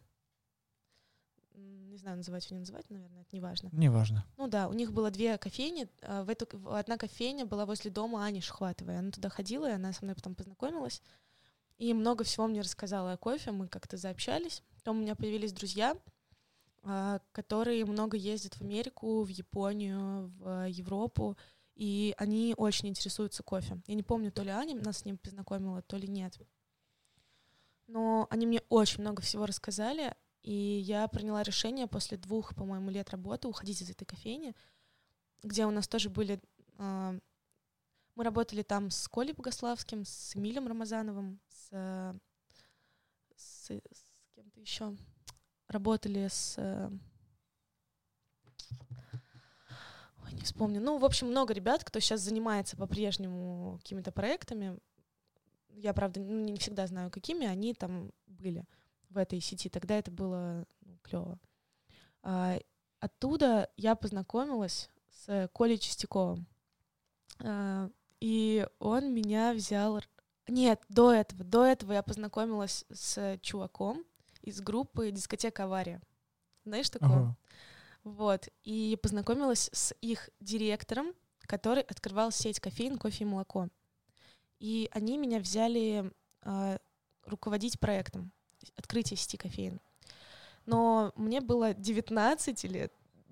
Не 1.56 1.98
знаю, 1.98 2.18
называть 2.18 2.46
или 2.48 2.54
не 2.54 2.60
называть, 2.62 2.90
наверное, 2.90 3.22
это 3.22 3.30
не 3.32 3.40
важно. 3.40 3.70
Не 3.72 3.90
важно. 3.90 4.26
Ну 4.38 4.48
да, 4.48 4.68
у 4.68 4.74
них 4.74 4.92
было 4.92 5.12
две 5.12 5.38
кофейни. 5.38 5.88
а, 6.02 6.24
В 6.24 6.30
эту, 6.30 6.48
одна 6.74 6.98
кофейня 6.98 7.46
была 7.46 7.66
возле 7.66 7.92
дома 7.92 8.26
Ани 8.26 8.42
Шхватовой. 8.42 8.98
Она 8.98 9.12
туда 9.12 9.30
ходила, 9.30 9.70
и 9.70 9.74
она 9.74 9.94
со 9.94 10.04
мной 10.04 10.16
потом 10.16 10.34
познакомилась. 10.34 11.02
И 11.78 11.94
много 11.94 12.24
всего 12.24 12.48
мне 12.48 12.62
рассказала 12.62 13.14
о 13.14 13.18
кофе, 13.18 13.52
мы 13.52 13.68
как-то 13.68 13.98
заобщались. 13.98 14.64
Потом 14.76 14.98
у 14.98 15.02
меня 15.02 15.16
появились 15.16 15.54
друзья, 15.54 15.96
а, 16.84 17.20
которые 17.32 17.86
много 17.86 18.18
ездят 18.18 18.56
в 18.56 18.62
Америку, 18.62 19.24
в 19.24 19.30
Японию, 19.30 20.34
в 20.40 20.68
Европу, 20.68 21.38
и 21.76 22.14
они 22.18 22.54
очень 22.58 22.90
интересуются 22.90 23.44
кофе. 23.44 23.82
Я 23.88 23.96
не 23.96 24.04
помню, 24.04 24.32
то 24.32 24.44
ли 24.44 24.50
Аня 24.50 24.76
нас 24.76 25.00
с 25.00 25.06
ним 25.06 25.18
познакомила, 25.18 25.82
то 25.82 25.98
ли 25.98 26.08
нет. 26.08 26.38
Но 27.88 28.28
они 28.30 28.46
мне 28.46 28.62
очень 28.70 29.02
много 29.02 29.22
всего 29.22 29.46
рассказали, 29.46 30.16
и 30.44 30.54
я 30.54 31.08
приняла 31.08 31.42
решение 31.42 31.88
после 31.88 32.18
двух, 32.18 32.54
по-моему, 32.54 32.90
лет 32.90 33.10
работы 33.10 33.48
уходить 33.48 33.82
из 33.82 33.90
этой 33.90 34.06
кофейни, 34.06 34.54
где 35.42 35.66
у 35.66 35.72
нас 35.72 35.88
тоже 35.88 36.10
были... 36.10 36.42
а, 36.78 37.18
мы 38.16 38.24
работали 38.24 38.62
там 38.62 38.92
с 38.92 39.08
Колей 39.08 39.34
Богославским, 39.34 40.04
с 40.06 40.36
Эмилем 40.36 40.68
Рамазановым, 40.68 41.40
с, 41.48 41.70
э, 41.72 42.14
с, 43.36 43.72
с 43.72 44.06
кем-то 44.36 44.60
еще. 44.60 44.96
Работали 45.68 46.28
с... 46.28 46.56
э, 46.58 46.92
Ой, 50.26 50.34
не 50.34 50.42
вспомню. 50.42 50.80
Ну, 50.82 51.00
в 51.00 51.06
общем, 51.06 51.28
много 51.28 51.54
ребят, 51.54 51.84
кто 51.84 52.00
сейчас 52.00 52.22
занимается 52.22 52.78
по-прежнему 52.78 53.80
какими-то 53.82 54.12
проектами. 54.12 54.78
Я, 55.70 55.94
правда, 55.94 56.20
ну, 56.20 56.44
не 56.44 56.58
всегда 56.58 56.86
знаю, 56.86 57.10
какими 57.10 57.48
они 57.48 57.74
там 57.74 58.12
были 58.28 58.68
в 59.14 59.18
этой 59.18 59.40
сети. 59.40 59.70
Тогда 59.70 59.96
это 59.96 60.12
было 60.12 60.66
ну, 60.82 60.98
клево. 61.02 61.40
А, 62.22 62.58
оттуда 63.00 63.70
я 63.78 63.96
познакомилась 63.96 64.90
с 65.10 65.50
Колей 65.54 65.78
Чистяковым. 65.78 66.48
А, 67.40 67.90
и 68.20 68.68
он 68.80 69.14
меня 69.14 69.54
взял... 69.54 70.02
Нет, 70.48 70.82
до 70.90 71.14
этого. 71.14 71.44
До 71.44 71.66
этого 71.66 71.94
я 71.94 72.04
познакомилась 72.04 72.86
с 72.92 73.40
чуваком 73.42 74.04
из 74.42 74.60
группы 74.60 75.12
«Дискотека 75.12 75.64
Авария». 75.64 76.02
Знаешь 76.66 76.90
такое? 76.90 77.10
Ага. 77.10 77.38
Вот. 78.04 78.50
И 78.64 78.98
познакомилась 79.02 79.70
с 79.72 79.96
их 80.02 80.30
директором, 80.40 81.14
который 81.42 81.84
открывал 81.84 82.32
сеть 82.32 82.60
кофеин, 82.60 82.98
кофе 82.98 83.24
и 83.24 83.28
молоко. 83.28 83.70
И 84.60 84.90
они 84.92 85.18
меня 85.18 85.40
взяли 85.40 86.12
а, 86.42 86.78
руководить 87.26 87.80
проектом 87.80 88.32
открытия 88.76 89.16
сети 89.16 89.38
кофеин. 89.38 89.80
Но 90.66 91.12
мне 91.16 91.42
было 91.42 91.74
19 91.74 92.66
или 92.66 92.90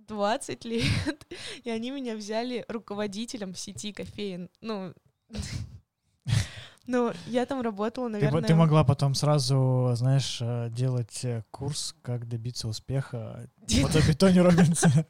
20 0.08 0.66
лет, 0.66 1.28
и 1.64 1.70
они 1.70 1.92
меня 1.92 2.16
взяли 2.16 2.66
руководителем 2.68 3.56
сети 3.56 3.94
кофеин. 3.94 4.50
Ну, 4.60 4.94
ну, 6.86 7.14
я 7.28 7.46
там 7.46 7.62
работала, 7.62 8.08
Ты, 8.08 8.14
наверное... 8.14 8.42
бы- 8.42 8.48
ты 8.48 8.56
могла 8.56 8.84
потом 8.84 9.16
сразу, 9.16 9.92
знаешь, 9.94 10.40
э, 10.42 10.70
делать 10.72 11.24
э, 11.24 11.44
курс, 11.52 11.96
как 12.02 12.28
добиться 12.28 12.68
успеха 12.68 13.48
в 13.68 14.08
Бетоне 14.08 14.42
Робинса. 14.42 15.06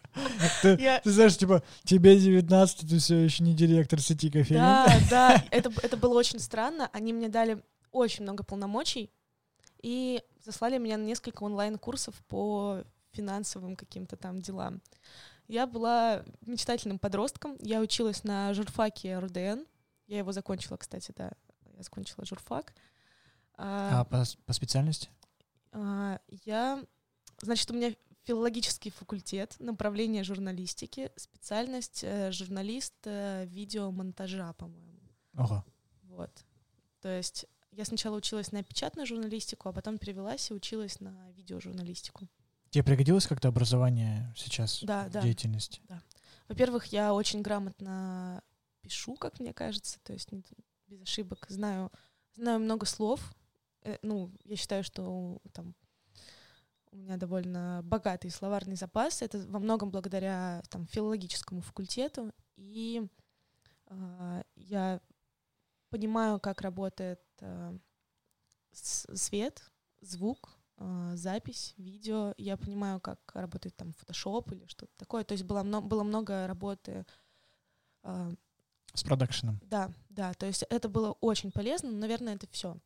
Ты 0.61 0.78
ты 1.03 1.11
знаешь, 1.11 1.38
типа, 1.38 1.63
тебе 1.84 2.19
19, 2.19 2.89
ты 2.89 2.99
все 2.99 3.17
еще 3.17 3.43
не 3.43 3.55
директор 3.55 3.99
сети 3.99 4.30
кофеин. 4.30 4.61
Да, 4.61 4.99
да, 5.09 5.43
это 5.49 5.97
было 5.97 6.19
очень 6.19 6.39
странно. 6.39 6.89
Они 6.93 7.11
мне 7.11 7.30
дали 7.30 7.63
очень 7.91 8.24
много 8.24 8.43
полномочий 8.43 9.09
и 9.82 10.23
заслали 10.43 10.77
меня 10.77 10.97
на 10.97 11.03
несколько 11.03 11.43
онлайн-курсов 11.43 12.15
по 12.27 12.84
финансовым 13.11 13.75
каким-то 13.75 14.15
там 14.15 14.41
делам. 14.41 14.82
Я 15.47 15.67
была 15.67 16.23
мечтательным 16.41 16.97
подростком. 16.97 17.57
Я 17.59 17.82
училась 17.82 18.23
на 18.23 18.53
журфаке 18.53 19.19
РУДН. 19.19 19.65
Я 20.07 20.19
его 20.19 20.32
закончила, 20.32 20.77
кстати, 20.77 21.13
да. 21.15 21.32
Я 21.75 21.84
закончила 21.84 22.25
журфак. 22.25 22.73
А 23.55 24.01
А, 24.01 24.05
по, 24.05 24.23
по 24.45 24.53
специальности? 24.53 25.09
а, 25.73 26.19
я... 26.45 26.84
Значит, 27.41 27.69
у 27.71 27.73
меня 27.73 27.93
филологический 28.23 28.91
факультет, 28.91 29.55
направление 29.59 30.23
журналистики, 30.23 31.11
специальность 31.15 32.03
э, 32.03 32.32
журналист 32.32 32.93
э, 33.05 33.45
видеомонтажа, 33.47 34.53
по-моему. 34.53 34.99
Ого. 35.38 35.65
Вот. 36.03 36.32
То 37.01 37.09
есть 37.09 37.47
я 37.72 37.86
сначала 37.86 38.17
училась 38.17 38.51
на 38.51 38.63
печатную 38.63 39.05
журналистику, 39.05 39.69
а 39.69 39.74
потом 39.74 39.97
перевелась 39.97 40.49
и 40.51 40.53
училась 40.53 40.99
на 40.99 41.32
видеожурналистику. 41.32 42.28
Тебе 42.69 42.84
пригодилось 42.84 43.28
как-то 43.28 43.49
образование 43.49 44.34
сейчас 44.36 44.84
Да, 44.84 45.05
в 45.07 45.11
да. 45.11 45.22
деятельности? 45.22 45.82
Во-первых, 46.47 46.86
я 46.88 47.13
очень 47.13 47.41
грамотно 47.41 48.43
пишу, 48.82 49.15
как 49.15 49.39
мне 49.39 49.53
кажется, 49.53 49.99
то 50.03 50.13
есть 50.13 50.30
без 50.88 51.01
ошибок. 51.01 51.45
Знаю, 51.49 51.91
знаю 52.36 52.59
много 52.59 52.86
слов. 52.86 53.34
Э, 53.84 53.97
ну, 54.01 54.32
я 54.43 54.55
считаю, 54.55 54.84
что 54.84 55.39
там 55.53 55.76
у 56.91 56.97
меня 56.97 57.17
довольно 57.17 57.82
богатый 57.84 58.30
словарный 58.30 58.76
запас. 58.76 59.22
Это 59.22 59.39
во 59.47 59.59
многом 59.59 59.91
благодаря 59.91 60.61
там, 60.69 60.88
филологическому 60.88 61.61
факультету. 61.61 62.34
И 62.57 63.07
а, 63.88 64.43
я 64.55 64.99
понимаю, 65.92 66.39
как 66.39 66.62
работает 66.62 67.22
с- 68.72 69.06
свет, 69.16 69.64
звук, 70.02 70.58
а, 70.78 71.16
запись, 71.16 71.74
видео. 71.78 72.34
Я 72.38 72.58
понимаю, 72.58 73.00
как 73.00 73.20
работает 73.36 73.76
там 73.76 73.94
фотошоп 73.94 74.52
или 74.52 74.66
что-то 74.68 74.92
такое. 74.98 75.24
То 75.24 75.34
есть 75.34 75.44
было, 75.44 75.62
мно- 75.64 75.82
было 75.82 76.04
много 76.04 76.48
работы. 76.48 77.06
а, 78.04 78.32
С 78.94 79.04
продакшеном. 79.04 79.60
да, 79.64 79.92
да. 80.10 80.34
То 80.34 80.46
есть 80.48 80.64
это 80.70 80.89
было 80.89 81.12
очень 81.22 81.52
полезно. 81.52 81.92
но, 81.92 81.98
Наверное, 82.00 82.36
это 82.36 82.48
все. 82.50 82.78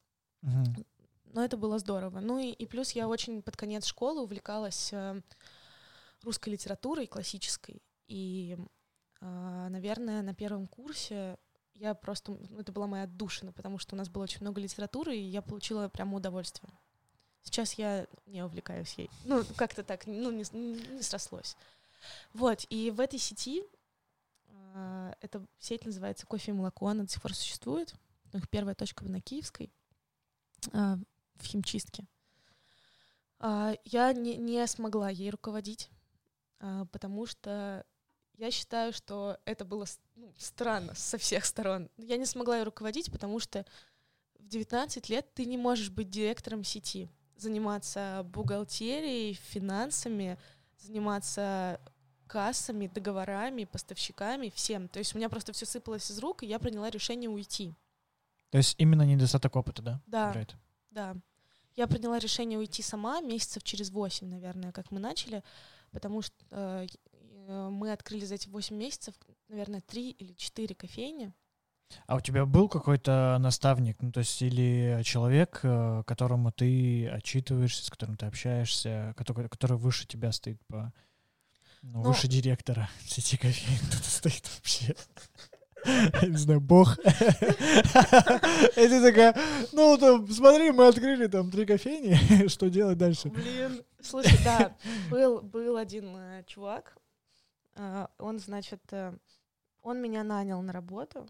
Мгм. 0.41 0.85
Но 1.33 1.43
это 1.43 1.57
было 1.57 1.79
здорово. 1.79 2.19
Ну 2.19 2.39
и, 2.39 2.51
и 2.51 2.65
плюс 2.65 2.91
я 2.91 3.07
очень 3.07 3.41
под 3.41 3.55
конец 3.57 3.85
школы 3.85 4.21
увлекалась 4.23 4.91
э, 4.93 5.21
русской 6.23 6.49
литературой 6.49 7.07
классической. 7.07 7.81
И, 8.07 8.57
а, 9.21 9.69
наверное, 9.69 10.21
на 10.21 10.33
первом 10.33 10.67
курсе 10.67 11.37
я 11.75 11.93
просто... 11.93 12.31
ну, 12.31 12.59
это 12.59 12.71
была 12.71 12.87
моя 12.87 13.03
отдушина, 13.03 13.51
потому 13.51 13.77
что 13.77 13.95
у 13.95 13.97
нас 13.97 14.09
было 14.09 14.23
очень 14.23 14.41
много 14.41 14.61
литературы, 14.61 15.15
и 15.15 15.21
я 15.21 15.41
получила 15.41 15.89
прямо 15.89 16.17
удовольствие. 16.17 16.71
Сейчас 17.43 17.73
я 17.73 18.07
не 18.25 18.43
увлекаюсь 18.43 18.93
ей. 18.95 19.09
Ну, 19.25 19.43
как-то 19.55 19.83
так, 19.83 20.07
ну, 20.07 20.31
не, 20.31 20.43
не 20.53 21.01
срослось. 21.01 21.55
Вот, 22.33 22.65
и 22.69 22.91
в 22.91 22.99
этой 22.99 23.19
сети, 23.19 23.63
а, 24.73 25.15
эта 25.21 25.45
сеть 25.59 25.85
называется 25.85 26.25
«Кофе 26.25 26.51
и 26.51 26.55
молоко», 26.55 26.87
она 26.87 27.03
до 27.03 27.09
сих 27.09 27.21
пор 27.21 27.33
существует. 27.33 27.93
У 28.33 28.37
них 28.37 28.49
первая 28.49 28.75
точка 28.75 29.05
на 29.05 29.21
Киевской, 29.21 29.71
а, 30.73 30.97
в 31.35 31.45
химчистке. 31.45 32.05
А, 33.39 33.75
Я 33.83 34.13
не, 34.13 34.37
не 34.37 34.65
смогла 34.67 35.09
ей 35.09 35.29
руководить, 35.29 35.89
потому 36.91 37.25
что 37.25 37.85
я 38.37 38.51
считаю, 38.51 38.93
что 38.93 39.37
это 39.45 39.65
было 39.65 39.85
ну, 40.15 40.33
странно 40.37 40.93
со 40.95 41.17
всех 41.17 41.45
сторон. 41.45 41.89
Я 41.97 42.17
не 42.17 42.25
смогла 42.25 42.57
ей 42.57 42.63
руководить, 42.63 43.11
потому 43.11 43.39
что 43.39 43.65
в 44.39 44.47
19 44.47 45.09
лет 45.09 45.33
ты 45.33 45.45
не 45.45 45.57
можешь 45.57 45.89
быть 45.89 46.09
директором 46.09 46.63
сети, 46.63 47.09
заниматься 47.35 48.21
бухгалтерией, 48.25 49.33
финансами, 49.33 50.37
заниматься 50.77 51.79
кассами, 52.27 52.87
договорами, 52.87 53.65
поставщиками, 53.65 54.51
всем. 54.53 54.87
То 54.87 54.99
есть 54.99 55.15
у 55.15 55.17
меня 55.17 55.29
просто 55.29 55.53
все 55.53 55.65
сыпалось 55.65 56.09
из 56.11 56.19
рук, 56.19 56.43
и 56.43 56.47
я 56.47 56.59
приняла 56.59 56.89
решение 56.89 57.29
уйти. 57.29 57.73
То 58.49 58.57
есть 58.57 58.75
именно 58.77 59.03
недостаток 59.03 59.55
опыта, 59.55 59.81
да? 59.81 60.01
Да. 60.05 60.31
играет? 60.31 60.55
Да. 60.91 61.15
Я 61.75 61.87
приняла 61.87 62.19
решение 62.19 62.57
уйти 62.57 62.81
сама 62.81 63.19
месяцев 63.21 63.63
через 63.63 63.91
8, 63.91 64.27
наверное, 64.27 64.71
как 64.71 64.91
мы 64.91 64.99
начали, 64.99 65.43
потому 65.91 66.21
что 66.21 66.35
э, 66.51 66.87
мы 67.47 67.91
открыли 67.91 68.25
за 68.25 68.35
эти 68.35 68.47
8 68.49 68.75
месяцев, 68.75 69.15
наверное, 69.49 69.81
3 69.81 70.09
или 70.11 70.33
4 70.33 70.75
кофейни. 70.75 71.33
А 72.07 72.15
у 72.15 72.19
тебя 72.19 72.45
был 72.45 72.67
какой-то 72.67 73.37
наставник, 73.39 74.01
ну 74.01 74.11
то 74.11 74.19
есть 74.19 74.41
или 74.41 75.01
человек, 75.03 75.59
э, 75.63 76.03
которому 76.05 76.51
ты 76.51 77.07
отчитываешься, 77.07 77.85
с 77.85 77.89
которым 77.89 78.17
ты 78.17 78.25
общаешься, 78.25 79.13
который, 79.17 79.47
который 79.49 79.77
выше 79.77 80.07
тебя 80.07 80.31
стоит 80.31 80.59
по 80.67 80.91
ну, 81.81 82.01
Ну, 82.01 82.09
выше 82.09 82.27
директора 82.27 82.89
сети 83.05 83.37
кофеин 83.37 83.79
кто-то 83.87 84.09
стоит 84.09 84.49
вообще. 84.55 84.95
Я 86.21 86.27
не 86.27 86.37
знаю, 86.37 86.61
бог. 86.61 86.97
И 87.03 87.03
ты 88.87 89.01
такая, 89.01 89.35
ну, 89.71 89.97
там, 89.97 90.27
смотри, 90.29 90.71
мы 90.71 90.87
открыли 90.87 91.27
там 91.27 91.51
три 91.51 91.65
кофейни, 91.65 92.47
что 92.47 92.69
делать 92.69 92.97
дальше? 92.97 93.29
Блин, 93.29 93.83
слушай, 94.01 94.37
да, 94.43 94.75
был, 95.11 95.41
был 95.41 95.77
один 95.77 96.15
э, 96.15 96.43
чувак, 96.47 96.97
э, 96.97 97.04
он, 98.17 98.39
значит, 98.39 98.81
э, 98.91 99.17
он 99.81 100.01
меня 100.01 100.23
нанял 100.23 100.61
на 100.61 100.71
работу, 100.71 101.27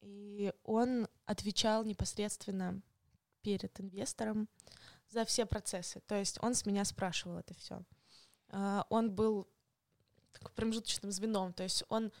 и 0.00 0.52
он 0.64 1.08
отвечал 1.26 1.84
непосредственно 1.84 2.80
перед 3.42 3.78
инвестором 3.80 4.48
за 5.08 5.24
все 5.24 5.46
процессы. 5.46 6.00
То 6.06 6.14
есть 6.14 6.38
он 6.42 6.54
с 6.54 6.66
меня 6.66 6.84
спрашивал 6.84 7.38
это 7.38 7.54
все. 7.54 7.82
Он 8.88 9.10
был 9.10 9.48
промежуточным 10.54 11.10
звеном, 11.10 11.52
то 11.52 11.62
есть 11.62 11.84
он 11.88 12.12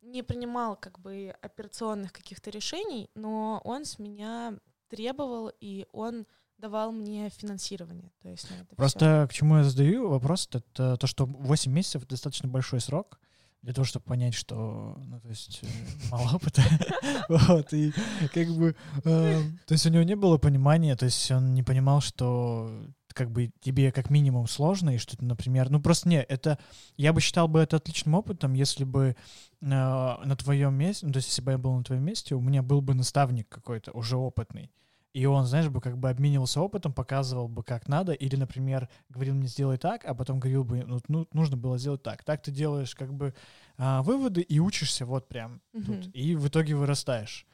не 0.00 0.22
принимал 0.22 0.76
как 0.76 0.98
бы 0.98 1.34
операционных 1.42 2.12
каких-то 2.12 2.50
решений, 2.50 3.10
но 3.14 3.60
он 3.64 3.84
с 3.84 3.98
меня 3.98 4.58
требовал, 4.88 5.52
и 5.60 5.86
он 5.92 6.26
давал 6.58 6.92
мне 6.92 7.30
финансирование. 7.30 8.10
То 8.22 8.28
есть. 8.28 8.48
Просто 8.76 9.26
к 9.30 9.32
чему 9.32 9.58
я 9.58 9.64
задаю 9.64 10.08
вопрос, 10.08 10.48
это 10.52 10.96
то, 10.96 11.06
что 11.06 11.26
8 11.26 11.72
месяцев— 11.72 12.06
достаточно 12.08 12.48
большой 12.48 12.80
срок 12.80 13.18
для 13.62 13.74
того, 13.74 13.84
чтобы 13.84 14.04
понять, 14.04 14.34
что, 14.34 14.96
ну, 15.04 15.20
то 15.20 15.28
есть, 15.28 15.60
э, 15.62 15.66
мало 16.10 16.36
опыта. 16.36 16.62
Вот, 17.28 17.72
и 17.72 17.92
как 18.32 18.48
бы, 18.48 18.74
э, 19.04 19.42
то 19.66 19.74
есть 19.74 19.84
у 19.84 19.90
него 19.90 20.02
не 20.02 20.16
было 20.16 20.38
понимания, 20.38 20.96
то 20.96 21.04
есть 21.04 21.30
он 21.30 21.54
не 21.54 21.62
понимал, 21.62 22.00
что 22.00 22.70
как 23.12 23.30
бы 23.30 23.50
тебе 23.60 23.90
как 23.90 24.10
минимум 24.10 24.46
сложно, 24.46 24.90
и 24.90 24.98
что 24.98 25.16
ты, 25.16 25.24
например, 25.24 25.70
ну 25.70 25.80
просто 25.80 26.08
не, 26.08 26.22
это, 26.22 26.58
я 26.96 27.12
бы 27.12 27.20
считал 27.20 27.48
бы 27.48 27.58
это 27.60 27.76
отличным 27.76 28.14
опытом, 28.14 28.54
если 28.54 28.84
бы 28.84 29.16
э, 29.60 29.66
на 29.66 30.36
твоем 30.36 30.74
месте, 30.74 31.04
ну 31.04 31.12
то 31.12 31.18
есть 31.18 31.28
если 31.28 31.42
бы 31.42 31.52
я 31.52 31.58
был 31.58 31.74
на 31.74 31.84
твоем 31.84 32.04
месте, 32.04 32.34
у 32.36 32.40
меня 32.40 32.62
был 32.62 32.80
бы 32.80 32.94
наставник 32.94 33.48
какой-то 33.48 33.90
уже 33.90 34.16
опытный, 34.16 34.70
и 35.18 35.26
он, 35.26 35.46
знаешь, 35.46 35.68
бы 35.68 35.80
как 35.80 35.98
бы 35.98 36.10
обменивался 36.10 36.60
опытом, 36.60 36.92
показывал 36.92 37.48
бы, 37.48 37.62
как 37.64 37.88
надо, 37.88 38.12
или, 38.12 38.36
например, 38.36 38.88
говорил 39.08 39.34
мне, 39.34 39.48
сделай 39.48 39.76
так, 39.78 40.04
а 40.04 40.14
потом 40.14 40.38
говорил 40.38 40.62
бы, 40.64 40.84
ну, 40.84 41.00
ну, 41.08 41.26
нужно 41.32 41.56
было 41.56 41.76
сделать 41.78 42.02
так. 42.02 42.22
Так 42.22 42.42
ты 42.42 42.50
делаешь 42.52 42.94
как 42.94 43.12
бы 43.12 43.34
а, 43.76 44.02
выводы 44.02 44.40
и 44.42 44.60
учишься 44.60 45.04
вот 45.06 45.26
прям 45.28 45.60
тут, 45.72 45.88
Мгм. 45.88 46.10
и 46.12 46.34
в 46.36 46.46
итоге 46.48 46.74
вырастаешь. 46.76 47.46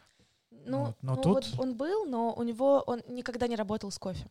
Ну, 0.50 0.84
Вот, 0.86 0.96
но 1.02 1.14
ну 1.16 1.22
тут- 1.22 1.46
вот 1.52 1.60
он 1.60 1.76
был, 1.76 2.04
но 2.06 2.34
у 2.34 2.42
него 2.42 2.82
он 2.86 3.02
никогда 3.08 3.46
не 3.46 3.56
работал 3.56 3.90
с 3.90 3.98
кофе. 3.98 4.26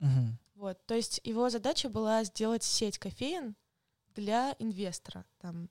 Мгм. 0.00 0.38
Вот, 0.54 0.78
то 0.86 0.94
есть 0.94 1.20
его 1.24 1.50
задача 1.50 1.88
была 1.90 2.24
сделать 2.24 2.62
сеть 2.62 2.98
кофеин 2.98 3.54
для 4.14 4.54
инвестора, 4.58 5.24
там, 5.40 5.68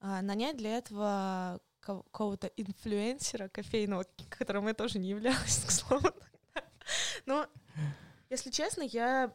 а, 0.00 0.20
нанять 0.22 0.56
для 0.56 0.76
этого 0.78 1.60
ко- 1.80 2.02
какого-то 2.02 2.46
инфлюенсера 2.56 3.48
кофейного, 3.48 4.04
которым 4.28 4.66
я 4.68 4.74
тоже 4.74 4.98
не 4.98 5.08
являлась, 5.08 5.64
к 5.66 5.70
слову. 5.70 6.08
Но, 7.26 7.46
если 8.30 8.50
честно, 8.50 8.82
я 8.82 9.34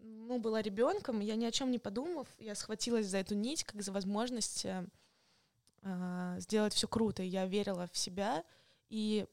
ну, 0.00 0.38
была 0.38 0.62
ребенком, 0.62 1.20
я 1.20 1.36
ни 1.36 1.44
о 1.44 1.52
чем 1.52 1.70
не 1.70 1.78
подумав, 1.78 2.28
я 2.38 2.54
схватилась 2.54 3.06
за 3.06 3.18
эту 3.18 3.34
нить, 3.34 3.64
как 3.64 3.82
за 3.82 3.92
возможность 3.92 4.64
э, 4.64 4.86
а, 5.82 6.38
сделать 6.40 6.74
все 6.74 6.88
круто. 6.88 7.22
Я 7.22 7.46
верила 7.46 7.88
в 7.92 7.96
себя, 7.96 8.44
и 8.88 9.26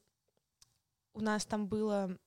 у 1.14 1.22
нас 1.22 1.46
там 1.46 1.68
было, 1.68 2.18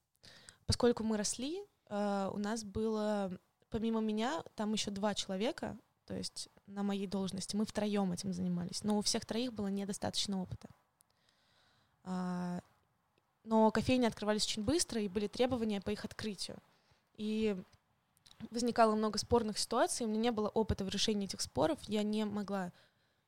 поскольку 0.66 1.05
мы 1.05 1.16
росли, 1.16 1.62
э, 1.88 2.30
у 2.32 2.38
нас 2.38 2.64
было, 2.64 3.38
помимо 3.70 4.00
меня, 4.00 4.42
там 4.55 4.72
еще 4.72 4.90
два 4.90 5.14
человека, 5.14 5.78
то 6.07 6.14
есть 6.14 6.48
на 6.66 6.82
моей 6.82 7.07
должности, 7.07 7.57
мы 7.57 7.64
втроем 7.64 8.12
этим 8.12 8.32
занимались, 8.32 8.82
но 8.82 8.98
у 8.98 9.03
всех 9.03 9.24
троих 9.24 9.53
было 9.53 9.68
недостаточно 9.68 10.40
опыта. 10.42 10.68
А, 12.05 12.61
Но 13.45 13.70
кофейни 13.70 14.07
открывались 14.07 14.45
очень 14.45 14.64
быстро, 14.64 15.01
и 15.01 15.09
были 15.09 15.26
требования 15.26 15.80
по 15.80 15.90
их 15.90 16.05
открытию. 16.05 16.59
И 17.16 17.57
возникало 18.51 18.95
много 18.95 19.18
спорных 19.18 19.59
ситуаций, 19.59 20.07
у 20.07 20.09
меня 20.09 20.20
не 20.20 20.32
было 20.32 20.49
опыта 20.49 20.84
в 20.84 20.88
решении 20.88 21.26
этих 21.26 21.40
споров, 21.40 21.78
я 21.86 22.03
не 22.03 22.24
могла 22.24 22.72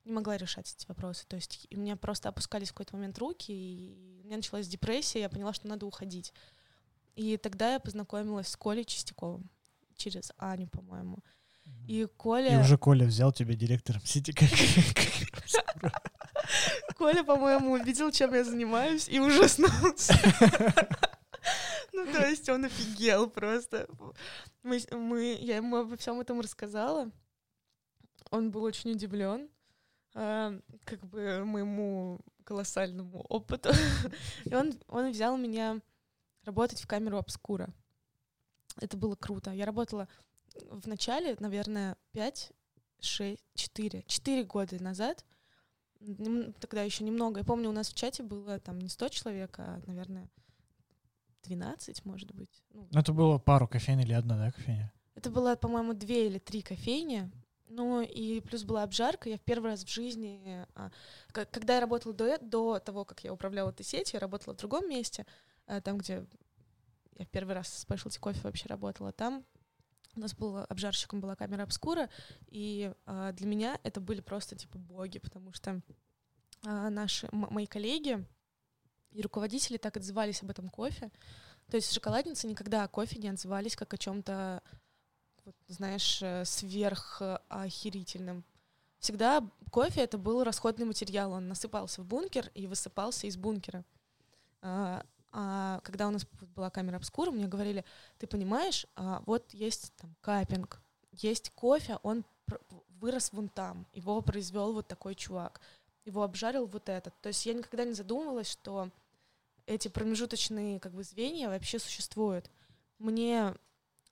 не 0.04 0.12
могла 0.12 0.36
решать 0.36 0.72
эти 0.76 0.86
вопросы. 0.86 1.24
То 1.26 1.36
есть 1.36 1.66
у 1.70 1.78
меня 1.78 1.96
просто 1.96 2.28
опускались 2.28 2.68
в 2.68 2.72
какой-то 2.72 2.96
момент 2.96 3.18
руки, 3.18 3.52
и 3.52 4.20
у 4.22 4.26
меня 4.26 4.36
началась 4.36 4.68
депрессия, 4.68 5.20
я 5.20 5.28
поняла, 5.30 5.54
что 5.54 5.66
надо 5.66 5.86
уходить. 5.86 6.32
И 7.16 7.36
тогда 7.36 7.74
я 7.74 7.80
познакомилась 7.80 8.48
с 8.48 8.56
Колей 8.56 8.84
Чистяковым 8.84 9.48
через 9.96 10.32
Аню, 10.36 10.68
по-моему. 10.68 11.18
И 11.86 12.06
Коля... 12.16 12.58
И 12.58 12.60
уже 12.60 12.76
Коля 12.76 13.06
взял 13.06 13.32
тебя 13.32 13.54
директором 13.54 14.04
сети 14.04 14.32
кофеин. 14.32 14.84
Коля, 16.96 17.24
по-моему, 17.24 17.72
увидел, 17.72 18.10
чем 18.10 18.34
я 18.34 18.44
занимаюсь, 18.44 19.08
и 19.08 19.20
ужаснулся. 19.20 20.14
Ну, 21.92 22.12
то 22.12 22.26
есть 22.26 22.48
он 22.48 22.64
офигел 22.64 23.30
просто. 23.30 23.86
Мы, 24.62 24.80
мы, 24.90 25.38
я 25.40 25.56
ему 25.56 25.76
обо 25.76 25.96
всем 25.96 26.18
этом 26.20 26.40
рассказала. 26.40 27.10
Он 28.30 28.50
был 28.50 28.64
очень 28.64 28.90
удивлен, 28.90 29.48
а, 30.14 30.58
как 30.84 31.04
бы 31.06 31.44
моему 31.44 32.18
колоссальному 32.42 33.20
опыту. 33.28 33.70
И 34.44 34.54
он, 34.54 34.72
он 34.88 35.10
взял 35.10 35.36
меня 35.36 35.80
работать 36.44 36.80
в 36.80 36.86
камеру 36.86 37.18
обскура. 37.18 37.68
Это 38.80 38.96
было 38.96 39.14
круто. 39.14 39.52
Я 39.52 39.66
работала 39.66 40.08
в 40.70 40.88
начале, 40.88 41.36
наверное, 41.38 41.96
5, 42.12 42.52
6, 43.00 43.42
4, 43.54 44.02
4 44.06 44.44
года 44.44 44.82
назад. 44.82 45.24
Тогда 46.60 46.82
еще 46.82 47.04
немного. 47.04 47.40
Я 47.40 47.44
помню, 47.44 47.68
у 47.68 47.72
нас 47.72 47.88
в 47.88 47.94
чате 47.94 48.22
было 48.22 48.58
там 48.60 48.78
не 48.80 48.88
100 48.88 49.08
человек, 49.08 49.54
а, 49.58 49.80
наверное, 49.86 50.28
12, 51.44 52.04
может 52.04 52.32
быть. 52.34 52.62
Ну, 52.70 52.88
Ну, 52.90 53.00
это 53.00 53.12
было 53.12 53.38
пару 53.38 53.68
кофеин 53.68 54.00
или 54.00 54.12
одна, 54.12 54.36
да, 54.36 54.52
кофейня? 54.52 54.92
это 55.14 55.30
было, 55.30 55.54
по-моему, 55.56 55.94
две 55.94 56.26
или 56.26 56.38
три 56.38 56.62
кофейни. 56.62 57.30
Ну 57.68 58.02
и 58.02 58.40
плюс 58.40 58.62
была 58.62 58.82
обжарка. 58.82 59.28
Я 59.30 59.36
в 59.38 59.40
первый 59.40 59.70
раз 59.70 59.84
в 59.84 59.88
жизни, 59.88 60.64
а, 60.74 60.90
когда 61.32 61.74
я 61.74 61.80
работала 61.80 62.14
до, 62.14 62.26
э- 62.26 62.38
до 62.40 62.78
того, 62.78 63.04
как 63.04 63.24
я 63.24 63.32
управляла 63.32 63.70
этой 63.70 63.84
сетью, 63.84 64.14
я 64.16 64.20
работала 64.20 64.54
в 64.54 64.58
другом 64.58 64.88
месте, 64.88 65.26
а, 65.66 65.80
там, 65.80 65.98
где 65.98 66.26
я 67.18 67.24
в 67.24 67.28
первый 67.28 67.54
раз 67.54 67.68
с 67.68 67.84
Specialty 67.86 68.20
Coffee 68.20 68.42
вообще 68.42 68.66
работала. 68.68 69.12
Там 69.12 69.44
у 70.16 70.20
нас 70.20 70.34
был 70.34 70.58
обжарщиком 70.58 71.20
была 71.20 71.36
камера 71.36 71.62
обскура, 71.62 72.08
и 72.48 72.92
а, 73.06 73.32
для 73.32 73.46
меня 73.46 73.78
это 73.82 74.00
были 74.00 74.20
просто 74.20 74.56
типа 74.56 74.78
боги, 74.78 75.18
потому 75.18 75.52
что 75.52 75.80
а, 76.64 76.90
наши 76.90 77.28
мои 77.32 77.66
коллеги 77.66 78.24
и 79.10 79.22
руководители 79.22 79.76
так 79.76 79.96
отзывались 79.96 80.42
об 80.42 80.50
этом 80.50 80.68
кофе. 80.68 81.10
То 81.70 81.76
есть 81.76 81.92
шоколадницы 81.92 82.46
никогда 82.46 82.84
о 82.84 82.88
кофе 82.88 83.18
не 83.18 83.28
отзывались 83.28 83.76
как 83.76 83.94
о 83.94 83.98
чем-то 83.98 84.62
вот, 85.44 85.54
знаешь, 85.68 86.20
э, 86.22 86.44
сверхохерительным. 86.44 88.44
Всегда 88.98 89.42
кофе 89.70 90.02
это 90.02 90.18
был 90.18 90.44
расходный 90.44 90.86
материал, 90.86 91.32
он 91.32 91.48
насыпался 91.48 92.02
в 92.02 92.06
бункер 92.06 92.50
и 92.54 92.66
высыпался 92.66 93.26
из 93.26 93.36
бункера. 93.36 93.84
А, 94.62 95.04
а 95.36 95.80
когда 95.80 96.06
у 96.06 96.12
нас 96.12 96.24
была 96.54 96.70
камера 96.70 96.96
обскура, 96.96 97.32
мне 97.32 97.48
говорили, 97.48 97.84
ты 98.18 98.28
понимаешь, 98.28 98.86
а, 98.94 99.20
вот 99.26 99.52
есть 99.52 99.92
там 99.96 100.14
капинг, 100.20 100.80
есть 101.10 101.50
кофе, 101.50 101.98
он 102.04 102.24
вырос 103.00 103.32
вон 103.32 103.48
там, 103.48 103.84
его 103.92 104.22
произвел 104.22 104.72
вот 104.72 104.86
такой 104.86 105.16
чувак, 105.16 105.60
его 106.04 106.22
обжарил 106.22 106.66
вот 106.66 106.88
этот. 106.88 107.20
То 107.20 107.30
есть 107.30 107.44
я 107.46 107.54
никогда 107.54 107.84
не 107.84 107.94
задумывалась, 107.94 108.48
что 108.48 108.90
эти 109.66 109.88
промежуточные 109.88 110.78
как 110.78 110.92
бы 110.92 111.02
звенья 111.02 111.48
вообще 111.48 111.80
существуют. 111.80 112.48
Мне 113.00 113.56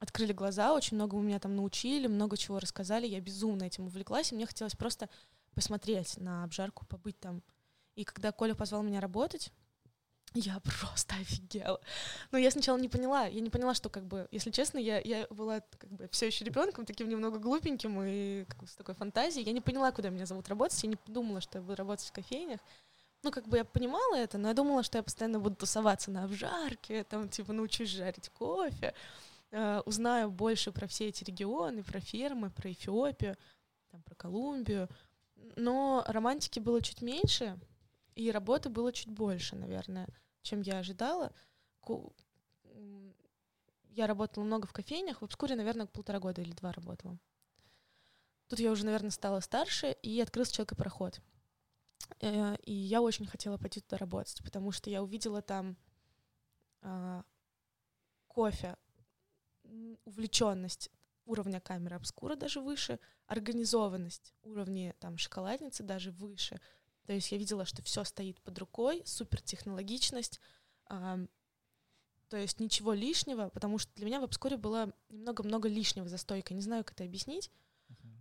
открыли 0.00 0.32
глаза, 0.32 0.74
очень 0.74 0.96
много 0.96 1.16
меня 1.18 1.38
там 1.38 1.54
научили, 1.54 2.08
много 2.08 2.36
чего 2.36 2.58
рассказали, 2.58 3.06
я 3.06 3.20
безумно 3.20 3.62
этим 3.62 3.86
увлеклась, 3.86 4.32
и 4.32 4.34
мне 4.34 4.46
хотелось 4.46 4.74
просто 4.74 5.08
посмотреть 5.54 6.16
на 6.16 6.42
обжарку, 6.42 6.84
побыть 6.84 7.20
там. 7.20 7.44
И 7.94 8.02
когда 8.02 8.32
Коля 8.32 8.56
позвал 8.56 8.82
меня 8.82 9.00
работать, 9.00 9.52
я 10.34 10.60
просто 10.60 11.14
офигела. 11.16 11.80
Но 12.30 12.38
я 12.38 12.50
сначала 12.50 12.78
не 12.78 12.88
поняла, 12.88 13.26
я 13.26 13.40
не 13.40 13.50
поняла, 13.50 13.74
что 13.74 13.88
как 13.88 14.04
бы, 14.04 14.28
если 14.30 14.50
честно, 14.50 14.78
я, 14.78 15.00
я 15.00 15.26
была 15.30 15.60
как 15.78 15.90
бы 15.90 16.08
все 16.10 16.26
еще 16.26 16.44
ребенком, 16.44 16.86
таким 16.86 17.08
немного 17.08 17.38
глупеньким 17.38 18.02
и 18.02 18.44
как 18.44 18.60
бы 18.60 18.66
с 18.66 18.74
такой 18.74 18.94
фантазией. 18.94 19.44
Я 19.44 19.52
не 19.52 19.60
поняла, 19.60 19.92
куда 19.92 20.08
меня 20.10 20.26
зовут 20.26 20.48
работать, 20.48 20.82
я 20.82 20.88
не 20.88 20.98
думала, 21.06 21.40
что 21.40 21.58
я 21.58 21.62
буду 21.62 21.76
работать 21.76 22.06
в 22.06 22.12
кофейнях. 22.12 22.60
Ну, 23.22 23.30
как 23.30 23.46
бы 23.46 23.58
я 23.58 23.64
понимала 23.64 24.16
это, 24.16 24.36
но 24.36 24.48
я 24.48 24.54
думала, 24.54 24.82
что 24.82 24.98
я 24.98 25.02
постоянно 25.02 25.38
буду 25.38 25.54
тусоваться 25.54 26.10
на 26.10 26.24
обжарке, 26.24 27.04
там, 27.04 27.28
типа, 27.28 27.52
научусь 27.52 27.90
жарить 27.90 28.28
кофе, 28.30 28.94
э, 29.52 29.80
узнаю 29.86 30.30
больше 30.30 30.72
про 30.72 30.88
все 30.88 31.08
эти 31.08 31.22
регионы, 31.22 31.84
про 31.84 32.00
фермы, 32.00 32.50
про 32.50 32.72
Эфиопию, 32.72 33.36
там, 33.92 34.02
про 34.02 34.16
Колумбию. 34.16 34.88
Но 35.54 36.04
романтики 36.08 36.58
было 36.58 36.82
чуть 36.82 37.00
меньше, 37.00 37.56
и 38.16 38.30
работы 38.30 38.68
было 38.70 38.92
чуть 38.92 39.10
больше, 39.10 39.54
наверное, 39.54 40.08
чем 40.42 40.60
я 40.60 40.78
ожидала. 40.78 41.32
Я 43.88 44.06
работала 44.06 44.44
много 44.44 44.66
в 44.66 44.72
кофейнях, 44.72 45.20
в 45.20 45.24
обскуре, 45.24 45.54
наверное, 45.54 45.86
полтора 45.86 46.18
года 46.18 46.40
или 46.40 46.52
два 46.52 46.72
работала. 46.72 47.18
Тут 48.48 48.58
я 48.58 48.70
уже, 48.70 48.84
наверное, 48.84 49.10
стала 49.10 49.40
старше, 49.40 49.92
и 50.02 50.20
открылся 50.20 50.54
человекопроход. 50.54 51.20
Э, 52.20 52.56
и 52.64 52.72
я 52.72 53.02
очень 53.02 53.26
хотела 53.26 53.58
пойти 53.58 53.80
туда 53.80 53.98
работать, 53.98 54.42
потому 54.42 54.72
что 54.72 54.90
я 54.90 55.02
увидела 55.02 55.42
там 55.42 55.76
э, 56.82 57.22
кофе, 58.28 58.76
увлеченность 60.04 60.90
уровня 61.24 61.60
камеры 61.60 61.96
обскура 61.96 62.36
даже 62.36 62.60
выше, 62.60 62.98
организованность 63.26 64.34
уровня 64.42 64.94
там 64.98 65.18
шоколадницы 65.18 65.82
даже 65.82 66.10
выше. 66.10 66.60
То 67.06 67.12
есть 67.12 67.32
я 67.32 67.38
видела, 67.38 67.64
что 67.64 67.82
все 67.82 68.04
стоит 68.04 68.40
под 68.40 68.58
рукой, 68.58 69.02
супертехнологичность, 69.04 70.40
э, 70.90 71.26
то 72.28 72.36
есть 72.36 72.60
ничего 72.60 72.92
лишнего, 72.92 73.48
потому 73.50 73.78
что 73.78 73.92
для 73.94 74.06
меня 74.06 74.20
в 74.20 74.24
обскуре 74.24 74.56
было 74.56 74.92
немного-много 75.10 75.68
лишнего 75.68 76.08
за 76.08 76.16
стойкой. 76.16 76.56
Не 76.56 76.62
знаю, 76.62 76.84
как 76.84 76.94
это 76.94 77.04
объяснить, 77.04 77.50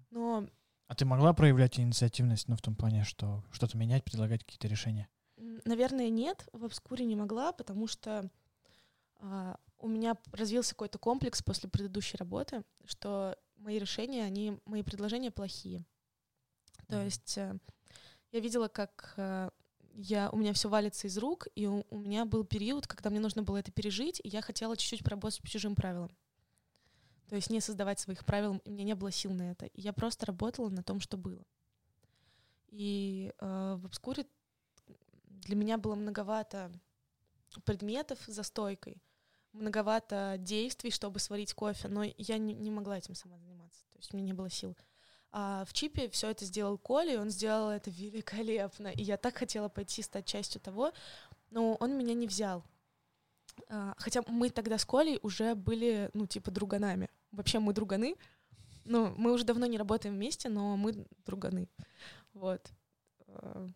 но... 0.10 0.48
А 0.88 0.96
ты 0.96 1.06
могла 1.06 1.34
проявлять 1.34 1.80
инициативность, 1.80 2.50
ну, 2.50 2.58
в 2.58 2.62
том 2.62 2.76
плане, 2.76 3.06
что 3.06 3.44
что-то 3.52 3.78
менять, 3.78 4.04
предлагать 4.04 4.44
какие-то 4.44 4.68
решения? 4.68 5.08
Наверное, 5.38 6.10
нет, 6.10 6.50
в 6.52 6.66
обскуре 6.66 7.06
не 7.06 7.16
могла, 7.16 7.54
потому 7.54 7.88
что 7.88 8.30
а, 9.22 9.58
у 9.80 9.88
меня 9.88 10.18
развился 10.32 10.72
какой-то 10.72 11.00
комплекс 11.00 11.42
после 11.42 11.70
предыдущей 11.70 12.18
работы, 12.18 12.64
что 12.86 13.38
мои 13.56 13.80
решения, 13.80 14.24
они, 14.24 14.60
мои 14.66 14.84
предложения 14.84 15.32
плохие. 15.32 15.86
То 16.88 17.02
есть 17.02 17.38
э, 17.38 17.58
я 18.32 18.40
видела, 18.40 18.68
как 18.68 19.14
э, 19.18 19.50
я, 19.94 20.30
у 20.32 20.38
меня 20.38 20.54
все 20.54 20.70
валится 20.70 21.08
из 21.08 21.18
рук, 21.18 21.48
и 21.56 21.68
у, 21.68 21.86
у 21.90 21.98
меня 21.98 22.26
был 22.26 22.44
период, 22.44 22.88
когда 22.88 23.10
мне 23.10 23.20
нужно 23.20 23.44
было 23.44 23.58
это 23.58 23.72
пережить, 23.72 24.22
и 24.24 24.30
я 24.30 24.42
хотела 24.42 24.78
чуть-чуть 24.78 25.04
поработать 25.04 25.42
по 25.42 25.48
чужим 25.48 25.76
правилам. 25.76 26.16
То 27.28 27.36
есть 27.36 27.50
не 27.50 27.62
создавать 27.62 28.00
своих 28.00 28.26
правил, 28.26 28.58
и 28.58 28.70
у 28.70 28.72
меня 28.72 28.84
не 28.84 28.96
было 28.96 29.12
сил 29.12 29.32
на 29.32 29.52
это. 29.52 29.66
И 29.68 29.82
я 29.82 29.94
просто 29.94 30.26
работала 30.26 30.70
на 30.70 30.84
том, 30.84 31.00
что 31.00 31.18
было. 31.18 31.46
И 32.70 33.34
э, 33.38 33.76
в 33.80 33.86
обскуре 33.86 34.26
для 35.28 35.56
меня 35.56 35.78
было 35.78 35.96
многовато 35.96 36.72
предметов 37.66 38.20
за 38.28 38.44
стойкой, 38.44 39.02
многовато 39.52 40.36
действий, 40.40 40.92
чтобы 40.92 41.20
сварить 41.20 41.54
кофе, 41.54 41.90
но 41.90 42.04
я 42.18 42.38
не, 42.38 42.54
не 42.54 42.72
могла 42.72 42.98
этим 42.98 43.16
сама 43.16 43.38
заниматься. 43.40 43.82
То 43.92 43.98
есть 43.98 44.14
у 44.14 44.18
меня 44.18 44.28
не 44.28 44.34
было 44.34 44.50
сил. 44.50 44.76
А 45.32 45.64
в 45.66 45.74
чипе 45.74 46.10
все 46.10 46.30
это 46.30 46.46
сделал 46.46 46.78
Коля, 46.78 47.14
и 47.14 47.18
он 47.18 47.30
сделал 47.30 47.70
это 47.70 47.90
великолепно. 47.90 48.88
И 48.90 49.02
я 49.02 49.18
так 49.18 49.38
хотела 49.38 49.70
пойти 49.70 50.02
стать 50.02 50.26
частью 50.26 50.60
того, 50.60 50.92
но 51.50 51.76
он 51.76 51.98
меня 51.98 52.14
не 52.14 52.28
взял. 52.28 52.66
А, 53.70 53.94
хотя 53.98 54.24
мы 54.28 54.50
тогда 54.50 54.78
с 54.78 54.86
Колей 54.86 55.20
уже 55.22 55.56
были, 55.56 56.10
ну, 56.14 56.26
типа, 56.26 56.52
друганами. 56.52 57.10
Вообще 57.32 57.60
мы 57.60 57.74
друганы. 57.74 58.16
Ну, 58.84 59.14
мы 59.18 59.32
уже 59.32 59.46
давно 59.46 59.66
не 59.68 59.78
работаем 59.78 60.16
вместе, 60.16 60.50
но 60.50 60.76
мы 60.76 61.06
друганы. 61.26 61.70
Вот. 62.34 62.72
А, 63.28 63.68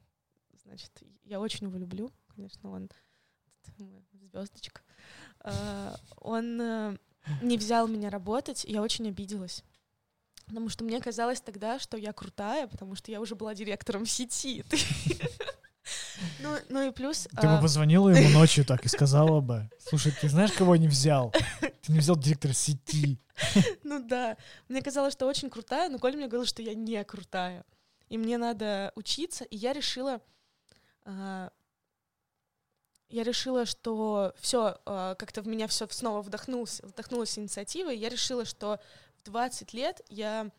значит, 0.64 0.92
я 1.24 1.40
очень 1.40 1.68
его 1.68 1.78
люблю, 1.78 2.12
конечно, 2.28 2.72
он 2.72 2.90
звездочка. 4.12 4.82
А, 5.40 5.96
он 6.18 6.60
э, 6.60 6.98
не 7.42 7.58
взял 7.58 7.88
меня 7.88 8.10
работать, 8.10 8.66
я 8.66 8.82
очень 8.82 9.08
обиделась. 9.08 9.64
Потому 10.46 10.70
что 10.70 10.84
мне 10.84 11.02
казалось 11.02 11.42
тогда, 11.42 11.80
что 11.80 11.98
я 11.98 12.14
крутая, 12.14 12.68
потому 12.68 12.96
что 12.96 13.12
я 13.12 13.20
уже 13.20 13.36
была 13.36 13.54
директором 13.56 14.06
сети. 14.06 14.64
Ну, 16.40 16.58
ну 16.70 16.88
и 16.88 16.92
плюс... 16.92 17.28
Ты 17.40 17.48
бы 17.48 17.58
а, 17.58 17.62
позвонила 17.62 18.10
ему 18.10 18.30
ночью 18.40 18.66
так 18.66 18.86
и 18.86 18.88
сказала 18.88 19.42
бы, 19.42 19.70
слушай, 19.88 20.12
ты 20.12 20.30
знаешь, 20.30 20.52
кого 20.52 20.76
не 20.76 20.88
взял? 20.88 21.32
Ты 21.60 21.92
не 21.92 22.00
взял 22.00 22.16
директора 22.16 22.54
сети. 22.54 23.20
Ну 23.84 24.00
да. 24.04 24.38
Мне 24.68 24.82
казалось, 24.82 25.14
что 25.14 25.28
очень 25.28 25.50
крутая, 25.50 25.90
но 25.90 26.00
Коля 26.00 26.16
мне 26.16 26.28
говорил, 26.28 26.48
что 26.48 26.62
я 26.62 26.74
не 26.74 27.04
крутая. 27.04 27.66
И 28.10 28.18
мне 28.18 28.38
надо 28.38 28.92
учиться, 28.96 29.44
и 29.44 29.58
я 29.58 29.74
решила... 29.74 30.22
А, 31.04 31.52
я 33.10 33.24
решила, 33.24 33.66
что 33.66 34.34
все, 34.40 34.80
а, 34.86 35.16
как-то 35.16 35.42
в 35.42 35.48
меня 35.48 35.68
все 35.68 35.88
снова 35.90 36.22
вдохнулось, 36.22 36.82
вдохнулась 36.82 37.38
инициатива, 37.38 37.94
и 37.94 37.98
я 37.98 38.10
решила, 38.10 38.46
что 38.46 38.80
20 39.26 39.74
лет 39.74 40.02
я 40.10 40.52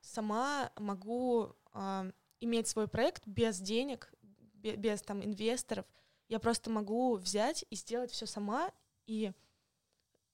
сама 0.00 0.70
могу 0.76 1.54
э, 1.72 2.12
иметь 2.40 2.68
свой 2.68 2.88
проект 2.88 3.26
без 3.26 3.58
денег, 3.60 4.12
без, 4.54 4.76
без 4.76 5.02
там 5.02 5.24
инвесторов. 5.24 5.86
Я 6.28 6.38
просто 6.38 6.70
могу 6.70 7.16
взять 7.16 7.64
и 7.70 7.76
сделать 7.76 8.10
все 8.10 8.26
сама 8.26 8.70
и 9.06 9.32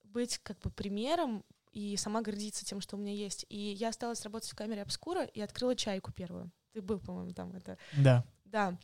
быть 0.04 0.38
как 0.38 0.58
бы 0.60 0.70
примером 0.70 1.44
и 1.72 1.96
сама 1.96 2.22
гордиться 2.22 2.64
тем, 2.64 2.80
что 2.80 2.96
у 2.96 2.98
меня 2.98 3.12
есть. 3.12 3.44
И 3.48 3.58
я 3.58 3.88
осталась 3.88 4.22
работать 4.22 4.50
в 4.50 4.54
камере 4.54 4.82
обскура 4.82 5.24
и 5.24 5.40
открыла 5.40 5.76
чайку 5.76 6.12
первую. 6.12 6.50
Ты 6.72 6.80
был, 6.82 6.98
по-моему, 6.98 7.32
там 7.32 7.54
это. 7.54 7.78
Да. 7.96 8.24
Да. 8.44 8.78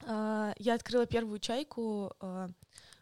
Uh, 0.00 0.54
я 0.58 0.74
открыла 0.74 1.06
первую 1.06 1.38
чайку 1.38 2.12
uh, 2.18 2.52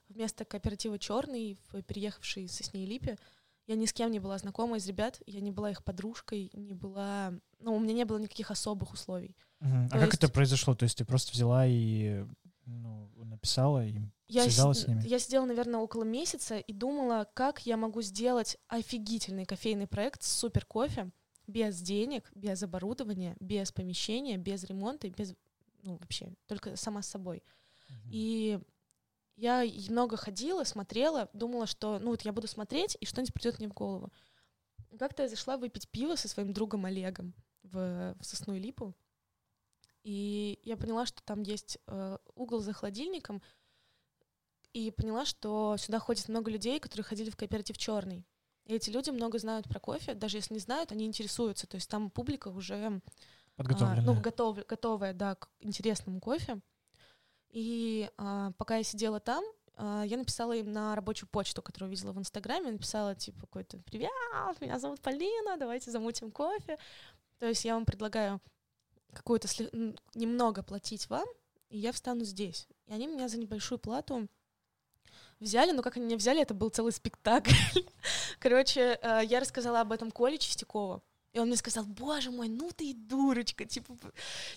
вместо 0.09 0.45
кооператива 0.45 0.99
Черный, 0.99 1.59
переехавшей 1.87 2.49
со 2.49 2.63
Сней 2.63 2.87
Липе. 2.87 3.19
Я 3.67 3.77
ни 3.77 3.87
с 3.87 3.93
кем 3.93 4.11
не 4.11 4.19
была 4.19 4.39
знакома 4.39 4.77
из 4.77 4.87
ребят, 4.87 5.23
я 5.27 5.41
не 5.41 5.53
была 5.53 5.71
их 5.71 5.85
подружкой, 5.85 6.51
не 6.53 6.75
была... 6.75 7.33
Ну, 7.61 7.77
у 7.77 7.81
меня 7.81 7.95
не 7.95 8.05
было 8.05 8.19
никаких 8.19 8.51
особых 8.51 8.93
условий. 8.93 9.37
Угу. 9.61 9.89
А 9.93 9.99
как 9.99 10.15
это 10.15 10.29
произошло? 10.29 10.75
То 10.75 10.85
есть 10.85 10.99
ты 10.99 11.05
просто 11.05 11.33
взяла 11.33 11.67
и 11.67 12.25
ну, 12.67 13.11
написала 13.25 13.85
и 13.85 14.01
я 14.29 14.45
связалась 14.45 14.79
с, 14.79 14.83
с 14.83 14.89
ними? 14.89 15.03
Я 15.07 15.19
сидела, 15.19 15.45
наверное, 15.45 15.81
около 15.81 16.05
месяца 16.05 16.59
и 16.59 16.73
думала, 16.73 17.29
как 17.35 17.67
я 17.67 17.77
могу 17.77 18.03
сделать 18.03 18.57
офигительный 18.69 19.45
кофейный 19.45 19.87
проект 19.87 20.23
с 20.23 20.33
супер 20.33 20.65
кофе 20.65 21.11
без 21.47 21.81
денег, 21.81 22.31
без 22.35 22.63
оборудования, 22.63 23.37
без 23.41 23.73
помещения, 23.73 24.39
без 24.39 24.65
ремонта, 24.65 25.11
без... 25.11 25.35
Ну, 25.83 25.99
вообще, 25.99 26.33
только 26.47 26.77
сама 26.77 27.03
с 27.03 27.09
собой. 27.09 27.43
Угу. 27.89 27.97
И 28.11 28.61
я 29.37 29.65
много 29.89 30.17
ходила, 30.17 30.65
смотрела, 30.65 31.29
думала, 31.33 31.67
что 31.67 31.99
ну 31.99 32.11
вот 32.11 32.23
я 32.23 32.33
буду 32.33 32.49
смотреть, 32.49 32.97
и 33.01 33.07
что-нибудь 33.07 33.35
придет 33.35 33.59
мне 33.59 33.69
в 33.69 33.73
голову. 33.73 34.13
Как-то 34.99 35.23
я 35.23 35.29
зашла 35.29 35.57
выпить 35.57 35.89
пиво 35.89 36.17
со 36.17 36.29
своим 36.29 36.53
другом 36.53 36.85
Олегом 36.85 37.35
в, 37.63 38.15
в 38.19 38.25
Сосну 38.25 38.55
и 38.55 38.59
Липу, 38.59 38.95
и 40.05 40.59
я 40.65 40.77
поняла, 40.77 41.07
что 41.07 41.23
там 41.23 41.43
есть 41.43 41.79
э, 41.87 42.19
угол 42.35 42.61
за 42.61 42.73
холодильником, 42.73 43.41
и 44.73 44.91
поняла, 44.91 45.25
что 45.25 45.77
сюда 45.79 45.99
ходит 45.99 46.29
много 46.29 46.51
людей, 46.51 46.81
которые 46.81 47.05
ходили 47.05 47.31
в 47.31 47.37
кооператив 47.37 47.79
Черный. 47.79 48.25
И 48.65 48.75
эти 48.75 48.91
люди 48.91 49.11
много 49.11 49.39
знают 49.39 49.69
про 49.69 49.81
кофе, 49.81 50.15
даже 50.15 50.39
если 50.39 50.55
не 50.55 50.61
знают, 50.61 50.93
они 50.93 51.05
интересуются. 51.05 51.67
То 51.67 51.77
есть 51.77 51.91
там 51.91 52.11
публика 52.11 52.49
уже 52.49 53.01
а, 53.57 54.01
ну, 54.01 54.19
готов, 54.21 54.65
готовая 54.67 55.13
да, 55.13 55.35
к 55.35 55.51
интересному 55.61 56.21
кофе. 56.21 56.61
И 57.53 58.11
а, 58.17 58.53
пока 58.57 58.79
я 58.79 58.83
сидела 58.83 59.21
там, 59.21 59.45
а, 59.77 60.05
я 60.05 60.17
написала 60.17 60.53
им 60.53 60.73
на 60.73 60.95
рабочую 60.97 61.29
почту, 61.29 61.63
которую 61.63 61.91
видела 61.91 62.13
в 62.13 62.19
Инстаграме, 62.19 62.73
написала 62.73 63.15
типа 63.15 63.43
какой-то 63.43 63.79
«Привет, 63.79 64.11
меня 64.61 64.79
зовут 64.79 65.01
Полина, 65.01 65.57
давайте 65.59 65.91
замутим 65.91 66.31
кофе». 66.31 66.79
То 67.39 67.47
есть 67.47 67.65
я 67.65 67.75
вам 67.75 67.85
предлагаю 67.85 68.41
какую-то 69.13 69.49
сли... 69.49 69.69
немного 70.15 70.63
платить 70.63 71.09
вам, 71.11 71.27
и 71.69 71.79
я 71.79 71.93
встану 71.93 72.25
здесь. 72.25 72.69
И 72.87 72.93
они 72.93 73.07
меня 73.07 73.29
за 73.29 73.39
небольшую 73.39 73.79
плату 73.79 74.29
взяли, 75.41 75.73
но 75.73 75.83
как 75.83 75.97
они 75.97 76.07
меня 76.07 76.17
взяли, 76.17 76.41
это 76.41 76.55
был 76.55 76.71
целый 76.71 76.93
спектакль. 76.93 77.53
Короче, 78.39 78.99
а, 79.03 79.21
я 79.21 79.41
рассказала 79.41 79.81
об 79.81 79.93
этом 79.93 80.11
Коле 80.11 80.39
Чистякову. 80.39 81.03
И 81.33 81.39
он 81.39 81.49
мне 81.49 81.57
сказал, 81.57 81.85
боже 81.85 82.31
мой, 82.31 82.49
ну 82.49 82.71
ты 82.73 82.91
и 82.91 82.95
дурочка, 82.95 83.65
типа, 83.65 83.97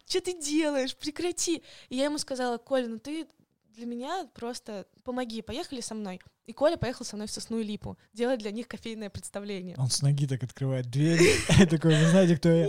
что 0.05 0.21
ты 0.21 0.39
делаешь, 0.39 0.95
прекрати. 0.95 1.63
И 1.89 1.95
я 1.95 2.05
ему 2.05 2.17
сказала, 2.17 2.57
Коля, 2.57 2.87
ну 2.87 2.99
ты 2.99 3.27
для 3.75 3.85
меня 3.85 4.27
просто 4.33 4.85
помоги, 5.03 5.41
поехали 5.41 5.81
со 5.81 5.95
мной. 5.95 6.19
И 6.45 6.53
Коля 6.53 6.77
поехал 6.77 7.05
со 7.05 7.15
мной 7.15 7.27
в 7.27 7.31
Сосну 7.31 7.59
и 7.59 7.63
Липу, 7.63 7.97
делать 8.13 8.39
для 8.39 8.51
них 8.51 8.67
кофейное 8.67 9.09
представление. 9.09 9.75
Он 9.77 9.89
с 9.89 10.01
ноги 10.01 10.27
так 10.27 10.43
открывает 10.43 10.89
дверь, 10.89 11.19
такой, 11.69 11.97
вы 11.97 12.09
знаете, 12.09 12.37
кто 12.37 12.49
я? 12.49 12.67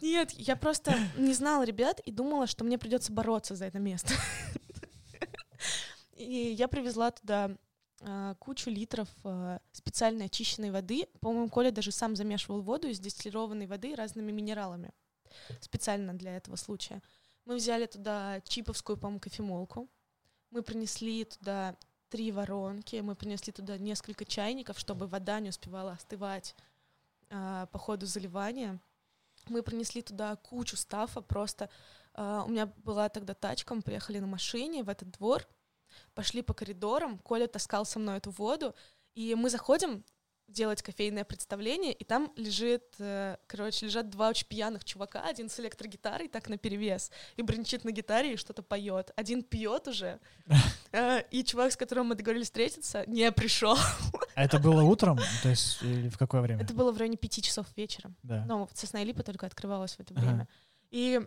Нет, 0.00 0.30
я 0.32 0.56
просто 0.56 0.94
не 1.16 1.34
знала 1.34 1.64
ребят 1.64 2.00
и 2.00 2.12
думала, 2.12 2.46
что 2.46 2.64
мне 2.64 2.78
придется 2.78 3.12
бороться 3.12 3.54
за 3.54 3.66
это 3.66 3.78
место. 3.78 4.14
И 6.16 6.54
я 6.56 6.68
привезла 6.68 7.10
туда 7.10 7.56
кучу 8.38 8.70
литров 8.70 9.08
а, 9.24 9.60
специально 9.72 10.24
очищенной 10.24 10.70
воды. 10.70 11.06
По-моему, 11.20 11.48
Коля 11.48 11.70
даже 11.70 11.92
сам 11.92 12.16
замешивал 12.16 12.62
воду 12.62 12.88
из 12.88 12.98
дистиллированной 12.98 13.66
воды 13.66 13.94
разными 13.94 14.32
минералами 14.32 14.92
специально 15.60 16.14
для 16.14 16.36
этого 16.36 16.56
случая. 16.56 17.02
Мы 17.44 17.56
взяли 17.56 17.86
туда 17.86 18.40
чиповскую, 18.42 18.96
по-моему, 18.96 19.20
кофемолку. 19.20 19.88
Мы 20.50 20.62
принесли 20.62 21.24
туда 21.24 21.76
три 22.08 22.32
воронки, 22.32 22.96
мы 22.96 23.14
принесли 23.14 23.52
туда 23.52 23.78
несколько 23.78 24.24
чайников, 24.24 24.78
чтобы 24.78 25.06
вода 25.06 25.38
не 25.40 25.50
успевала 25.50 25.92
остывать 25.92 26.56
а, 27.28 27.66
по 27.66 27.78
ходу 27.78 28.06
заливания. 28.06 28.80
Мы 29.46 29.62
принесли 29.62 30.02
туда 30.02 30.36
кучу 30.36 30.76
стафа, 30.76 31.20
просто 31.20 31.70
А, 32.14 32.44
у 32.44 32.50
меня 32.50 32.66
была 32.66 33.08
тогда 33.08 33.34
тачка, 33.34 33.74
мы 33.74 33.82
приехали 33.82 34.18
на 34.18 34.26
машине 34.26 34.82
в 34.82 34.88
этот 34.88 35.10
двор, 35.12 35.46
пошли 36.14 36.42
по 36.42 36.54
коридорам, 36.54 37.18
Коля 37.18 37.46
таскал 37.46 37.84
со 37.84 37.98
мной 37.98 38.18
эту 38.18 38.30
воду, 38.30 38.74
и 39.14 39.34
мы 39.34 39.50
заходим 39.50 40.04
делать 40.52 40.82
кофейное 40.82 41.24
представление, 41.24 41.92
и 41.92 42.04
там 42.04 42.32
лежит, 42.36 42.82
э, 42.98 43.36
короче, 43.46 43.86
лежат 43.86 44.10
два 44.10 44.28
очень 44.28 44.46
пьяных 44.46 44.84
чувака, 44.84 45.22
один 45.22 45.48
с 45.48 45.58
электрогитарой, 45.60 46.28
так 46.28 46.48
на 46.48 46.58
перевес, 46.58 47.10
и 47.36 47.42
брончит 47.42 47.84
на 47.84 47.92
гитаре 47.92 48.34
и 48.34 48.36
что-то 48.36 48.62
поет. 48.62 49.12
Один 49.16 49.42
пьет 49.42 49.88
уже, 49.88 50.18
э, 50.92 51.22
и 51.30 51.44
чувак, 51.44 51.72
с 51.72 51.76
которым 51.76 52.08
мы 52.08 52.14
договорились 52.14 52.46
встретиться, 52.46 53.04
не 53.06 53.30
пришел. 53.32 53.76
А 54.34 54.44
это 54.44 54.58
было 54.58 54.82
утром? 54.82 55.18
То 55.42 55.48
есть 55.48 55.82
или 55.82 56.08
в 56.08 56.18
какое 56.18 56.40
время? 56.40 56.62
Это 56.62 56.74
было 56.74 56.92
в 56.92 56.96
районе 56.96 57.16
пяти 57.16 57.42
часов 57.42 57.66
вечера. 57.76 58.12
Да. 58.22 58.44
Ну, 58.46 58.68
сосна 58.74 59.02
и 59.02 59.04
липа 59.04 59.22
только 59.22 59.46
открывалась 59.46 59.94
в 59.94 60.00
это 60.00 60.14
время. 60.14 60.48
И 60.90 61.20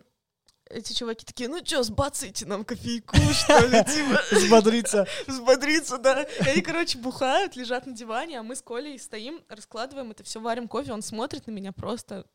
эти 0.70 0.92
чуваки 0.92 1.24
такие, 1.24 1.48
ну 1.48 1.60
чё, 1.62 1.82
сбацайте 1.82 2.46
нам 2.46 2.64
кофейку, 2.64 3.16
что 3.16 3.58
ли, 3.66 3.84
типа, 3.84 4.20
Взбодриться. 4.32 5.06
взбодриться, 5.26 5.98
да. 5.98 6.22
И 6.22 6.48
они, 6.48 6.62
короче, 6.62 6.98
бухают, 6.98 7.56
лежат 7.56 7.86
на 7.86 7.92
диване, 7.92 8.40
а 8.40 8.42
мы 8.42 8.56
с 8.56 8.62
Колей 8.62 8.98
стоим, 8.98 9.42
раскладываем 9.48 10.10
это 10.10 10.22
все, 10.24 10.40
варим 10.40 10.68
кофе, 10.68 10.92
он 10.92 11.02
смотрит 11.02 11.46
на 11.46 11.50
меня 11.50 11.72
просто, 11.72 12.26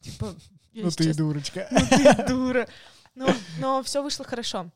типа, 0.00 0.34
я, 0.72 0.84
Ну 0.84 0.90
ты 0.90 1.14
дурочка. 1.14 1.66
ну 1.70 1.78
ты 1.88 2.24
дура. 2.28 2.68
Но, 3.14 3.28
но 3.58 3.82
все 3.82 4.02
вышло 4.02 4.24
хорошо. 4.24 4.70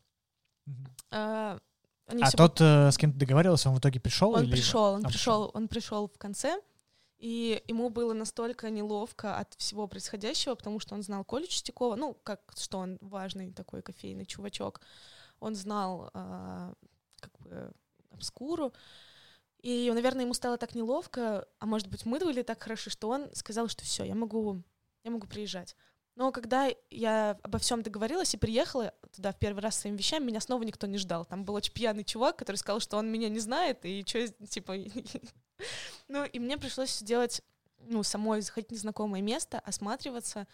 А, 1.11 1.59
они 2.07 2.23
А 2.23 2.27
всё 2.27 2.37
тот, 2.37 2.61
э, 2.61 2.91
с 2.91 2.97
кем 2.97 3.13
ты 3.13 3.19
договаривался, 3.21 3.69
он 3.69 3.77
в 3.77 3.79
итоге 3.79 4.01
пришел? 4.01 4.33
Он 4.33 4.45
или- 4.45 4.51
пришел, 4.53 4.95
он 4.95 5.05
А, 5.05 5.09
пришел, 5.09 5.51
он 5.55 5.69
пришел 5.69 6.09
в 6.09 6.19
конце, 6.19 6.59
и 7.23 7.63
ему 7.69 7.89
было 7.89 8.15
настолько 8.15 8.69
неловко 8.69 9.37
от 9.37 9.55
всего 9.55 9.87
происходящего, 9.87 10.57
потому 10.57 10.81
что 10.81 10.97
он 10.97 11.05
знал 11.05 11.25
Колю 11.25 11.47
Чистякова, 11.47 11.95
ну, 11.95 12.15
как 12.25 12.41
что 12.59 12.79
он 12.79 12.99
важный 13.01 13.53
такой 13.53 13.81
кофейный 13.81 14.27
чувачок. 14.27 14.81
Он 15.39 15.55
знал 15.55 16.11
а, 16.15 16.75
как 17.21 17.39
бы 17.39 17.71
обскуру, 18.11 18.73
и, 19.61 19.89
наверное, 19.95 20.25
ему 20.25 20.35
стало 20.35 20.59
так 20.59 20.75
неловко, 20.75 21.47
а 21.61 21.67
может 21.67 21.87
быть, 21.87 22.05
мы 22.05 22.19
были 22.19 22.43
так 22.43 22.61
хороши, 22.61 22.91
что 22.91 23.09
он 23.09 23.33
сказал, 23.35 23.69
что 23.69 23.85
все, 23.85 24.03
я 24.03 24.17
могу, 24.17 24.61
я 25.05 25.13
могу 25.13 25.29
приезжать. 25.29 25.77
Но 26.17 26.33
когда 26.33 26.71
я 26.91 27.39
обо 27.43 27.61
всем 27.61 27.85
договорилась 27.85 28.35
и 28.35 28.37
приехала 28.37 28.95
туда 29.15 29.31
в 29.31 29.39
первый 29.39 29.61
раз 29.61 29.77
с 29.77 29.81
своими 29.83 29.97
вещами, 29.97 30.25
меня 30.25 30.41
снова 30.41 30.65
никто 30.65 30.89
не 30.89 30.99
ждал. 30.99 31.25
Там 31.25 31.45
был 31.45 31.55
очень 31.55 31.73
пьяный 31.73 32.03
чувак, 32.03 32.37
который 32.37 32.57
сказал, 32.57 32.81
что 32.81 32.97
он 32.97 33.13
меня 33.13 33.29
не 33.29 33.39
знает, 33.39 33.85
и 33.85 34.05
что, 34.05 34.27
типа... 34.49 34.75
Ну, 36.09 36.25
и 36.25 36.39
мне 36.39 36.59
пришлось 36.59 37.03
делать, 37.03 37.43
ну, 37.79 38.03
самой 38.03 38.41
заходить 38.43 38.71
в 38.71 38.73
незнакомое 38.73 39.23
место, 39.23 39.61
осматриваться, 39.61 40.47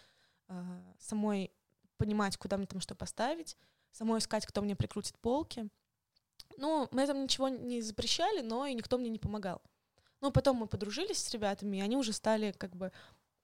э, 0.47 0.81
самой 0.99 1.51
понимать, 1.97 2.37
куда 2.37 2.57
мне 2.57 2.65
там 2.65 2.79
что 2.79 2.95
поставить, 2.95 3.57
самой 3.91 4.19
искать, 4.19 4.45
кто 4.45 4.61
мне 4.61 4.75
прикрутит 4.75 5.17
полки. 5.19 5.67
Ну, 6.57 6.87
мы 6.91 7.05
там 7.05 7.23
ничего 7.23 7.49
не 7.49 7.81
запрещали, 7.81 8.41
но 8.41 8.65
и 8.65 8.73
никто 8.73 8.97
мне 8.97 9.09
не 9.09 9.19
помогал. 9.19 9.61
Ну, 10.21 10.31
потом 10.31 10.57
мы 10.57 10.67
подружились 10.67 11.17
с 11.17 11.31
ребятами, 11.33 11.77
и 11.77 11.81
они 11.81 11.95
уже 11.97 12.13
стали 12.13 12.51
как 12.51 12.75
бы... 12.75 12.91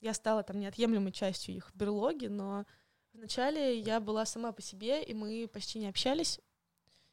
Я 0.01 0.13
стала 0.13 0.43
там 0.43 0.59
неотъемлемой 0.59 1.11
частью 1.11 1.55
их 1.55 1.71
берлоги, 1.73 2.27
но 2.27 2.65
вначале 3.13 3.79
я 3.79 3.99
была 3.99 4.25
сама 4.25 4.51
по 4.51 4.61
себе, 4.61 5.03
и 5.03 5.13
мы 5.13 5.49
почти 5.51 5.79
не 5.79 5.87
общались, 5.87 6.39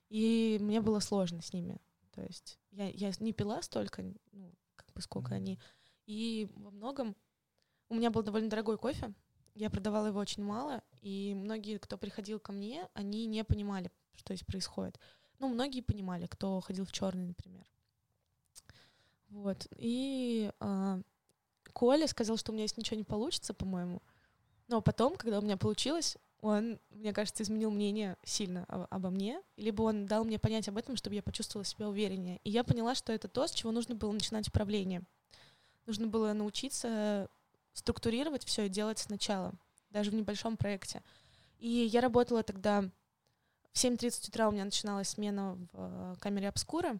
и 0.08 0.58
мне 0.60 0.80
было 0.80 1.00
сложно 1.00 1.40
с 1.40 1.52
ними. 1.52 1.80
То 2.12 2.22
есть 2.22 2.58
я, 2.72 2.88
я 2.88 3.12
не 3.20 3.32
пила 3.32 3.62
столько, 3.62 4.02
ну, 4.32 4.52
как 4.76 4.92
бы 4.92 5.00
сколько 5.00 5.28
Мгм. 5.28 5.36
они. 5.36 5.58
И 6.06 6.50
во 6.56 6.70
многом 6.70 7.16
у 7.88 7.94
меня 7.94 8.10
был 8.10 8.22
довольно 8.22 8.50
дорогой 8.50 8.78
кофе, 8.78 9.14
я 9.54 9.70
продавала 9.70 10.06
его 10.06 10.18
очень 10.18 10.42
мало, 10.42 10.82
и 11.00 11.34
многие, 11.34 11.78
кто 11.78 11.98
приходил 11.98 12.40
ко 12.40 12.52
мне, 12.52 12.88
они 12.94 13.26
не 13.26 13.44
понимали, 13.44 13.90
что 14.14 14.34
здесь 14.34 14.46
происходит. 14.46 14.98
Ну, 15.38 15.48
многие 15.48 15.82
понимали, 15.82 16.26
кто 16.26 16.60
ходил 16.60 16.84
в 16.84 16.92
черный, 16.92 17.26
например. 17.26 17.66
Вот. 19.28 19.66
И 19.76 20.50
а, 20.60 21.00
Коля 21.72 22.06
сказал, 22.06 22.36
что 22.36 22.52
у 22.52 22.54
меня 22.54 22.66
здесь 22.66 22.78
ничего 22.78 22.96
не 22.96 23.04
получится, 23.04 23.52
по-моему. 23.54 24.02
Но 24.68 24.80
потом, 24.80 25.16
когда 25.16 25.38
у 25.38 25.42
меня 25.42 25.56
получилось, 25.56 26.16
он, 26.42 26.80
мне 26.90 27.12
кажется, 27.12 27.44
изменил 27.44 27.70
мнение 27.70 28.16
сильно 28.24 28.64
обо 28.90 29.10
мне, 29.10 29.40
либо 29.56 29.82
он 29.82 30.06
дал 30.06 30.24
мне 30.24 30.40
понять 30.40 30.68
об 30.68 30.76
этом, 30.76 30.96
чтобы 30.96 31.14
я 31.14 31.22
почувствовала 31.22 31.64
себя 31.64 31.88
увереннее. 31.88 32.40
И 32.42 32.50
я 32.50 32.64
поняла, 32.64 32.96
что 32.96 33.12
это 33.12 33.28
то, 33.28 33.46
с 33.46 33.52
чего 33.52 33.70
нужно 33.70 33.94
было 33.94 34.10
начинать 34.10 34.48
управление. 34.48 35.02
Нужно 35.86 36.08
было 36.08 36.32
научиться 36.32 37.28
структурировать 37.74 38.44
все 38.44 38.66
и 38.66 38.68
делать 38.68 38.98
сначала, 38.98 39.54
даже 39.90 40.10
в 40.10 40.14
небольшом 40.14 40.56
проекте. 40.56 41.02
И 41.58 41.68
я 41.68 42.00
работала 42.00 42.42
тогда 42.42 42.90
в 43.72 43.76
7.30 43.76 44.28
утра 44.28 44.48
у 44.48 44.50
меня 44.50 44.64
начиналась 44.64 45.10
смена 45.10 45.54
в 45.54 45.68
э, 45.74 46.16
камере 46.18 46.48
обскура. 46.48 46.98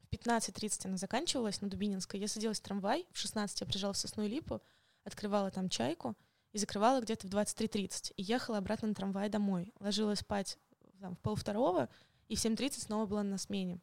В 0.00 0.12
15.30 0.12 0.88
она 0.88 0.96
заканчивалась 0.96 1.60
на 1.60 1.68
Дубининской. 1.68 2.18
Я 2.18 2.26
садилась 2.26 2.58
в 2.58 2.64
трамвай, 2.64 3.06
в 3.12 3.18
16 3.18 3.60
я 3.60 3.66
приезжала 3.68 3.92
в 3.92 3.98
Сосну 3.98 4.24
и 4.24 4.28
Липу, 4.28 4.60
открывала 5.04 5.52
там 5.52 5.68
чайку 5.68 6.16
и 6.52 6.58
закрывала 6.58 7.00
где-то 7.00 7.26
в 7.26 7.30
23.30. 7.30 8.12
И 8.16 8.22
ехала 8.22 8.58
обратно 8.58 8.88
на 8.88 8.94
трамвай 8.94 9.28
домой. 9.28 9.72
Ложилась 9.78 10.20
спать 10.20 10.58
там, 11.00 11.16
в 11.16 11.20
полвторого, 11.20 11.88
и 12.28 12.36
в 12.36 12.38
7.30 12.44 12.80
снова 12.80 13.06
была 13.06 13.22
на 13.22 13.38
смене. 13.38 13.80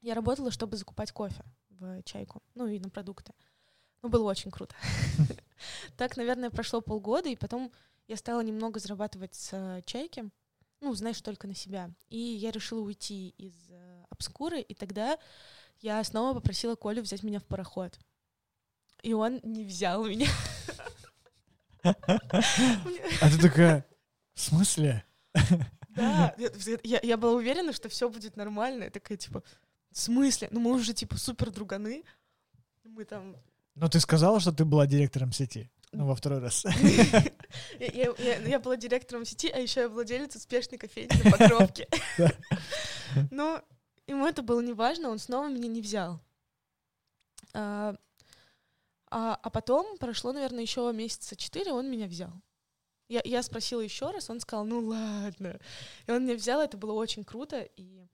Я 0.00 0.14
работала, 0.14 0.50
чтобы 0.50 0.76
закупать 0.76 1.12
кофе 1.12 1.44
в 1.70 2.02
чайку, 2.04 2.42
ну 2.54 2.66
и 2.66 2.78
на 2.78 2.88
продукты. 2.88 3.32
Ну, 4.02 4.08
было 4.08 4.24
очень 4.24 4.50
круто. 4.50 4.74
Так, 5.96 6.16
наверное, 6.16 6.50
прошло 6.50 6.80
полгода, 6.80 7.28
и 7.28 7.34
потом 7.34 7.72
я 8.06 8.16
стала 8.16 8.42
немного 8.42 8.78
зарабатывать 8.78 9.34
с 9.34 9.50
э, 9.52 9.82
чайки, 9.84 10.30
ну, 10.80 10.94
знаешь, 10.94 11.20
только 11.20 11.48
на 11.48 11.54
себя. 11.56 11.90
И 12.08 12.16
я 12.16 12.52
решила 12.52 12.80
уйти 12.80 13.30
из 13.30 13.54
э, 13.68 14.04
обскуры, 14.08 14.60
и 14.60 14.74
тогда 14.74 15.18
я 15.80 16.02
снова 16.04 16.34
попросила 16.34 16.76
Колю 16.76 17.02
взять 17.02 17.24
меня 17.24 17.40
в 17.40 17.44
пароход. 17.44 17.98
И 19.02 19.12
он 19.12 19.40
не 19.42 19.64
взял 19.64 20.04
меня. 20.04 20.28
А 23.20 23.30
ты 23.30 23.38
такая, 23.40 23.86
в 24.34 24.40
смысле? 24.40 25.04
Да, 25.90 26.34
я- 26.84 27.00
я, 27.02 27.16
была 27.16 27.32
уверена, 27.32 27.72
что 27.72 27.88
все 27.88 28.08
будет 28.08 28.36
нормально. 28.36 28.84
Я 28.84 28.90
такая, 28.90 29.18
типа, 29.18 29.42
в 29.90 29.98
смысле? 29.98 30.48
Ну, 30.50 30.60
мы 30.60 30.72
уже, 30.72 30.92
типа, 30.94 31.16
супер 31.16 31.50
друганы. 31.50 32.04
Мы 32.84 33.04
там... 33.04 33.36
Но 33.74 33.88
ты 33.88 34.00
сказала, 34.00 34.40
что 34.40 34.52
ты 34.52 34.64
была 34.64 34.86
директором 34.86 35.32
сети. 35.32 35.70
Ну, 35.92 36.06
во 36.06 36.14
второй 36.14 36.40
раз. 36.40 36.64
Я, 37.80 37.86
я- 37.86 38.14
я- 38.18 38.38
я 38.46 38.58
была 38.58 38.76
директором 38.76 39.24
сети, 39.24 39.48
а 39.48 39.58
еще 39.58 39.80
я 39.80 39.88
владелец 39.88 40.36
успешной 40.36 40.78
кофейни 40.78 41.10
на 41.24 41.30
Покровке. 41.30 41.88
Но 43.30 43.62
ему 44.06 44.26
это 44.26 44.42
было 44.42 44.60
не 44.60 44.74
важно, 44.74 45.08
он 45.08 45.18
снова 45.18 45.48
меня 45.48 45.66
не 45.68 45.80
взял. 45.80 46.20
А, 47.54 47.94
а, 49.10 49.38
а 49.42 49.50
потом 49.50 49.96
прошло, 49.98 50.32
наверное, 50.32 50.62
еще 50.62 50.90
месяца 50.92 51.36
четыре, 51.36 51.72
он 51.72 51.90
меня 51.90 52.06
взял. 52.06 52.32
Я, 53.08 53.22
я 53.24 53.42
спросила 53.42 53.80
еще 53.80 54.10
раз, 54.10 54.28
он 54.28 54.40
сказал, 54.40 54.64
ну 54.64 54.80
ладно. 54.80 55.58
И 56.06 56.10
он 56.10 56.24
меня 56.24 56.34
взял, 56.34 56.60
это 56.60 56.76
было 56.76 56.92
очень 56.92 57.24
круто, 57.24 57.60
и 57.60 58.06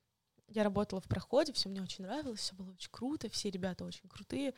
я 0.48 0.62
работала 0.62 1.00
в 1.00 1.08
проходе, 1.08 1.52
все 1.52 1.68
мне 1.68 1.82
очень 1.82 2.04
нравилось, 2.04 2.40
все 2.40 2.54
было 2.54 2.70
очень 2.70 2.90
круто, 2.92 3.28
все 3.28 3.50
ребята 3.50 3.84
очень 3.84 4.08
крутые. 4.08 4.54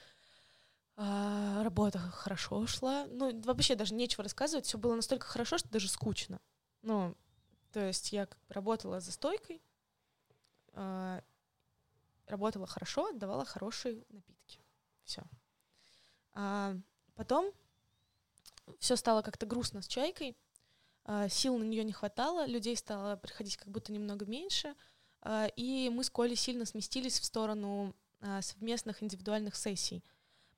А, 0.97 1.63
работа 1.63 1.99
хорошо 1.99 2.67
шла. 2.67 3.07
Ну, 3.07 3.41
вообще 3.43 3.75
даже 3.77 3.95
нечего 3.95 4.23
рассказывать, 4.23 4.67
все 4.67 4.79
было 4.79 4.95
настолько 4.95 5.27
хорошо, 5.27 5.59
что 5.59 5.69
даже 5.71 5.89
скучно. 5.89 6.41
Ну, 6.83 7.15
то 7.73 7.81
есть 7.87 8.13
я 8.13 8.29
работала 8.49 9.01
за 9.01 9.13
стойкой, 9.13 9.63
а, 10.73 11.23
работала 12.27 12.67
хорошо, 12.67 13.13
давала 13.13 13.45
хорошие 13.45 14.05
напитки. 14.11 14.61
Все. 15.05 15.23
Потом 17.15 17.53
все 18.79 18.97
стало 18.97 19.23
как-то 19.23 19.47
грустно 19.47 19.83
с 19.83 19.89
чайкой. 19.89 20.37
а, 21.05 21.29
сил 21.29 21.57
на 21.57 21.63
нее 21.63 21.85
не 21.85 21.93
хватало, 21.93 22.47
людей 22.47 22.77
стало 22.77 23.17
приходить 23.17 23.57
как 23.57 23.69
будто 23.69 23.93
немного 23.93 24.27
меньше. 24.27 24.75
а, 25.23 25.47
и 25.57 25.89
мы 25.91 26.05
с 26.05 26.11
Колей 26.11 26.37
сильно 26.37 26.65
сместились 26.65 27.21
в 27.21 27.25
сторону 27.25 27.95
а, 28.21 28.43
совместных 28.43 29.03
индивидуальных 29.03 29.57
сессий. 29.57 30.05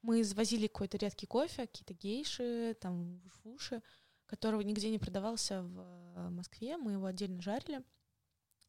Мы 0.03 0.25
завозили 0.25 0.67
какой-то 0.67 0.97
редкий 0.97 1.27
кофе, 1.27 1.67
какие-то 1.67 1.95
гейши, 1.95 2.77
там 2.81 3.19
вушвуши, 3.19 3.83
которого 4.27 4.61
нигде 4.63 4.91
не 4.91 4.99
продавался 4.99 5.63
в 5.63 6.31
Москве. 6.31 6.77
Мы 6.77 6.93
его 6.93 7.07
отдельно 7.07 7.43
жарили 7.43 7.83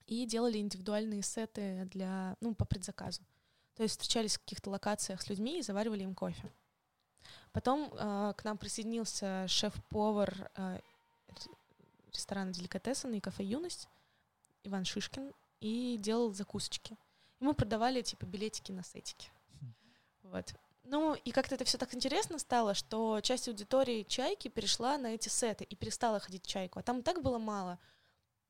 и 0.05 0.26
делали 0.26 0.57
индивидуальные 0.57 1.22
сеты 1.22 1.86
для, 1.91 2.36
ну, 2.41 2.55
по 2.55 2.66
предзаказу. 2.66 3.22
То 3.76 3.84
есть 3.84 3.93
встречались 3.93 4.36
в 4.36 4.39
каких-то 4.39 4.72
локациях 4.72 5.22
с 5.22 5.30
людьми 5.30 5.60
и 5.60 5.62
заваривали 5.62 6.03
им 6.03 6.16
кофе. 6.16 6.51
Потом 7.51 7.91
э, 7.93 8.34
к 8.38 8.43
нам 8.43 8.57
присоединился 8.57 9.47
шеф-повар 9.47 10.49
э, 10.55 10.80
ресторана 12.13 12.53
«Деликатесен» 12.53 13.13
и 13.13 13.19
кафе 13.19 13.43
«Юность» 13.43 13.88
Иван 14.63 14.86
Шишкин 14.86 15.34
и 15.61 15.97
делал 15.99 16.34
закусочки. 16.34 16.97
И 17.39 17.43
мы 17.43 17.53
продавали 17.53 18.01
типа 18.01 18.25
билетики 18.25 18.71
на 18.71 18.84
сетики. 18.84 19.30
Вот. 20.23 20.53
Ну, 20.84 21.13
и 21.13 21.32
как-то 21.32 21.55
это 21.55 21.65
все 21.65 21.77
так 21.77 21.93
интересно 21.93 22.39
стало, 22.39 22.73
что 22.73 23.21
часть 23.21 23.47
аудитории 23.47 24.03
чайки 24.03 24.47
перешла 24.47 24.97
на 24.97 25.13
эти 25.13 25.30
сеты 25.30 25.63
и 25.63 25.75
перестала 25.75 26.19
ходить 26.19 26.45
в 26.45 26.47
чайку. 26.47 26.80
А 26.80 26.82
там 26.82 27.03
так 27.03 27.21
было 27.21 27.38
мало. 27.38 27.77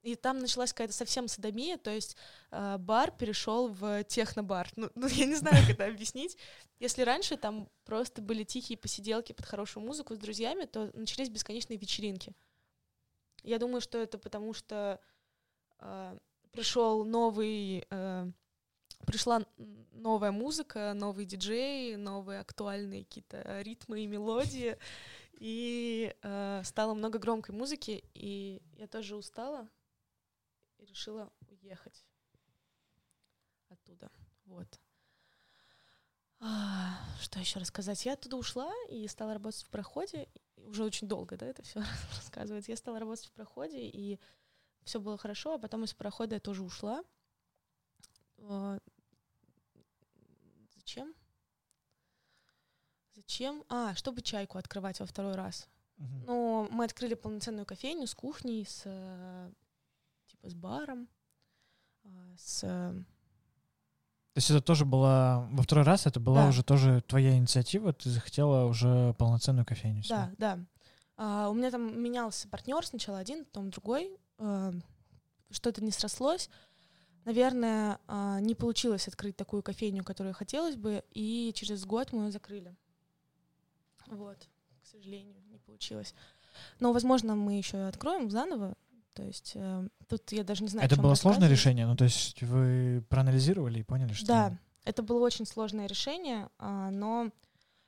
И 0.01 0.15
там 0.15 0.39
началась 0.39 0.71
какая-то 0.71 0.93
совсем 0.93 1.27
садомия, 1.27 1.77
то 1.77 1.91
есть 1.91 2.15
э, 2.51 2.77
бар 2.77 3.11
перешел 3.11 3.67
в 3.67 4.03
технобар. 4.05 4.69
Ну, 4.75 4.89
ну, 4.95 5.07
я 5.07 5.25
не 5.25 5.35
знаю, 5.35 5.57
как 5.61 5.75
это 5.75 5.85
объяснить. 5.85 6.37
Если 6.79 7.01
раньше 7.01 7.35
там 7.35 7.69
просто 7.83 8.21
были 8.21 8.43
тихие 8.43 8.77
посиделки 8.77 9.33
под 9.33 9.45
хорошую 9.45 9.85
музыку 9.85 10.15
с 10.15 10.17
друзьями, 10.17 10.65
то 10.65 10.89
начались 10.93 11.29
бесконечные 11.29 11.77
вечеринки. 11.77 12.33
Я 13.43 13.59
думаю, 13.59 13.81
что 13.81 13.97
это 13.97 14.17
потому, 14.17 14.53
что 14.53 15.01
э, 15.79 16.17
пришел 16.51 17.03
новый, 17.03 17.85
э, 17.89 18.31
пришла 19.05 19.45
новая 19.91 20.31
музыка, 20.31 20.93
новый 20.95 21.25
диджей, 21.25 21.97
новые 21.97 22.39
актуальные 22.39 23.03
какие-то 23.03 23.61
ритмы 23.61 24.01
и 24.01 24.07
мелодии, 24.07 24.77
и 25.33 26.15
э, 26.21 26.61
стало 26.63 26.93
много 26.93 27.19
громкой 27.19 27.53
музыки, 27.53 28.03
и 28.13 28.61
я 28.77 28.87
тоже 28.87 29.15
устала 29.17 29.69
и 30.79 30.85
решила 30.85 31.31
уехать 31.47 32.05
оттуда. 33.69 34.09
Вот. 34.45 34.79
А, 36.39 36.97
что 37.19 37.39
еще 37.39 37.59
рассказать? 37.59 38.05
Я 38.05 38.13
оттуда 38.13 38.37
ушла 38.37 38.71
и 38.89 39.07
стала 39.07 39.33
работать 39.33 39.63
в 39.63 39.69
проходе. 39.69 40.27
Уже 40.55 40.83
очень 40.83 41.07
долго, 41.07 41.37
да, 41.37 41.45
это 41.45 41.61
все 41.63 41.81
рассказывать. 42.15 42.67
Я 42.67 42.77
стала 42.77 42.99
работать 42.99 43.25
в 43.25 43.31
проходе, 43.31 43.87
и 43.87 44.19
все 44.83 44.99
было 44.99 45.17
хорошо, 45.17 45.55
а 45.55 45.59
потом 45.59 45.83
из 45.83 45.93
прохода 45.93 46.35
я 46.35 46.39
тоже 46.39 46.63
ушла. 46.63 47.03
А, 48.37 48.79
зачем? 50.75 51.13
Зачем? 53.15 53.65
А, 53.67 53.93
чтобы 53.95 54.21
чайку 54.21 54.57
открывать 54.57 54.99
во 55.01 55.05
второй 55.05 55.35
раз. 55.35 55.67
Uh-huh. 55.97 56.23
Ну, 56.25 56.67
мы 56.71 56.85
открыли 56.85 57.15
полноценную 57.15 57.65
кофейню 57.65 58.07
с 58.07 58.15
кухней, 58.15 58.65
с 58.65 58.85
типа 60.39 60.49
с 60.49 60.53
баром, 60.53 61.07
а, 62.03 62.09
с... 62.37 62.61
То 62.61 64.37
есть 64.37 64.51
это 64.51 64.61
тоже 64.61 64.85
была 64.85 65.47
во 65.51 65.63
второй 65.63 65.83
раз, 65.83 66.05
это 66.05 66.19
была 66.19 66.43
да. 66.43 66.49
уже 66.49 66.63
тоже 66.63 67.01
твоя 67.01 67.35
инициатива, 67.37 67.91
ты 67.91 68.09
захотела 68.09 68.65
уже 68.65 69.13
полноценную 69.15 69.65
кофейню. 69.65 70.03
Себе. 70.03 70.15
Да, 70.15 70.31
да. 70.37 70.59
А, 71.17 71.49
у 71.49 71.53
меня 71.53 71.71
там 71.71 72.01
менялся 72.01 72.47
партнер 72.47 72.85
сначала 72.85 73.17
один, 73.17 73.43
потом 73.43 73.69
другой. 73.71 74.17
А, 74.37 74.71
что-то 75.51 75.83
не 75.83 75.91
срослось. 75.91 76.49
Наверное, 77.25 77.99
а, 78.07 78.39
не 78.39 78.55
получилось 78.55 79.07
открыть 79.07 79.35
такую 79.35 79.61
кофейню, 79.61 80.03
которую 80.03 80.33
хотелось 80.33 80.77
бы, 80.77 81.03
и 81.11 81.51
через 81.53 81.85
год 81.85 82.13
мы 82.13 82.25
ее 82.25 82.31
закрыли. 82.31 82.75
Вот, 84.07 84.47
к 84.81 84.87
сожалению, 84.87 85.35
не 85.49 85.57
получилось. 85.57 86.15
Но, 86.79 86.93
возможно, 86.93 87.35
мы 87.35 87.57
еще 87.57 87.77
откроем 87.87 88.31
заново, 88.31 88.75
то 89.13 89.23
есть 89.23 89.53
э, 89.55 89.87
тут 90.07 90.31
я 90.31 90.43
даже 90.43 90.63
не 90.63 90.69
знаю. 90.69 90.85
Это 90.85 90.99
было 90.99 91.15
сложное 91.15 91.49
решение, 91.49 91.85
ну 91.85 91.95
то 91.95 92.05
есть 92.05 92.41
вы 92.41 93.03
проанализировали 93.09 93.79
и 93.79 93.83
поняли, 93.83 94.13
что. 94.13 94.27
Да, 94.27 94.57
это 94.85 95.03
было 95.03 95.19
очень 95.19 95.45
сложное 95.45 95.87
решение, 95.87 96.49
э, 96.59 96.89
но 96.91 97.31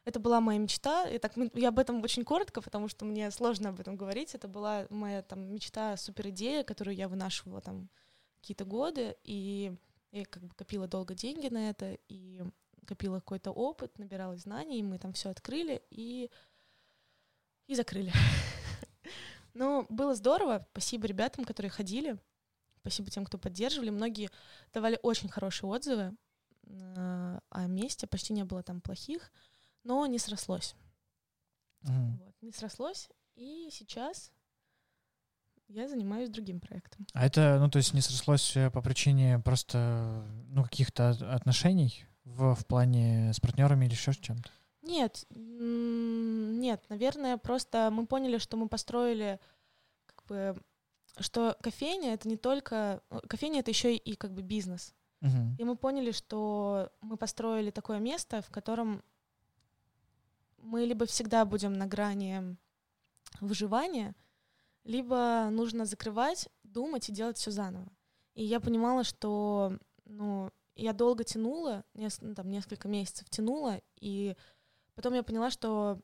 это 0.05 0.19
была 0.19 0.41
моя 0.41 0.59
мечта. 0.59 1.07
И 1.07 1.17
так 1.19 1.33
я 1.53 1.69
об 1.69 1.79
этом 1.79 2.01
очень 2.03 2.23
коротко, 2.23 2.61
потому 2.61 2.87
что 2.87 3.05
мне 3.05 3.29
сложно 3.31 3.69
об 3.69 3.79
этом 3.79 3.95
говорить. 3.95 4.33
Это 4.35 4.47
была 4.47 4.87
моя 4.89 5.21
там 5.21 5.53
мечта, 5.53 5.95
супер 5.97 6.29
идея, 6.29 6.63
которую 6.63 6.95
я 6.95 7.07
вынашивала 7.07 7.61
там 7.61 7.89
какие-то 8.41 8.65
годы, 8.65 9.15
и 9.23 9.75
я 10.11 10.25
как 10.25 10.43
бы 10.43 10.53
копила 10.55 10.87
долго 10.87 11.13
деньги 11.13 11.47
на 11.47 11.69
это 11.69 11.97
и 12.07 12.41
копила 12.87 13.19
какой-то 13.19 13.51
опыт, 13.51 13.97
набирала 13.99 14.35
знаний, 14.35 14.79
и 14.79 14.83
мы 14.83 14.97
там 14.97 15.13
все 15.13 15.29
открыли 15.29 15.81
и 15.91 16.29
и 17.67 17.75
закрыли. 17.75 18.11
Ну, 19.53 19.85
было 19.89 20.15
здорово. 20.15 20.65
Спасибо 20.71 21.07
ребятам, 21.07 21.45
которые 21.45 21.69
ходили. 21.69 22.17
Спасибо 22.81 23.09
тем, 23.09 23.25
кто 23.25 23.37
поддерживали. 23.37 23.89
Многие 23.89 24.29
давали 24.73 24.99
очень 25.03 25.29
хорошие 25.29 25.69
отзывы 25.69 26.15
э, 26.63 27.39
о 27.49 27.67
месте. 27.67 28.07
Почти 28.07 28.33
не 28.33 28.43
было 28.43 28.63
там 28.63 28.81
плохих, 28.81 29.31
но 29.83 30.05
не 30.07 30.17
срослось. 30.17 30.75
Mm. 31.83 32.17
Вот, 32.17 32.35
не 32.41 32.51
срослось. 32.51 33.09
И 33.35 33.69
сейчас 33.71 34.31
я 35.67 35.87
занимаюсь 35.87 36.29
другим 36.29 36.59
проектом. 36.59 37.07
А 37.13 37.25
это, 37.25 37.57
ну, 37.59 37.69
то 37.69 37.77
есть 37.77 37.93
не 37.93 38.01
срослось 38.01 38.57
э, 38.57 38.69
по 38.71 38.81
причине 38.81 39.39
просто, 39.39 40.25
ну, 40.49 40.63
каких-то 40.63 41.09
отношений 41.09 42.05
в, 42.23 42.55
в 42.55 42.65
плане 42.65 43.31
с 43.33 43.39
партнерами 43.39 43.85
или 43.85 43.93
еще 43.93 44.13
с 44.13 44.17
чем-то? 44.17 44.49
Нет, 44.81 45.25
нет, 46.61 46.85
наверное, 46.89 47.37
просто 47.37 47.89
мы 47.91 48.05
поняли, 48.05 48.37
что 48.37 48.55
мы 48.55 48.69
построили, 48.69 49.39
как 50.05 50.25
бы, 50.27 50.61
что 51.19 51.57
кофейня 51.61 52.13
это 52.13 52.29
не 52.29 52.37
только 52.37 53.01
э, 53.09 53.19
кофейня 53.27 53.59
это 53.59 53.71
еще 53.71 53.95
и 53.95 54.15
как 54.15 54.31
бы 54.31 54.41
бизнес. 54.41 54.93
Uh-huh. 55.21 55.55
И 55.57 55.63
мы 55.63 55.75
поняли, 55.75 56.11
что 56.11 56.91
мы 57.01 57.17
построили 57.17 57.71
такое 57.71 57.99
место, 57.99 58.41
в 58.41 58.49
котором 58.49 59.03
мы 60.57 60.85
либо 60.85 61.05
всегда 61.05 61.45
будем 61.45 61.73
на 61.73 61.87
грани 61.87 62.55
выживания, 63.39 64.15
либо 64.83 65.49
нужно 65.51 65.85
закрывать, 65.85 66.47
думать 66.63 67.09
и 67.09 67.11
делать 67.11 67.37
все 67.37 67.51
заново. 67.51 67.87
И 68.35 68.43
я 68.43 68.59
понимала, 68.59 69.03
что 69.03 69.77
ну, 70.05 70.51
я 70.75 70.93
долго 70.93 71.23
тянула, 71.23 71.83
нес, 71.93 72.19
ну, 72.21 72.35
там, 72.35 72.49
несколько 72.49 72.87
месяцев 72.87 73.29
тянула, 73.29 73.81
и 73.99 74.35
Потом 74.95 75.13
я 75.13 75.23
поняла, 75.23 75.49
что, 75.49 75.99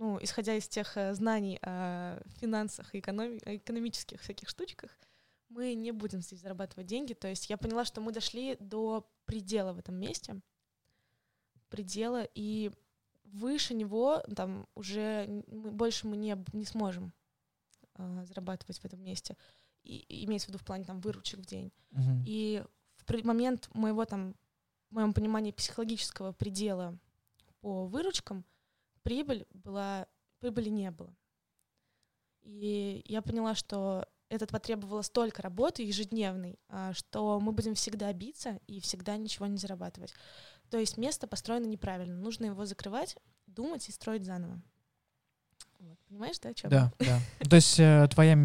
ну, 0.00 0.18
исходя 0.22 0.56
из 0.56 0.66
тех 0.66 0.96
э, 0.96 1.12
знаний 1.12 1.58
о 1.60 2.22
финансах 2.40 2.94
и 2.94 3.00
экономи- 3.00 3.42
экономических 3.44 4.18
всяких 4.22 4.48
штучках, 4.48 4.98
мы 5.50 5.74
не 5.74 5.92
будем 5.92 6.22
здесь 6.22 6.40
зарабатывать 6.40 6.86
деньги. 6.86 7.12
То 7.12 7.28
есть 7.28 7.50
я 7.50 7.58
поняла, 7.58 7.84
что 7.84 8.00
мы 8.00 8.10
дошли 8.10 8.56
до 8.60 9.06
предела 9.26 9.74
в 9.74 9.78
этом 9.78 9.96
месте, 9.96 10.40
предела, 11.68 12.26
и 12.34 12.70
выше 13.24 13.74
него 13.74 14.24
там 14.34 14.66
уже 14.74 15.44
мы, 15.48 15.70
больше 15.70 16.06
мы 16.06 16.16
не, 16.16 16.34
не 16.54 16.64
сможем 16.64 17.12
э, 17.96 18.24
зарабатывать 18.24 18.78
в 18.78 18.84
этом 18.86 19.02
месте. 19.02 19.36
И, 19.82 20.24
имеется 20.24 20.46
в 20.46 20.48
виду 20.48 20.58
в 20.58 20.64
плане 20.64 20.84
там 20.84 21.00
выручек 21.00 21.40
в 21.40 21.44
день. 21.44 21.72
Uh-huh. 21.90 22.22
И 22.24 22.64
в 22.96 23.24
момент 23.26 23.68
моего 23.74 24.06
там, 24.06 24.34
в 24.88 24.94
моем 24.94 25.12
понимании 25.12 25.52
психологического 25.52 26.32
предела 26.32 26.98
по 27.60 27.84
выручкам 27.84 28.46
прибыль 29.02 29.46
была, 29.52 30.06
прибыли 30.38 30.68
не 30.68 30.90
было. 30.90 31.14
И 32.42 33.02
я 33.06 33.22
поняла, 33.22 33.54
что 33.54 34.06
это 34.28 34.46
потребовало 34.46 35.02
столько 35.02 35.42
работы 35.42 35.82
ежедневной, 35.82 36.58
а, 36.68 36.92
что 36.94 37.40
мы 37.40 37.52
будем 37.52 37.74
всегда 37.74 38.12
биться 38.12 38.58
и 38.66 38.80
всегда 38.80 39.16
ничего 39.16 39.46
не 39.46 39.56
зарабатывать. 39.56 40.14
То 40.70 40.78
есть 40.78 40.96
место 40.96 41.26
построено 41.26 41.66
неправильно. 41.66 42.16
Нужно 42.16 42.46
его 42.46 42.64
закрывать, 42.64 43.16
думать 43.46 43.88
и 43.88 43.92
строить 43.92 44.24
заново. 44.24 44.62
Вот, 45.80 45.98
понимаешь, 46.08 46.38
да, 46.38 46.50
о 46.50 46.54
чем? 46.54 46.70
Да, 46.70 46.92
да. 46.98 47.18
То 47.48 47.56
есть 47.56 47.80
э, 47.80 48.06
твоя 48.10 48.34
э, 48.34 48.36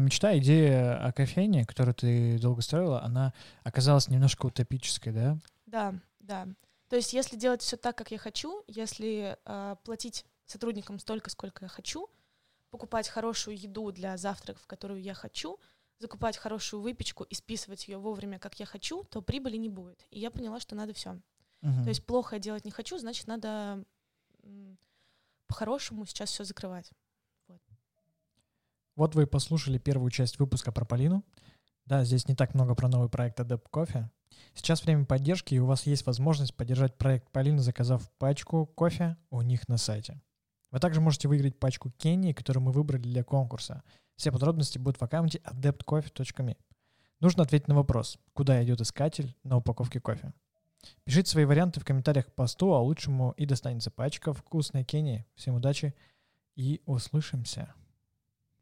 мечта, 0.00 0.36
идея 0.38 1.02
о 1.06 1.12
кофейне, 1.12 1.64
которую 1.64 1.94
ты 1.94 2.38
долго 2.38 2.60
строила, 2.60 3.02
она 3.02 3.32
оказалась 3.62 4.08
немножко 4.08 4.46
утопической, 4.46 5.12
да? 5.12 5.38
Да, 5.66 5.94
да. 6.18 6.48
То 6.92 6.96
есть, 6.96 7.14
если 7.14 7.36
делать 7.36 7.62
все 7.62 7.78
так, 7.78 7.96
как 7.96 8.10
я 8.10 8.18
хочу, 8.18 8.64
если 8.66 9.38
э, 9.46 9.76
платить 9.82 10.26
сотрудникам 10.44 10.98
столько, 10.98 11.30
сколько 11.30 11.64
я 11.64 11.68
хочу, 11.70 12.10
покупать 12.68 13.08
хорошую 13.08 13.58
еду 13.58 13.92
для 13.92 14.18
завтраков, 14.18 14.66
которую 14.66 15.00
я 15.00 15.14
хочу, 15.14 15.58
закупать 15.98 16.36
хорошую 16.36 16.82
выпечку 16.82 17.24
и 17.24 17.34
списывать 17.34 17.88
ее 17.88 17.96
вовремя, 17.96 18.38
как 18.38 18.60
я 18.60 18.66
хочу, 18.66 19.04
то 19.04 19.22
прибыли 19.22 19.56
не 19.56 19.70
будет. 19.70 20.06
И 20.10 20.20
я 20.20 20.30
поняла, 20.30 20.60
что 20.60 20.74
надо 20.74 20.92
все. 20.92 21.12
Uh-huh. 21.62 21.82
То 21.82 21.88
есть 21.88 22.04
плохо 22.04 22.36
я 22.36 22.40
делать 22.40 22.66
не 22.66 22.70
хочу, 22.70 22.98
значит, 22.98 23.26
надо 23.26 23.82
по-хорошему 25.46 26.04
сейчас 26.04 26.28
все 26.28 26.44
закрывать. 26.44 26.90
Вот. 27.48 27.62
вот 28.96 29.14
вы 29.14 29.26
послушали 29.26 29.78
первую 29.78 30.10
часть 30.10 30.38
выпуска 30.38 30.72
про 30.72 30.84
Полину. 30.84 31.24
Да, 31.92 32.04
здесь 32.04 32.26
не 32.26 32.34
так 32.34 32.54
много 32.54 32.74
про 32.74 32.88
новый 32.88 33.10
проект 33.10 33.38
Adept 33.38 33.66
Coffee. 33.70 34.06
Сейчас 34.54 34.82
время 34.82 35.04
поддержки, 35.04 35.52
и 35.52 35.58
у 35.58 35.66
вас 35.66 35.84
есть 35.84 36.06
возможность 36.06 36.54
поддержать 36.54 36.96
проект 36.96 37.30
Полины, 37.30 37.58
заказав 37.58 38.10
пачку 38.12 38.64
кофе 38.64 39.18
у 39.28 39.42
них 39.42 39.68
на 39.68 39.76
сайте. 39.76 40.22
Вы 40.70 40.78
также 40.78 41.02
можете 41.02 41.28
выиграть 41.28 41.60
пачку 41.60 41.90
Кенни, 41.90 42.32
которую 42.32 42.64
мы 42.64 42.72
выбрали 42.72 43.02
для 43.02 43.22
конкурса. 43.22 43.82
Все 44.16 44.32
подробности 44.32 44.78
будут 44.78 44.98
в 44.98 45.04
аккаунте 45.04 45.42
adeptcoffee.me. 45.44 46.56
Нужно 47.20 47.42
ответить 47.42 47.68
на 47.68 47.74
вопрос, 47.74 48.18
куда 48.32 48.64
идет 48.64 48.80
искатель 48.80 49.36
на 49.44 49.58
упаковке 49.58 50.00
кофе. 50.00 50.32
Пишите 51.04 51.30
свои 51.30 51.44
варианты 51.44 51.78
в 51.80 51.84
комментариях 51.84 52.28
к 52.28 52.34
посту, 52.34 52.72
а 52.72 52.80
лучшему 52.80 53.34
и 53.36 53.44
достанется 53.44 53.90
пачка 53.90 54.32
вкусной 54.32 54.84
Кенни. 54.84 55.26
Всем 55.34 55.56
удачи 55.56 55.94
и 56.56 56.80
услышимся. 56.86 57.74